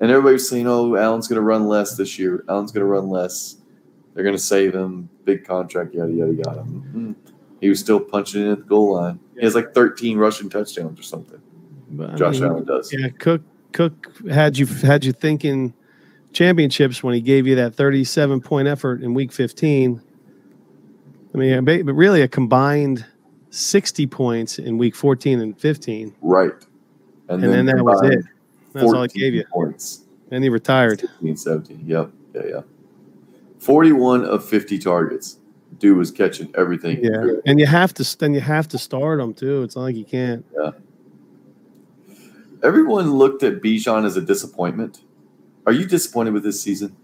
And 0.00 0.10
everybody's 0.10 0.48
saying, 0.48 0.66
oh, 0.66 0.96
Allen's 0.96 1.28
going 1.28 1.36
to 1.36 1.42
run 1.42 1.68
less 1.68 1.96
this 1.96 2.18
year. 2.18 2.44
Allen's 2.48 2.72
going 2.72 2.80
to 2.80 2.90
run 2.90 3.08
less. 3.08 3.58
They're 4.14 4.24
going 4.24 4.36
to 4.36 4.42
save 4.42 4.74
him. 4.74 5.08
Big 5.24 5.44
contract, 5.44 5.94
yada, 5.94 6.12
yada, 6.12 6.32
yada. 6.32 6.62
Mhm. 6.62 7.14
He 7.60 7.68
was 7.68 7.78
still 7.78 8.00
punching 8.00 8.42
in 8.42 8.48
at 8.48 8.58
the 8.58 8.64
goal 8.64 8.94
line. 8.94 9.20
He 9.38 9.44
has 9.44 9.54
like 9.54 9.72
13 9.72 10.18
rushing 10.18 10.50
touchdowns 10.50 10.98
or 10.98 11.04
something. 11.04 11.40
But, 11.92 12.10
I 12.10 12.14
Josh 12.16 12.40
mean, 12.40 12.50
Allen 12.50 12.64
does. 12.64 12.92
Yeah, 12.92 13.08
Cook 13.18 13.42
Cook 13.72 14.12
had 14.28 14.58
you 14.58 14.66
had 14.66 15.04
you 15.04 15.12
thinking 15.12 15.72
championships 16.32 17.02
when 17.02 17.14
he 17.14 17.20
gave 17.20 17.46
you 17.46 17.54
that 17.54 17.74
37 17.74 18.40
point 18.40 18.66
effort 18.66 19.02
in 19.02 19.14
week 19.14 19.30
15. 19.32 20.00
I 21.34 21.38
mean, 21.38 21.64
but 21.64 21.84
really 21.84 22.22
a 22.22 22.28
combined 22.28 23.06
60 23.50 24.06
points 24.08 24.58
in 24.58 24.76
week 24.78 24.94
14 24.94 25.40
and 25.40 25.58
15. 25.58 26.14
Right. 26.20 26.52
And 27.34 27.42
then 27.42 27.66
that 27.66 27.82
was 27.82 28.02
it. 28.02 28.24
That's 28.72 28.86
all 28.86 29.02
it 29.02 29.12
gave 29.12 29.34
you. 29.34 29.44
Points. 29.52 30.04
And 30.30 30.42
he 30.42 30.50
retired. 30.50 31.00
16, 31.00 31.36
17. 31.36 31.82
Yep. 31.86 32.10
Yeah, 32.34 32.42
yeah. 32.48 32.60
41 33.58 34.24
of 34.24 34.44
50 34.44 34.78
targets. 34.78 35.38
Dude 35.78 35.96
was 35.96 36.10
catching 36.10 36.52
everything. 36.56 37.02
Yeah. 37.02 37.36
And 37.46 37.58
you 37.58 37.66
have 37.66 37.94
to 37.94 38.18
then 38.18 38.34
you 38.34 38.40
have 38.40 38.68
to 38.68 38.78
start 38.78 39.20
him 39.20 39.34
too. 39.34 39.62
It's 39.62 39.76
not 39.76 39.82
like 39.82 39.96
you 39.96 40.04
can't. 40.04 40.44
Yeah. 40.54 40.70
Everyone 42.62 43.14
looked 43.14 43.42
at 43.42 43.60
Bijan 43.60 44.04
as 44.04 44.16
a 44.16 44.20
disappointment. 44.20 45.00
Are 45.66 45.72
you 45.72 45.86
disappointed 45.86 46.32
with 46.32 46.44
this 46.44 46.60
season? 46.60 46.96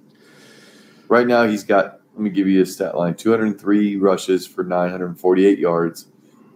Right 1.09 1.27
now, 1.27 1.47
he's 1.47 1.65
got, 1.65 2.01
let 2.15 2.21
me 2.21 2.31
give 2.31 2.47
you 2.47 2.63
a 2.63 2.67
stat 2.67 2.97
line 2.97 3.15
203 3.15 3.97
rushes 3.97 4.47
for 4.47 4.63
948 4.63 5.59
yards, 5.59 6.07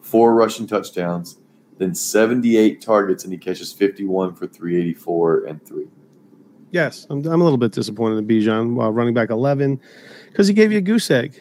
four 0.03 0.35
rushing 0.35 0.67
touchdowns, 0.67 1.39
then 1.83 1.95
78 1.95 2.81
targets, 2.81 3.25
and 3.25 3.33
he 3.33 3.39
catches 3.39 3.73
51 3.73 4.35
for 4.35 4.47
384 4.47 5.45
and 5.47 5.65
three. 5.67 5.89
Yes, 6.71 7.07
I'm, 7.11 7.19
I'm 7.27 7.41
a 7.41 7.45
little 7.45 7.59
bit 7.59 7.73
disappointed 7.73 8.17
in 8.19 8.27
Bijan 8.27 8.75
while 8.75 8.91
running 8.93 9.13
back 9.15 9.31
11 9.31 9.81
because 10.31 10.49
he 10.49 10.55
gave 10.55 10.73
you 10.73 10.79
a 10.79 10.83
goose 10.83 11.11
egg. 11.11 11.41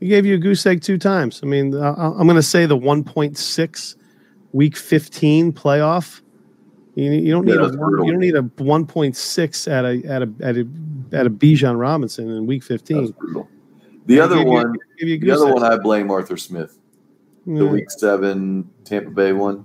He 0.00 0.08
gave 0.08 0.26
you 0.26 0.34
a 0.34 0.38
goose 0.38 0.66
egg 0.66 0.82
two 0.82 0.98
times. 0.98 1.40
I 1.42 1.46
mean, 1.46 1.74
I, 1.76 1.90
I'm 1.92 2.26
going 2.26 2.34
to 2.34 2.42
say 2.42 2.66
the 2.66 2.76
1.6 2.76 3.94
week 4.52 4.76
15 4.76 5.52
playoff. 5.52 6.20
You, 6.96 7.12
you 7.12 7.32
don't 7.32 7.46
Yeah, 7.46 7.54
need 7.56 7.62
a 7.62 7.68
brutal. 7.76 8.06
you 8.06 8.12
don't 8.12 8.20
need 8.20 8.34
a 8.34 8.42
1.6 8.42 9.70
at 9.70 9.84
a 9.84 10.08
at 10.08 10.22
a 10.22 10.32
at 10.42 10.56
a 10.56 10.68
at 11.16 11.26
a 11.26 11.30
Bijan 11.30 11.78
Robinson 11.78 12.28
in 12.28 12.46
week 12.46 12.62
That 12.64 12.68
was 12.72 12.80
15. 12.80 13.14
brutal. 13.18 13.48
The 14.06 14.14
He 14.14 14.20
other 14.20 14.44
one, 14.44 14.78
you 14.98 15.18
the 15.20 15.30
other 15.30 15.46
egg. 15.46 15.52
one, 15.54 15.62
I 15.62 15.76
blame 15.76 16.10
Arthur 16.10 16.36
Smith. 16.36 16.76
The 17.46 17.64
Yeah. 17.64 17.70
week 17.70 17.90
seven 17.90 18.70
Tampa 18.84 19.10
Bay 19.10 19.32
one, 19.32 19.64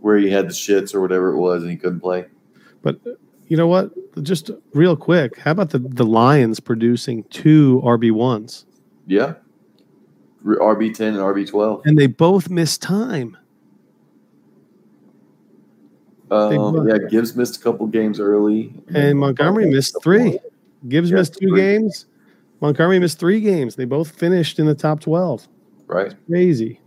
where 0.00 0.16
he 0.18 0.30
had 0.30 0.48
the 0.48 0.52
shits 0.52 0.94
or 0.94 1.00
whatever 1.00 1.32
it 1.32 1.38
was, 1.38 1.62
and 1.62 1.70
he 1.70 1.76
couldn't 1.76 2.00
play. 2.00 2.26
But 2.82 2.98
you 3.48 3.56
know 3.56 3.66
what? 3.66 3.90
Just 4.22 4.50
real 4.72 4.96
quick, 4.96 5.38
how 5.38 5.52
about 5.52 5.70
the, 5.70 5.78
the 5.78 6.04
Lions 6.04 6.60
producing 6.60 7.24
two 7.24 7.80
RB 7.84 8.12
ones? 8.12 8.66
Yeah, 9.06 9.34
RB 10.44 10.94
ten 10.94 11.08
and 11.14 11.18
RB 11.18 11.48
twelve. 11.48 11.82
And 11.84 11.98
they 11.98 12.06
both 12.06 12.48
missed 12.50 12.82
time. 12.82 13.36
Um, 16.30 16.86
yeah, 16.88 16.98
Gibbs 17.08 17.34
missed 17.34 17.56
a 17.56 17.60
couple 17.60 17.86
games 17.88 18.20
early, 18.20 18.72
And 18.94 19.18
Montgomery 19.18 19.68
missed 19.68 19.96
three. 20.02 20.38
Gibbs 20.88 21.10
Yeah, 21.10 21.16
missed 21.16 21.34
two 21.34 21.48
three. 21.48 21.60
games. 21.60 22.06
Montgomery 22.60 22.98
missed 23.00 23.18
three 23.18 23.40
games. 23.40 23.74
They 23.74 23.84
both 23.84 24.10
finished 24.12 24.58
in 24.60 24.66
the 24.66 24.74
top 24.74 25.00
12. 25.00 25.48
Right? 25.88 26.14
Crazy. 26.28 26.79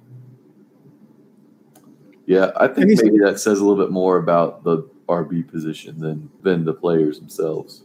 Yeah, 2.26 2.52
I 2.56 2.68
think 2.68 2.88
maybe 3.02 3.20
that 3.20 3.40
says 3.40 3.60
a 3.60 3.66
little 3.66 3.84
bit 3.84 3.92
more 3.92 4.18
about 4.18 4.64
the 4.64 4.90
RB 5.10 5.50
position 5.50 6.00
than 6.00 6.30
than 6.42 6.66
the 6.66 6.74
players 6.74 7.20
themselves. 7.20 7.84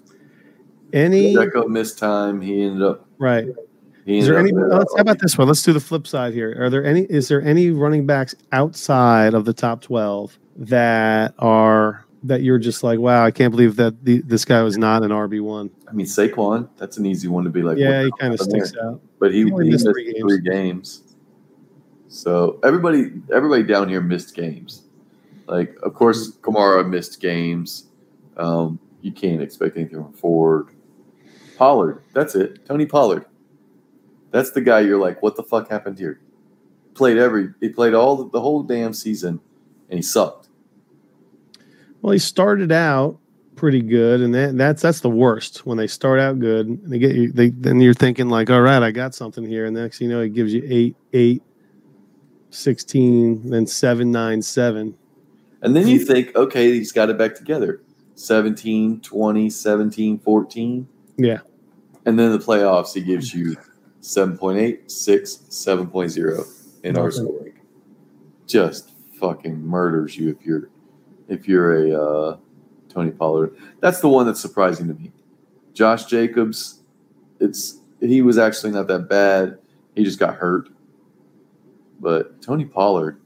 Any 0.92 1.34
Deco 1.34 1.68
missed 1.68 1.98
time. 1.98 2.40
He 2.40 2.62
ended 2.62 2.82
up. 2.82 3.06
right. 3.18 3.46
He 4.06 4.18
Is 4.18 4.26
there 4.26 4.38
any 4.38 4.52
up 4.52 4.58
let's 4.70 4.96
how 4.96 5.02
about 5.02 5.18
this 5.18 5.36
one? 5.36 5.48
Let's 5.48 5.62
do 5.62 5.74
the 5.74 5.80
flip 5.80 6.06
side 6.06 6.32
here. 6.32 6.56
Are 6.58 6.70
there 6.70 6.84
any 6.84 7.02
is 7.02 7.28
there 7.28 7.42
any 7.42 7.70
running 7.70 8.06
backs 8.06 8.34
outside 8.52 9.34
of 9.34 9.44
the 9.44 9.52
top 9.52 9.82
12 9.82 10.38
that 10.56 11.34
are 11.38 12.06
that 12.22 12.42
you're 12.42 12.58
just 12.58 12.82
like, 12.82 12.98
wow, 12.98 13.24
I 13.24 13.30
can't 13.30 13.50
believe 13.50 13.76
that 13.76 14.04
the, 14.04 14.20
this 14.22 14.44
guy 14.44 14.62
was 14.62 14.76
not 14.76 15.02
an 15.02 15.10
RB1. 15.10 15.70
I 15.88 15.92
mean, 15.92 16.06
Saquon. 16.06 16.68
That's 16.76 16.96
an 16.96 17.06
easy 17.06 17.28
one 17.28 17.44
to 17.44 17.50
be 17.50 17.62
like. 17.62 17.78
yeah, 17.78 18.04
he 18.04 18.10
kind 18.18 18.34
of 18.34 18.40
sticks 18.40 18.72
there? 18.72 18.86
out. 18.88 19.00
But 19.20 19.32
he, 19.32 19.44
He 19.44 19.50
he 19.50 19.70
missed 19.70 19.86
three 19.86 20.18
three 20.20 20.40
games. 20.40 21.02
So 22.08 22.58
everybody, 22.64 23.12
everybody 23.32 23.62
down 23.62 23.88
here 23.88 24.00
missed 24.00 24.34
games. 24.34 24.82
Like, 25.46 25.76
of 25.82 25.94
course, 25.94 26.32
Kamara 26.38 26.88
missed 26.88 27.20
games. 27.20 27.86
Um, 28.36 28.78
you 29.02 29.12
can't 29.12 29.42
expect 29.42 29.76
anything 29.76 30.02
from 30.02 30.12
Ford. 30.12 30.68
Pollard, 31.56 32.02
that's 32.12 32.34
it. 32.34 32.66
Tony 32.66 32.86
Pollard. 32.86 33.26
That's 34.30 34.50
the 34.50 34.60
guy 34.60 34.80
you're 34.80 35.00
like, 35.00 35.22
what 35.22 35.36
the 35.36 35.42
fuck 35.42 35.70
happened 35.70 35.98
here? 35.98 36.20
Played 36.94 37.18
every, 37.18 37.50
he 37.60 37.68
played 37.68 37.94
all 37.94 38.16
the, 38.16 38.30
the 38.30 38.40
whole 38.40 38.62
damn 38.62 38.92
season, 38.92 39.40
and 39.88 39.98
he 39.98 40.02
sucked. 40.02 40.48
Well, 42.02 42.12
he 42.12 42.18
started 42.18 42.70
out 42.70 43.18
pretty 43.56 43.80
good, 43.80 44.20
and 44.20 44.34
that, 44.34 44.56
that's 44.56 44.82
that's 44.82 45.00
the 45.00 45.10
worst 45.10 45.66
when 45.66 45.78
they 45.78 45.86
start 45.86 46.20
out 46.20 46.38
good. 46.38 46.68
And 46.68 46.90
they 46.90 46.98
get 46.98 47.14
you, 47.14 47.32
they 47.32 47.50
then 47.50 47.80
you're 47.80 47.94
thinking 47.94 48.28
like, 48.28 48.50
all 48.50 48.60
right, 48.60 48.82
I 48.82 48.90
got 48.90 49.14
something 49.14 49.44
here. 49.44 49.66
And 49.66 49.74
next, 49.74 50.00
you 50.00 50.08
know, 50.08 50.20
it 50.20 50.34
gives 50.34 50.52
you 50.52 50.62
eight, 50.68 50.96
eight, 51.12 51.42
16, 52.50 53.50
then 53.50 53.66
seven, 53.66 54.10
nine, 54.10 54.42
seven. 54.42 54.96
And 55.62 55.74
then 55.74 55.88
you 55.88 56.04
think, 56.04 56.34
okay, 56.36 56.72
he's 56.72 56.92
got 56.92 57.10
it 57.10 57.18
back 57.18 57.34
together. 57.34 57.82
17, 58.14 59.00
20, 59.00 59.50
17, 59.50 60.18
14. 60.18 60.88
Yeah. 61.16 61.38
And 62.06 62.18
then 62.18 62.32
the 62.32 62.38
playoffs, 62.38 62.94
he 62.94 63.02
gives 63.02 63.34
you 63.34 63.56
7.8, 64.00 64.90
6, 64.90 65.36
7.0 65.50 66.46
in 66.84 66.98
our 66.98 67.10
scoring. 67.10 67.58
Just 68.46 68.92
fucking 69.18 69.60
murders 69.60 70.16
you 70.16 70.30
if 70.30 70.46
you're 70.46 70.70
if 71.28 71.46
you're 71.46 71.86
a 71.86 72.02
uh, 72.02 72.36
Tony 72.88 73.10
Pollard. 73.10 73.56
That's 73.80 74.00
the 74.00 74.08
one 74.08 74.26
that's 74.26 74.40
surprising 74.40 74.88
to 74.88 74.94
me. 74.94 75.12
Josh 75.74 76.06
Jacobs, 76.06 76.80
it's 77.40 77.80
he 78.00 78.22
was 78.22 78.38
actually 78.38 78.72
not 78.72 78.86
that 78.86 79.08
bad. 79.08 79.58
He 79.94 80.04
just 80.04 80.18
got 80.18 80.36
hurt. 80.36 80.68
But 82.00 82.40
Tony 82.40 82.64
Pollard, 82.64 83.20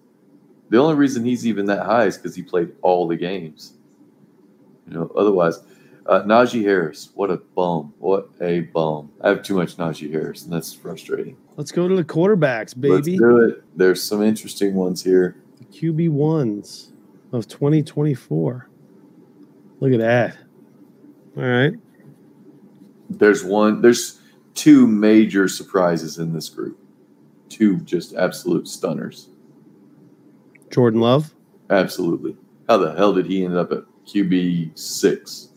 the 0.70 0.79
only 0.79 0.95
reason 0.95 1.25
he's 1.25 1.47
even 1.47 1.66
that 1.66 1.85
high 1.85 2.07
is 2.07 2.16
because 2.16 2.35
he 2.35 2.43
played 2.43 2.73
all 2.83 3.07
the 3.07 3.16
games. 3.16 3.75
You 4.89 4.95
know, 4.95 5.12
otherwise, 5.16 5.61
uh, 6.07 6.23
Najee 6.23 6.62
Harris, 6.62 7.11
what 7.14 7.31
a 7.31 7.37
bum! 7.37 7.95
What 7.99 8.31
a 8.41 8.61
bum! 8.61 9.11
I 9.20 9.29
have 9.29 9.43
too 9.43 9.55
much 9.55 9.77
Najee 9.77 10.11
Harris, 10.11 10.45
and 10.45 10.53
that's 10.53 10.73
frustrating. 10.73 11.37
Let's 11.57 11.70
go 11.70 11.87
to 11.87 11.95
the 11.95 12.05
quarterbacks, 12.05 12.79
baby. 12.79 12.95
Let's 12.95 13.07
do 13.07 13.39
it. 13.45 13.62
There's 13.77 14.03
some 14.03 14.23
interesting 14.23 14.75
ones 14.75 15.05
here. 15.05 15.37
The 15.59 15.64
QB 15.66 16.11
ones 16.11 16.93
of 17.33 17.47
2024. 17.47 18.68
Look 19.81 19.93
at 19.93 19.99
that. 20.01 20.37
All 21.37 21.45
right. 21.45 21.73
There's 23.11 23.45
one. 23.45 23.81
There's 23.81 24.20
two 24.55 24.87
major 24.87 25.49
surprises 25.49 26.18
in 26.18 26.33
this 26.33 26.49
group. 26.49 26.79
Two 27.53 27.80
just 27.80 28.14
absolute 28.14 28.66
stunners. 28.66 29.28
Jordan 30.70 31.00
Love. 31.03 31.34
Absolutely. 31.68 32.34
How 32.66 32.78
the 32.78 32.94
hell 32.94 33.12
did 33.12 33.26
he 33.26 33.44
end 33.44 33.57
up 33.59 33.70
at 33.72 33.84
QB 34.07 34.78
six? 34.78 35.50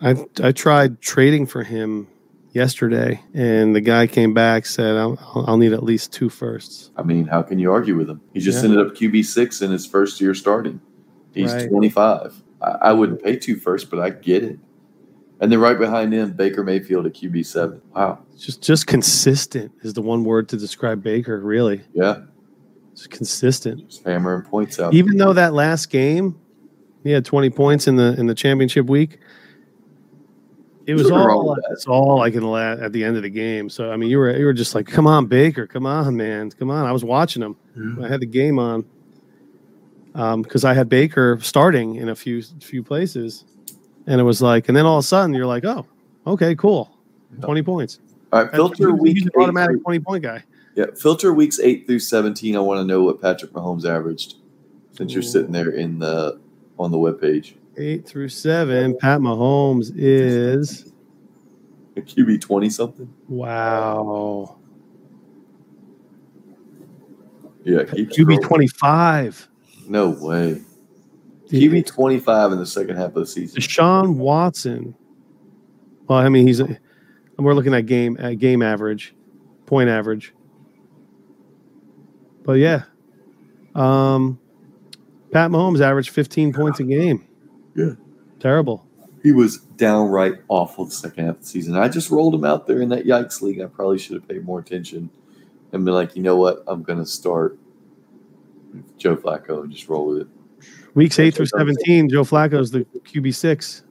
I 0.00 0.24
I 0.42 0.52
tried 0.52 1.02
trading 1.02 1.44
for 1.44 1.62
him 1.62 2.08
yesterday, 2.52 3.20
and 3.34 3.76
the 3.76 3.82
guy 3.82 4.06
came 4.06 4.32
back 4.32 4.64
said 4.64 4.96
I'll, 4.96 5.18
I'll 5.46 5.58
need 5.58 5.74
at 5.74 5.82
least 5.82 6.10
two 6.10 6.30
firsts. 6.30 6.90
I 6.96 7.02
mean, 7.02 7.26
how 7.26 7.42
can 7.42 7.58
you 7.58 7.70
argue 7.70 7.96
with 7.98 8.08
him? 8.08 8.22
He 8.32 8.40
just 8.40 8.62
Yeah. 8.64 8.70
ended 8.70 8.86
up 8.86 8.94
QB 8.94 9.26
six 9.26 9.60
in 9.60 9.70
his 9.70 9.84
first 9.84 10.22
year 10.22 10.32
starting. 10.34 10.80
He's 11.34 11.52
Right. 11.52 11.68
25. 11.68 12.42
I, 12.62 12.70
I 12.80 12.92
wouldn't 12.94 13.22
pay 13.22 13.36
two 13.36 13.56
first, 13.56 13.90
but 13.90 14.00
I 14.00 14.08
get 14.08 14.42
it. 14.42 14.58
And 15.40 15.52
then 15.52 15.60
right 15.60 15.78
behind 15.78 16.12
him, 16.14 16.32
Baker 16.32 16.64
Mayfield 16.64 17.04
at 17.06 17.12
QB 17.14 17.44
seven. 17.44 17.80
Wow. 17.94 18.20
Just 18.38 18.62
just 18.62 18.86
consistent 18.86 19.70
is 19.82 19.92
the 19.92 20.02
one 20.02 20.24
word 20.24 20.48
to 20.50 20.56
describe 20.56 21.02
Baker. 21.02 21.40
Really, 21.40 21.82
Yeah. 21.92 22.20
just 22.94 23.10
consistent. 23.10 23.88
Just 23.88 24.04
hammering 24.04 24.42
points 24.42 24.80
out. 24.80 24.94
Even 24.94 25.16
though 25.18 25.34
that 25.34 25.52
last 25.52 25.90
game, 25.90 26.36
he 27.04 27.10
had 27.10 27.24
20 27.24 27.50
points 27.50 27.86
in 27.86 27.96
the 27.96 28.14
in 28.18 28.26
the 28.26 28.34
championship 28.34 28.86
week. 28.86 29.18
It 30.86 30.94
was 30.94 31.10
all 31.10 31.50
with 31.50 31.64
it's 31.72 31.86
all 31.86 32.18
like 32.18 32.34
in 32.34 32.40
the 32.40 32.46
la- 32.46 32.72
at 32.80 32.92
the 32.92 33.02
end 33.04 33.16
of 33.16 33.22
the 33.24 33.28
game. 33.28 33.68
So 33.68 33.90
I 33.90 33.96
mean, 33.96 34.08
you 34.08 34.18
were 34.18 34.34
you 34.36 34.44
were 34.46 34.52
just 34.54 34.74
like, 34.74 34.86
come 34.86 35.06
on, 35.06 35.26
Baker, 35.26 35.66
come 35.66 35.84
on, 35.84 36.16
man, 36.16 36.50
come 36.52 36.70
on. 36.70 36.86
I 36.86 36.92
was 36.92 37.04
watching 37.04 37.42
him. 37.42 37.56
Mm-hmm. 37.76 38.04
I 38.04 38.08
had 38.08 38.20
the 38.20 38.26
game 38.26 38.58
on 38.58 38.84
um, 40.14 40.42
because 40.42 40.64
I 40.64 40.74
had 40.74 40.88
Baker 40.88 41.38
starting 41.42 41.96
in 41.96 42.08
a 42.08 42.14
few 42.14 42.40
few 42.42 42.82
places, 42.84 43.44
and 44.06 44.20
it 44.20 44.24
was 44.24 44.40
like, 44.42 44.68
and 44.68 44.76
then 44.76 44.86
all 44.86 44.98
of 44.98 45.04
a 45.04 45.06
sudden 45.06 45.34
you're 45.34 45.46
like, 45.46 45.64
oh, 45.64 45.86
okay, 46.26 46.54
cool, 46.54 46.96
Yeah. 47.34 47.44
twenty 47.44 47.62
points. 47.62 48.00
All 48.32 48.42
right, 48.44 48.52
filter 48.52 48.88
He's- 48.88 49.00
week 49.00 49.16
he's 49.18 49.26
eight 49.26 49.32
automatic 49.36 49.76
through- 49.76 49.80
twenty 49.82 50.00
point 50.00 50.22
guy. 50.22 50.44
Yeah, 50.74 50.86
filter 50.94 51.32
weeks 51.32 51.58
eight 51.60 51.86
through 51.86 52.00
seventeen. 52.00 52.54
I 52.56 52.60
want 52.60 52.80
to 52.80 52.84
know 52.84 53.02
what 53.02 53.20
Patrick 53.22 53.52
Mahomes 53.52 53.84
averaged, 53.86 54.34
since 54.92 55.12
you're 55.14 55.22
sitting 55.22 55.52
there 55.52 55.70
in 55.70 55.98
the 55.98 56.38
on 56.78 56.90
the 56.90 56.98
webpage. 56.98 57.54
Eight 57.78 58.06
through 58.06 58.28
seven, 58.28 58.96
Pat 58.98 59.20
Mahomes 59.20 59.90
is 59.96 60.92
A 61.96 62.00
QB 62.02 62.40
twenty 62.42 62.68
something. 62.68 63.08
wow. 63.28 64.56
Yeah, 67.64 67.82
QB 67.82 68.42
twenty 68.42 68.66
five. 68.68 69.48
No 69.88 70.10
way. 70.10 70.60
Twenty 71.82 72.18
five 72.18 72.52
in 72.52 72.58
the 72.58 72.66
second 72.66 72.96
half 72.96 73.08
of 73.08 73.14
the 73.14 73.26
season. 73.26 73.60
Deshaun 73.60 74.16
Watson. 74.16 74.94
Well, 76.08 76.18
I 76.18 76.28
mean, 76.28 76.46
he's 76.46 76.60
a, 76.60 76.78
we're 77.38 77.54
looking 77.54 77.74
at 77.74 77.86
game 77.86 78.16
at 78.18 78.38
game 78.38 78.62
average, 78.62 79.14
point 79.66 79.88
average. 79.88 80.32
But 82.44 82.54
yeah, 82.54 82.84
um, 83.74 84.38
Pat 85.32 85.50
Mahomes 85.50 85.80
averaged 85.80 86.10
15 86.10 86.52
points 86.52 86.80
a 86.80 86.84
game. 86.84 87.26
Yeah. 87.74 87.92
terrible. 88.38 88.86
He 89.22 89.32
was 89.32 89.58
downright 89.58 90.34
awful 90.48 90.84
the 90.84 90.92
second 90.92 91.26
half 91.26 91.34
of 91.36 91.40
the 91.40 91.46
season. 91.46 91.76
I 91.76 91.88
just 91.88 92.10
rolled 92.10 92.34
him 92.34 92.44
out 92.44 92.66
there 92.66 92.80
in 92.80 92.88
that 92.90 93.04
yikes 93.04 93.42
league. 93.42 93.60
I 93.60 93.66
probably 93.66 93.98
should 93.98 94.14
have 94.14 94.28
paid 94.28 94.44
more 94.44 94.60
attention 94.60 95.10
and 95.72 95.84
been 95.84 95.94
like, 95.94 96.14
you 96.14 96.22
know 96.22 96.36
what, 96.36 96.62
I'm 96.68 96.82
gonna 96.82 97.04
start 97.04 97.58
Joe 98.96 99.16
Flacco 99.16 99.64
and 99.64 99.72
just 99.72 99.88
roll 99.88 100.06
with 100.06 100.22
it. 100.22 100.28
Weeks 100.96 101.18
eight 101.18 101.34
through 101.34 101.46
17, 101.46 102.08
Joe 102.08 102.22
Flacco's 102.24 102.70
the 102.70 102.80
QB 103.04 103.34
six, 103.34 103.84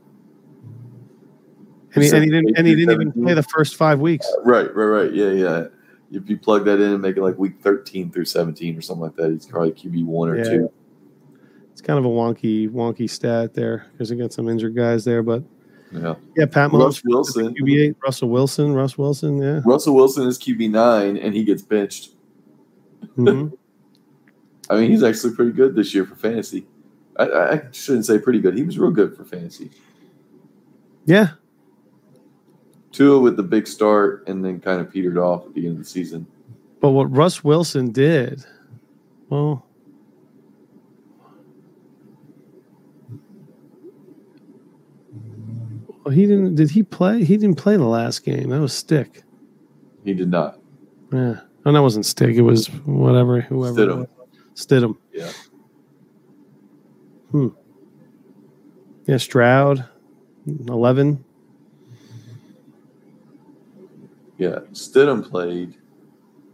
and 1.93 2.03
he, 2.03 2.09
and 2.09 2.23
he 2.23 2.29
didn't 2.31 2.57
and 2.57 2.65
he 2.67 2.75
didn't 2.75 2.93
even 2.99 3.11
play 3.13 3.35
the 3.35 3.43
first 3.43 3.75
five 3.75 3.99
weeks. 3.99 4.25
Right, 4.43 4.73
right, 4.75 4.85
right. 4.85 5.13
Yeah, 5.13 5.29
yeah. 5.29 5.65
If 6.11 6.27
you 6.29 6.37
plug 6.37 6.65
that 6.65 6.81
in 6.81 6.93
and 6.93 7.01
make 7.01 7.15
it 7.17 7.21
like 7.21 7.37
week 7.37 7.61
13 7.61 8.11
through 8.11 8.25
17 8.25 8.75
or 8.77 8.81
something 8.81 9.03
like 9.03 9.15
that, 9.17 9.31
he's 9.31 9.45
probably 9.45 9.71
QB 9.71 10.03
one 10.05 10.29
or 10.29 10.37
Yeah. 10.37 10.43
two. 10.45 10.71
It's 11.71 11.81
kind 11.81 11.99
of 11.99 12.05
a 12.05 12.09
wonky 12.09 12.67
wonky 12.69 13.07
stat 13.07 13.53
there 13.53 13.85
because 13.91 14.09
he 14.09 14.15
got 14.15 14.33
some 14.33 14.49
injured 14.49 14.75
guys 14.75 15.05
there, 15.05 15.21
but 15.21 15.43
Yeah. 15.91 16.15
yeah, 16.35 16.45
Pat 16.47 16.71
Russ 16.71 17.01
Mahomes 17.01 17.05
Wilson. 17.05 17.53
QB 17.55 17.81
eight, 17.81 17.95
Russell 18.03 18.29
Wilson, 18.29 18.73
Russ 18.73 18.97
Wilson, 18.97 19.37
yeah. 19.37 19.61
Russell 19.63 19.93
Wilson 19.93 20.25
is 20.27 20.39
QB 20.39 20.69
nine 20.71 21.17
and 21.17 21.35
he 21.35 21.43
gets 21.43 21.61
benched. 21.61 22.15
Mhm. 23.15 23.51
I 24.71 24.79
mean, 24.79 24.89
he's 24.89 25.03
actually 25.03 25.35
pretty 25.35 25.51
good 25.51 25.75
this 25.75 25.93
year 25.93 26.03
for 26.05 26.15
fantasy. 26.15 26.65
I, 27.17 27.25
I 27.25 27.61
shouldn't 27.71 28.05
say 28.05 28.19
pretty 28.19 28.39
good. 28.39 28.55
He 28.55 28.63
was 28.63 28.77
real 28.77 28.91
good 28.91 29.15
for 29.15 29.23
fantasy. 29.23 29.71
Yeah. 31.05 31.29
Tua 32.91 33.19
with 33.19 33.37
the 33.37 33.43
big 33.43 33.67
start 33.67 34.27
and 34.27 34.43
then 34.43 34.59
kind 34.59 34.79
of 34.81 34.91
petered 34.91 35.17
off 35.17 35.45
at 35.45 35.53
the 35.53 35.65
end 35.67 35.77
of 35.77 35.83
the 35.83 35.89
season. 35.89 36.25
But 36.79 36.91
what 36.91 37.05
Russ 37.15 37.43
Wilson 37.43 37.91
did, 37.91 38.45
well, 39.29 39.65
well, 46.03 46.13
he 46.13 46.25
didn't. 46.25 46.55
Did 46.55 46.69
he 46.71 46.83
play? 46.83 47.23
He 47.23 47.37
didn't 47.37 47.57
play 47.57 47.75
the 47.75 47.85
last 47.85 48.23
game. 48.23 48.49
That 48.49 48.61
was 48.61 48.73
Stick. 48.73 49.23
He 50.03 50.13
did 50.13 50.29
not. 50.29 50.59
Yeah. 51.11 51.39
and 51.65 51.75
that 51.75 51.81
wasn't 51.81 52.05
Stick. 52.05 52.35
It 52.35 52.43
was 52.43 52.67
whatever, 52.85 53.41
whoever. 53.41 53.75
Stidham. 53.75 54.07
Stidham. 54.55 54.97
Yeah. 55.11 55.31
Hmm. 57.35 57.47
Yeah, 59.07 59.17
Stroud, 59.17 59.83
eleven. 60.47 61.25
Yeah. 64.37 64.59
Stidham 64.71 65.29
played 65.29 65.75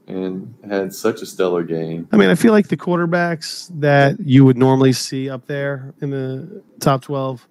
and 0.08 0.56
had 0.68 0.92
such 0.92 1.22
a 1.22 1.28
stellar 1.28 1.62
game. 1.64 2.08
I 2.12 2.18
mean, 2.18 2.30
I 2.30 2.36
feel 2.36 2.52
like 2.52 2.70
the 2.70 2.78
quarterbacks 2.78 3.70
that 3.80 4.20
you 4.20 4.44
would 4.44 4.58
normally 4.58 4.92
see 4.94 5.30
up 5.30 5.46
there 5.46 5.94
in 6.02 6.10
the 6.10 6.64
top 6.80 7.04
12 7.04 7.48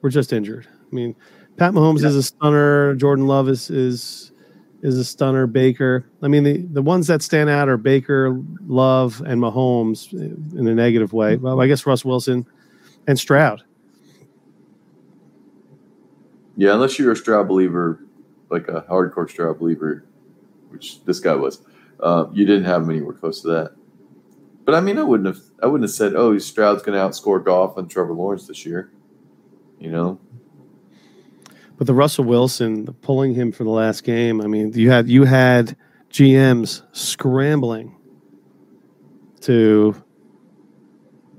were 0.00 0.10
just 0.10 0.32
injured. 0.32 0.68
I 0.70 0.94
mean, 0.94 1.16
Pat 1.56 1.72
Mahomes 1.72 2.04
is 2.04 2.14
a 2.14 2.22
stunner. 2.22 2.94
Jordan 2.94 3.26
Love 3.26 3.48
is 3.48 3.70
is 3.70 4.30
is 4.82 4.96
a 4.96 5.04
stunner. 5.04 5.48
Baker. 5.48 6.08
I 6.22 6.28
mean, 6.28 6.44
the, 6.44 6.58
the 6.58 6.82
ones 6.82 7.08
that 7.08 7.22
stand 7.22 7.50
out 7.50 7.68
are 7.68 7.76
Baker, 7.76 8.40
Love, 8.68 9.20
and 9.26 9.42
Mahomes 9.42 10.12
in 10.12 10.68
a 10.68 10.74
negative 10.76 11.12
way. 11.12 11.36
Well, 11.36 11.60
I 11.60 11.66
guess 11.66 11.84
Russ 11.84 12.04
Wilson 12.04 12.46
and 13.08 13.18
Stroud. 13.18 13.64
Yeah, 16.56 16.74
unless 16.74 16.98
you're 16.98 17.12
a 17.12 17.16
Stroud 17.16 17.48
believer, 17.48 18.04
like 18.50 18.68
a 18.68 18.82
hardcore 18.82 19.28
Stroud 19.28 19.58
believer, 19.58 20.04
which 20.68 21.04
this 21.04 21.18
guy 21.18 21.34
was, 21.34 21.62
uh, 22.00 22.26
you 22.32 22.44
didn't 22.44 22.64
have 22.64 22.82
him 22.82 22.90
anywhere 22.90 23.14
close 23.14 23.40
to 23.42 23.48
that. 23.48 23.72
But 24.64 24.74
I 24.74 24.80
mean, 24.80 24.98
I 24.98 25.02
wouldn't 25.02 25.26
have, 25.34 25.42
I 25.62 25.66
wouldn't 25.66 25.88
have 25.88 25.94
said, 25.94 26.14
"Oh, 26.14 26.36
Stroud's 26.38 26.82
going 26.82 26.96
to 26.98 27.02
outscore 27.02 27.42
Goff 27.42 27.78
and 27.78 27.90
Trevor 27.90 28.12
Lawrence 28.12 28.46
this 28.46 28.66
year." 28.66 28.90
You 29.78 29.90
know, 29.90 30.20
But 31.78 31.86
the 31.86 31.94
Russell 31.94 32.24
Wilson 32.24 32.92
pulling 33.00 33.32
him 33.32 33.52
for 33.52 33.64
the 33.64 33.70
last 33.70 34.02
game. 34.02 34.42
I 34.42 34.46
mean, 34.48 34.72
you 34.74 34.90
had 34.90 35.08
you 35.08 35.24
had 35.24 35.76
GMs 36.10 36.82
scrambling 36.92 37.96
to 39.42 39.94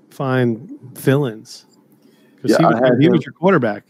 find 0.09 0.78
fill-ins 0.96 1.66
because 2.36 2.52
Yeah, 2.52 2.58
he, 2.58 2.64
I 2.64 2.68
was, 2.70 2.80
had 2.80 3.00
he 3.00 3.06
him. 3.08 3.12
was 3.14 3.26
your 3.26 3.34
quarterback. 3.34 3.84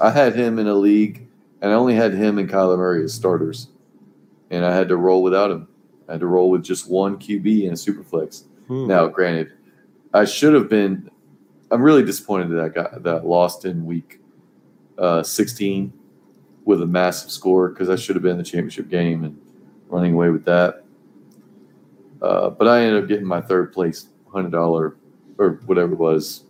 I 0.00 0.10
had 0.10 0.34
him 0.36 0.58
in 0.58 0.66
a 0.68 0.74
league, 0.74 1.26
and 1.60 1.70
I 1.72 1.74
only 1.74 1.94
had 1.94 2.12
him 2.14 2.38
and 2.38 2.48
Kyler 2.48 2.76
Murray 2.76 3.02
as 3.04 3.12
starters, 3.14 3.68
and 4.50 4.64
I 4.64 4.74
had 4.74 4.88
to 4.88 4.96
roll 4.96 5.22
without 5.22 5.50
him. 5.50 5.68
I 6.08 6.12
had 6.12 6.20
to 6.20 6.26
roll 6.26 6.50
with 6.50 6.62
just 6.62 6.88
one 6.88 7.18
QB 7.18 7.64
and 7.64 7.72
a 7.72 7.76
super 7.76 8.02
flex. 8.02 8.44
Hmm. 8.68 8.86
Now, 8.86 9.06
granted, 9.08 9.52
I 10.14 10.24
should 10.24 10.54
have 10.54 10.68
been. 10.68 11.10
I'm 11.70 11.82
really 11.82 12.04
disappointed 12.04 12.50
that 12.50 12.60
I 12.64 12.68
got 12.68 13.02
that 13.02 13.26
lost 13.26 13.64
in 13.66 13.84
week 13.84 14.20
uh, 14.96 15.22
16 15.22 15.92
with 16.64 16.80
a 16.80 16.86
massive 16.86 17.30
score 17.30 17.68
because 17.68 17.90
I 17.90 17.96
should 17.96 18.16
have 18.16 18.22
been 18.22 18.32
in 18.32 18.38
the 18.38 18.44
championship 18.44 18.88
game 18.88 19.24
and 19.24 19.38
running 19.88 20.14
away 20.14 20.30
with 20.30 20.44
that. 20.46 20.84
Uh, 22.22 22.50
but 22.50 22.66
I 22.68 22.82
ended 22.84 23.02
up 23.02 23.08
getting 23.08 23.26
my 23.26 23.40
third 23.40 23.72
place 23.72 24.08
hundred 24.32 24.52
dollar 24.52 24.96
or 25.38 25.60
whatever 25.66 25.92
it 25.92 25.98
was, 25.98 26.44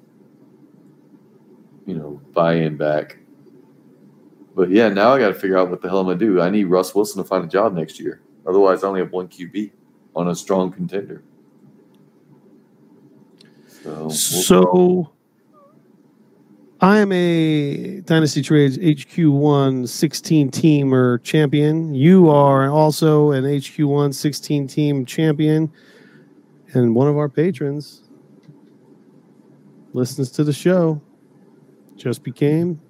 you 1.87 1.95
know, 1.95 2.21
buy 2.33 2.55
in 2.55 2.77
back. 2.77 3.19
But 4.57 4.71
yeah, 4.71 4.89
now 4.89 5.13
I 5.13 5.19
got 5.21 5.29
to 5.29 5.35
figure 5.35 5.57
out 5.57 5.71
what 5.71 5.83
the 5.83 5.89
hell 5.89 6.01
I'm 6.01 6.07
gonna 6.07 6.19
do. 6.19 6.41
I 6.41 6.51
need 6.51 6.65
Russ 6.65 6.95
Wilson 6.95 7.23
to 7.23 7.29
find 7.29 7.45
a 7.45 7.49
job 7.49 7.75
next 7.75 8.01
year. 8.01 8.23
Otherwise, 8.47 8.83
I 8.83 8.89
only 8.89 9.01
have 9.01 9.13
one 9.13 9.29
QB 9.29 9.71
on 10.17 10.29
a 10.29 10.35
strong 10.35 10.73
contender. 10.73 11.23
So, 13.69 13.91
we'll- 14.01 14.11
So 14.11 15.11
I 16.81 16.99
am 16.99 17.13
a 17.13 18.01
Dynasty 18.01 18.43
Trades 18.43 18.79
HQ1 18.79 19.87
16 19.87 20.51
teamer 20.51 21.23
champion. 21.23 21.95
You 21.95 22.29
are 22.29 22.69
also 22.71 23.33
an 23.33 23.45
HQ1 23.45 24.13
16 24.13 24.67
team 24.67 25.05
champion. 25.05 25.71
And 26.75 26.95
one 26.95 27.09
of 27.09 27.17
our 27.17 27.29
patrons 27.29 28.03
listens 29.93 30.31
to 30.33 30.45
the 30.45 30.53
show, 30.53 31.01
just 31.97 32.23
became 32.23 32.81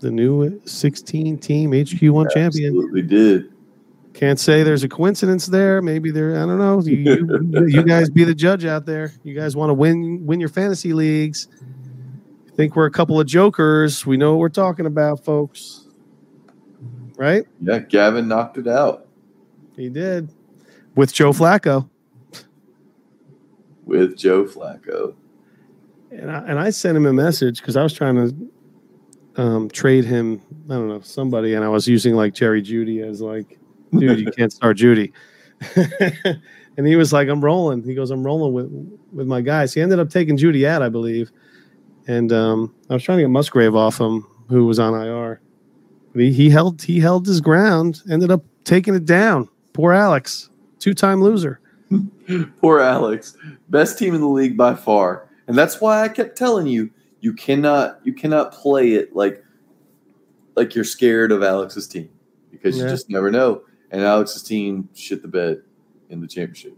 the 0.00 0.10
new 0.10 0.60
16 0.64 1.38
team 1.38 1.70
HQ1 1.72 2.30
champion. 2.30 2.74
absolutely 2.74 3.02
did. 3.02 3.52
Can't 4.14 4.40
say 4.40 4.62
there's 4.62 4.82
a 4.82 4.88
coincidence 4.88 5.46
there. 5.46 5.80
Maybe 5.80 6.10
there. 6.10 6.34
I 6.36 6.46
don't 6.46 6.58
know. 6.58 6.80
You, 6.80 6.96
you, 6.96 7.66
you 7.68 7.82
guys 7.84 8.10
be 8.10 8.24
the 8.24 8.34
judge 8.34 8.64
out 8.64 8.84
there. 8.84 9.12
You 9.22 9.34
guys 9.34 9.54
want 9.54 9.70
to 9.70 9.74
win 9.74 10.26
win 10.26 10.40
your 10.40 10.48
fantasy 10.48 10.92
leagues. 10.92 11.46
Think 12.56 12.74
we're 12.74 12.86
a 12.86 12.90
couple 12.90 13.20
of 13.20 13.28
jokers. 13.28 14.04
We 14.04 14.16
know 14.16 14.32
what 14.32 14.40
we're 14.40 14.48
talking 14.48 14.86
about, 14.86 15.24
folks. 15.24 15.86
Right? 17.16 17.44
Yeah, 17.60 17.80
Gavin 17.80 18.28
knocked 18.28 18.58
it 18.58 18.68
out 18.68 19.08
He 19.76 19.88
did 19.88 20.30
with 20.96 21.12
Joe 21.12 21.32
Flacco, 21.32 21.88
with 23.84 24.16
Joe 24.16 24.44
Flacco. 24.44 25.14
And 26.18 26.30
I, 26.30 26.38
and 26.38 26.58
I 26.58 26.70
sent 26.70 26.96
him 26.96 27.06
a 27.06 27.12
message 27.12 27.60
because 27.60 27.76
I 27.76 27.82
was 27.82 27.92
trying 27.92 28.16
to 28.16 29.42
um, 29.42 29.68
trade 29.70 30.04
him. 30.04 30.42
I 30.68 30.74
don't 30.74 30.88
know 30.88 31.00
somebody, 31.00 31.54
and 31.54 31.64
I 31.64 31.68
was 31.68 31.86
using 31.86 32.14
like 32.14 32.34
Jerry 32.34 32.62
Jeudy 32.62 33.08
as 33.08 33.20
like, 33.20 33.58
dude, 33.92 34.18
you 34.18 34.30
can't 34.32 34.52
start 34.52 34.76
Jeudy. 34.76 35.12
and 36.76 36.86
he 36.86 36.96
was 36.96 37.12
like, 37.12 37.28
I'm 37.28 37.40
rolling. 37.40 37.82
He 37.82 37.94
goes, 37.94 38.10
I'm 38.10 38.24
rolling 38.24 38.52
with 38.52 38.98
with 39.12 39.26
my 39.26 39.40
guys. 39.40 39.72
He 39.72 39.80
ended 39.80 39.98
up 39.98 40.10
taking 40.10 40.36
Jeudy 40.36 40.66
out, 40.66 40.82
I 40.82 40.88
believe. 40.88 41.30
And 42.06 42.32
um, 42.32 42.74
I 42.90 42.94
was 42.94 43.02
trying 43.02 43.18
to 43.18 43.24
get 43.24 43.30
Musgrave 43.30 43.74
off 43.74 44.00
him, 44.00 44.26
who 44.48 44.66
was 44.66 44.78
on 44.78 44.94
IR. 44.94 45.40
But 46.12 46.22
he, 46.22 46.32
he 46.32 46.50
held 46.50 46.82
he 46.82 46.98
held 46.98 47.26
his 47.26 47.40
ground. 47.40 48.02
Ended 48.10 48.30
up 48.30 48.42
taking 48.64 48.94
it 48.94 49.04
down. 49.04 49.48
Poor 49.72 49.92
Alex, 49.92 50.50
two 50.78 50.94
time 50.94 51.22
loser. 51.22 51.60
Poor 52.60 52.80
Alex, 52.80 53.36
best 53.68 53.98
team 53.98 54.14
in 54.14 54.20
the 54.20 54.28
league 54.28 54.56
by 54.56 54.74
far, 54.74 55.27
and 55.48 55.58
that's 55.58 55.80
why 55.80 56.02
I 56.02 56.08
kept 56.08 56.36
telling 56.36 56.66
you 56.66 56.90
you 57.20 57.32
cannot 57.32 58.00
you 58.04 58.12
cannot 58.12 58.52
play 58.52 58.92
it 58.92 59.16
like 59.16 59.42
like 60.54 60.74
you're 60.74 60.84
scared 60.84 61.32
of 61.32 61.42
Alex's 61.42 61.88
team 61.88 62.10
because 62.50 62.76
you 62.76 62.84
just 62.84 63.10
never 63.10 63.30
know. 63.30 63.62
And 63.90 64.02
Alex's 64.02 64.42
team 64.42 64.88
shit 64.94 65.22
the 65.22 65.28
bed 65.28 65.62
in 66.10 66.20
the 66.20 66.26
championship. 66.26 66.76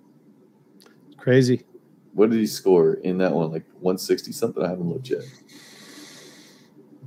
Crazy. 1.16 1.64
What 2.12 2.30
did 2.30 2.38
he 2.38 2.46
score 2.46 2.94
in 2.94 3.18
that 3.18 3.32
one? 3.32 3.50
Like 3.50 3.64
160 3.74 4.32
something? 4.32 4.62
I 4.62 4.68
haven't 4.68 4.88
looked 4.88 5.08
yet. 5.10 5.22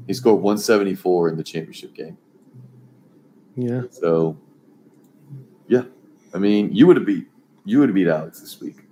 He 0.08 0.14
scored 0.14 0.42
174 0.42 1.30
in 1.30 1.38
the 1.38 1.44
championship 1.44 1.94
game. 1.94 2.18
Yeah. 3.56 3.84
So, 3.92 4.38
yeah, 5.68 5.84
I 6.34 6.40
mean, 6.40 6.74
you 6.74 6.88
would 6.88 6.98
have 6.98 7.06
beat 7.06 7.28
you 7.66 7.80
would 7.80 7.90
have 7.90 7.96
beat 7.96 8.08
Alex 8.08 8.42
this 8.42 8.60
week. 8.60 8.83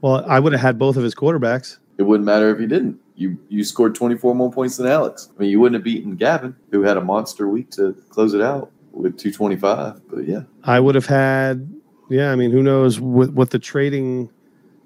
Well, 0.00 0.24
I 0.26 0.38
would 0.38 0.52
have 0.52 0.62
had 0.62 0.78
both 0.78 0.96
of 0.96 1.02
his 1.02 1.14
quarterbacks. 1.14 1.78
It 1.98 2.02
wouldn't 2.02 2.26
matter 2.26 2.54
if 2.54 2.60
you 2.60 2.66
didn't. 2.66 3.00
You 3.16 3.36
you 3.48 3.64
scored 3.64 3.94
24 3.94 4.34
more 4.34 4.52
points 4.52 4.76
than 4.76 4.86
Alex. 4.86 5.28
I 5.36 5.40
mean, 5.40 5.50
you 5.50 5.58
wouldn't 5.58 5.74
have 5.74 5.84
beaten 5.84 6.14
Gavin, 6.14 6.54
who 6.70 6.82
had 6.82 6.96
a 6.96 7.00
monster 7.00 7.48
week 7.48 7.70
to 7.72 7.96
close 8.10 8.34
it 8.34 8.40
out 8.40 8.70
with 8.92 9.18
225. 9.18 10.08
But 10.08 10.28
yeah, 10.28 10.42
I 10.62 10.78
would 10.78 10.94
have 10.94 11.06
had, 11.06 11.68
yeah, 12.08 12.30
I 12.30 12.36
mean, 12.36 12.52
who 12.52 12.62
knows 12.62 13.00
what, 13.00 13.32
what 13.32 13.50
the 13.50 13.58
trading 13.58 14.30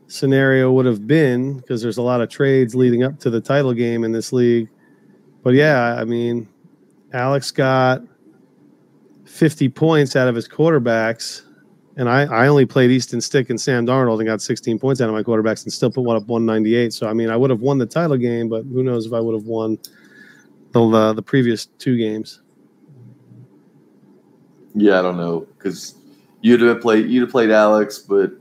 scenario 0.07 0.71
would 0.73 0.87
have 0.87 1.07
been 1.07 1.59
because 1.59 1.83
there's 1.83 1.97
a 1.97 2.03
lot 2.03 2.21
of 2.21 2.29
trades 2.29 2.75
leading 2.75 3.03
up 3.03 3.19
to 3.21 3.31
the 3.31 3.41
title 3.41 3.73
game 3.75 4.05
in 4.05 4.13
this 4.13 4.33
league. 4.33 4.69
But 5.43 5.55
yeah, 5.55 5.97
I 5.99 6.05
mean, 6.05 6.49
Alex 7.13 7.51
got 7.51 8.03
50 9.25 9.69
points 9.71 10.15
out 10.17 10.29
of 10.29 10.35
his 10.35 10.49
quarterbacks, 10.49 11.43
and 11.97 12.09
I, 12.09 12.23
I 12.23 12.49
only 12.49 12.67
played 12.67 12.91
Easton 12.91 13.21
Stick 13.21 13.51
and 13.51 13.61
Sam 13.61 13.87
Darnold 13.87 14.19
and 14.19 14.27
got 14.27 14.41
16 14.41 14.79
points 14.79 15.01
out 15.01 15.09
of 15.09 15.15
my 15.15 15.23
quarterbacks 15.23 15.65
and 15.65 15.73
still 15.73 15.91
put 15.91 16.03
one 16.03 16.17
up 16.17 16.27
198. 16.27 16.93
So, 16.93 17.09
I 17.09 17.13
mean, 17.13 17.29
I 17.31 17.37
would 17.37 17.51
have 17.51 17.61
won 17.61 17.79
the 17.79 17.87
title 17.87 18.17
game, 18.17 18.49
but 18.49 18.65
who 18.65 18.83
knows 18.83 19.07
if 19.07 19.13
I 19.13 19.21
would 19.21 19.35
have 19.35 19.47
won 19.47 19.79
the, 20.73 20.89
the, 20.89 21.13
the 21.15 21.23
previous 21.23 21.67
two 21.67 21.97
games. 21.97 22.41
yeah, 24.75 24.99
I 24.99 25.03
don't 25.03 25.17
know 25.17 25.47
because 25.57 25.95
you'd 26.41 26.61
have 26.63 26.81
played 26.81 27.09
you'd 27.09 27.23
have 27.23 27.31
played 27.31 27.51
Alex, 27.51 27.99
but 27.99 28.33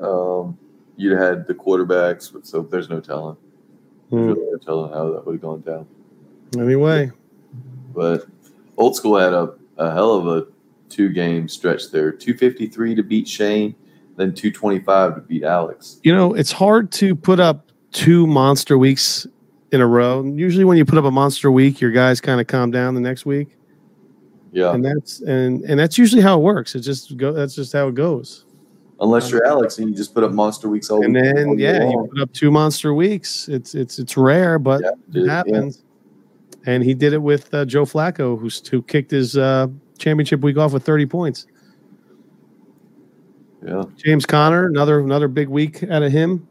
um, 0.00 0.58
you'd 0.96 1.12
have 1.12 1.20
had 1.20 1.46
the 1.46 1.54
quarterbacks. 1.54 2.32
But, 2.32 2.46
So 2.46 2.62
there's 2.62 2.88
no 2.88 3.00
telling. 3.00 3.36
Hmm. 4.10 4.16
There's 4.16 4.36
really 4.36 4.50
no 4.52 4.58
telling 4.58 4.92
how 4.92 5.12
that 5.12 5.26
would 5.26 5.34
have 5.34 5.42
gone 5.42 5.60
down. 5.60 5.86
Anyway, 6.58 7.10
But 7.94 8.26
old 8.76 8.96
school 8.96 9.18
had 9.18 9.32
a, 9.32 9.54
a 9.76 9.92
hell 9.92 10.12
of 10.14 10.26
a 10.26 10.46
two 10.88 11.08
game 11.10 11.48
stretch 11.48 11.90
there 11.90 12.12
253 12.12 12.94
to 12.94 13.02
beat 13.02 13.26
Shane, 13.28 13.74
then 14.16 14.34
225 14.34 15.14
to 15.16 15.20
beat 15.22 15.42
Alex. 15.42 15.98
you 16.02 16.14
know, 16.14 16.34
it's 16.34 16.52
hard 16.52 16.90
to 16.92 17.14
put 17.14 17.40
up 17.40 17.70
two 17.92 18.26
monster 18.26 18.76
weeks 18.78 19.26
in 19.72 19.80
a 19.80 19.86
row. 19.86 20.22
Usually, 20.24 20.64
when 20.64 20.76
you 20.76 20.84
put 20.84 20.98
up 20.98 21.04
a 21.04 21.10
monster 21.10 21.50
week, 21.50 21.80
your 21.80 21.90
guys 21.90 22.20
kind 22.20 22.40
of 22.40 22.46
calm 22.46 22.70
down 22.70 22.94
the 22.94 23.00
next 23.00 23.26
week. 23.26 23.56
Yeah. 24.52 24.72
and 24.72 24.84
that's 24.84 25.20
and 25.22 25.62
and 25.64 25.80
that's 25.80 25.98
usually 25.98 26.22
how 26.22 26.38
it 26.38 26.42
works. 26.42 26.76
It 26.76 26.80
just 26.80 27.16
go. 27.16 27.32
That's 27.32 27.56
just 27.56 27.72
how 27.72 27.88
it 27.88 27.96
goes. 27.96 28.44
Unless 29.00 29.32
you're 29.32 29.44
Alex 29.44 29.78
and 29.78 29.88
you 29.90 29.94
just 29.96 30.14
put 30.14 30.22
up 30.22 30.30
monster 30.30 30.68
weeks 30.68 30.88
all 30.90 31.04
And 31.04 31.12
week 31.14 31.24
then 31.24 31.48
all 31.48 31.58
yeah, 31.58 31.88
you 31.90 32.08
put 32.12 32.20
up 32.22 32.32
two 32.32 32.52
monster 32.52 32.94
weeks. 32.94 33.48
It's 33.48 33.74
it's 33.74 33.98
it's 33.98 34.16
rare, 34.16 34.60
but 34.60 34.80
Yeah, 34.82 34.90
it 35.20 35.26
yeah. 35.26 35.32
happens. 35.32 35.82
And 36.66 36.84
he 36.84 36.94
did 36.94 37.12
it 37.12 37.18
with 37.18 37.52
uh, 37.52 37.64
Joe 37.64 37.84
Flacco, 37.84 38.38
who's 38.38 38.64
who 38.68 38.80
kicked 38.82 39.10
his 39.10 39.36
uh, 39.36 39.66
championship 39.98 40.40
week 40.40 40.56
off 40.56 40.72
with 40.72 40.84
30 40.84 41.06
points. 41.06 41.46
Yeah. 43.64 43.84
James 43.96 44.26
Conner, 44.26 44.66
another 44.66 45.00
another 45.00 45.28
big 45.28 45.48
week 45.48 45.82
out 45.84 46.02
of 46.02 46.12
him. 46.12 46.46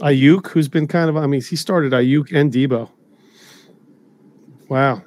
Aiyuk, 0.00 0.48
who's 0.48 0.68
been 0.68 0.86
kind 0.86 1.08
of, 1.08 1.16
I 1.16 1.26
mean, 1.26 1.40
he 1.40 1.56
started 1.56 1.92
Aiyuk 1.92 2.36
and 2.36 2.52
Deebo. 2.52 2.90
Wow, 4.68 5.02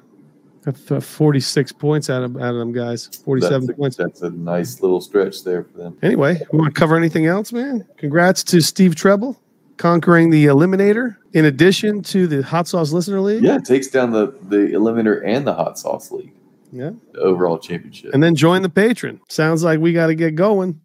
That's, 0.62 0.90
uh, 0.90 1.00
46 1.00 1.72
points 1.72 2.10
out 2.10 2.24
of 2.24 2.36
out 2.38 2.54
of 2.54 2.56
them 2.56 2.72
guys. 2.72 3.06
47 3.06 3.60
That's 3.60 3.70
a, 3.70 3.76
points. 3.76 3.96
that's 3.96 4.22
a 4.22 4.30
nice 4.30 4.80
little 4.80 5.00
stretch 5.00 5.44
there 5.44 5.64
for 5.64 5.76
them. 5.78 5.98
Anyway, 6.02 6.40
we 6.50 6.58
want 6.58 6.74
to 6.74 6.78
cover 6.78 6.96
anything 6.96 7.26
else, 7.26 7.52
man? 7.52 7.86
Congrats 7.98 8.42
to 8.44 8.60
Steve 8.60 8.94
Treble 8.94 9.38
conquering 9.80 10.28
the 10.28 10.44
Eliminator. 10.44 11.16
In 11.32 11.46
addition 11.46 12.02
to 12.02 12.26
the 12.26 12.42
Hot 12.42 12.68
Sauce 12.68 12.92
Listener 12.92 13.18
League. 13.20 13.42
Yeah, 13.42 13.56
it 13.56 13.64
takes 13.64 13.88
down 13.88 14.10
the 14.12 14.26
the 14.42 14.72
eliminator 14.74 15.22
and 15.24 15.46
the 15.46 15.54
hot 15.54 15.78
sauce 15.78 16.10
league, 16.10 16.32
Yeah. 16.70 16.90
the 17.12 17.20
overall 17.20 17.56
championship. 17.58 18.12
and 18.12 18.22
then 18.22 18.34
join 18.34 18.60
the 18.62 18.68
Patreon. 18.68 19.20
Sounds 19.28 19.64
like 19.64 19.80
we 19.80 19.92
got 19.94 20.08
to 20.08 20.14
get 20.14 20.34
going. 20.34 20.80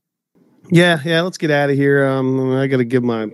Yeah, 0.72 1.00
yeah. 1.04 1.22
Let's 1.22 1.38
get 1.38 1.52
out 1.52 1.70
of 1.70 1.76
here. 1.76 2.06
Um, 2.08 2.52
I 2.56 2.68
got 2.68 2.78
to 2.78 2.86
give 2.86 3.04
my 3.04 3.30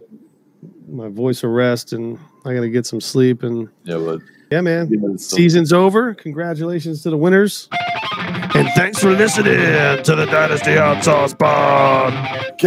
my 0.89 1.09
voice 1.09 1.43
a 1.43 1.47
rest, 1.47 1.93
and 1.93 2.17
I 2.43 2.53
got 2.55 2.61
to 2.61 2.69
get 2.69 2.85
some 2.87 2.99
sleep. 2.99 3.43
And 3.43 3.69
yeah, 3.83 3.97
but 3.97 4.19
yeah, 4.51 4.61
man, 4.61 4.89
you 4.89 5.17
season's 5.17 5.71
over. 5.71 6.15
Congratulations 6.15 7.03
to 7.03 7.09
the 7.11 7.17
winners. 7.17 7.69
And 8.53 8.67
thanks 8.75 8.99
for 8.99 9.11
listening 9.11 9.53
to 10.03 10.15
the 10.15 10.25
Dynasty 10.25 10.75
Hot 10.75 11.03
Sauce 11.03 11.33
Podcast. 11.35 12.61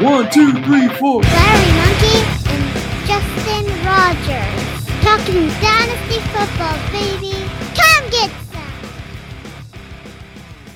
One, 0.00 0.30
two, 0.30 0.52
three, 0.62 0.88
four. 0.88 1.22
Larry 1.22 1.72
Monkey 1.74 2.18
and 2.46 2.62
Justin 3.06 3.66
Rogers. 3.84 4.86
Talking 5.02 5.48
Dynasty 5.60 6.20
Football, 6.30 6.78
baby. 6.92 7.27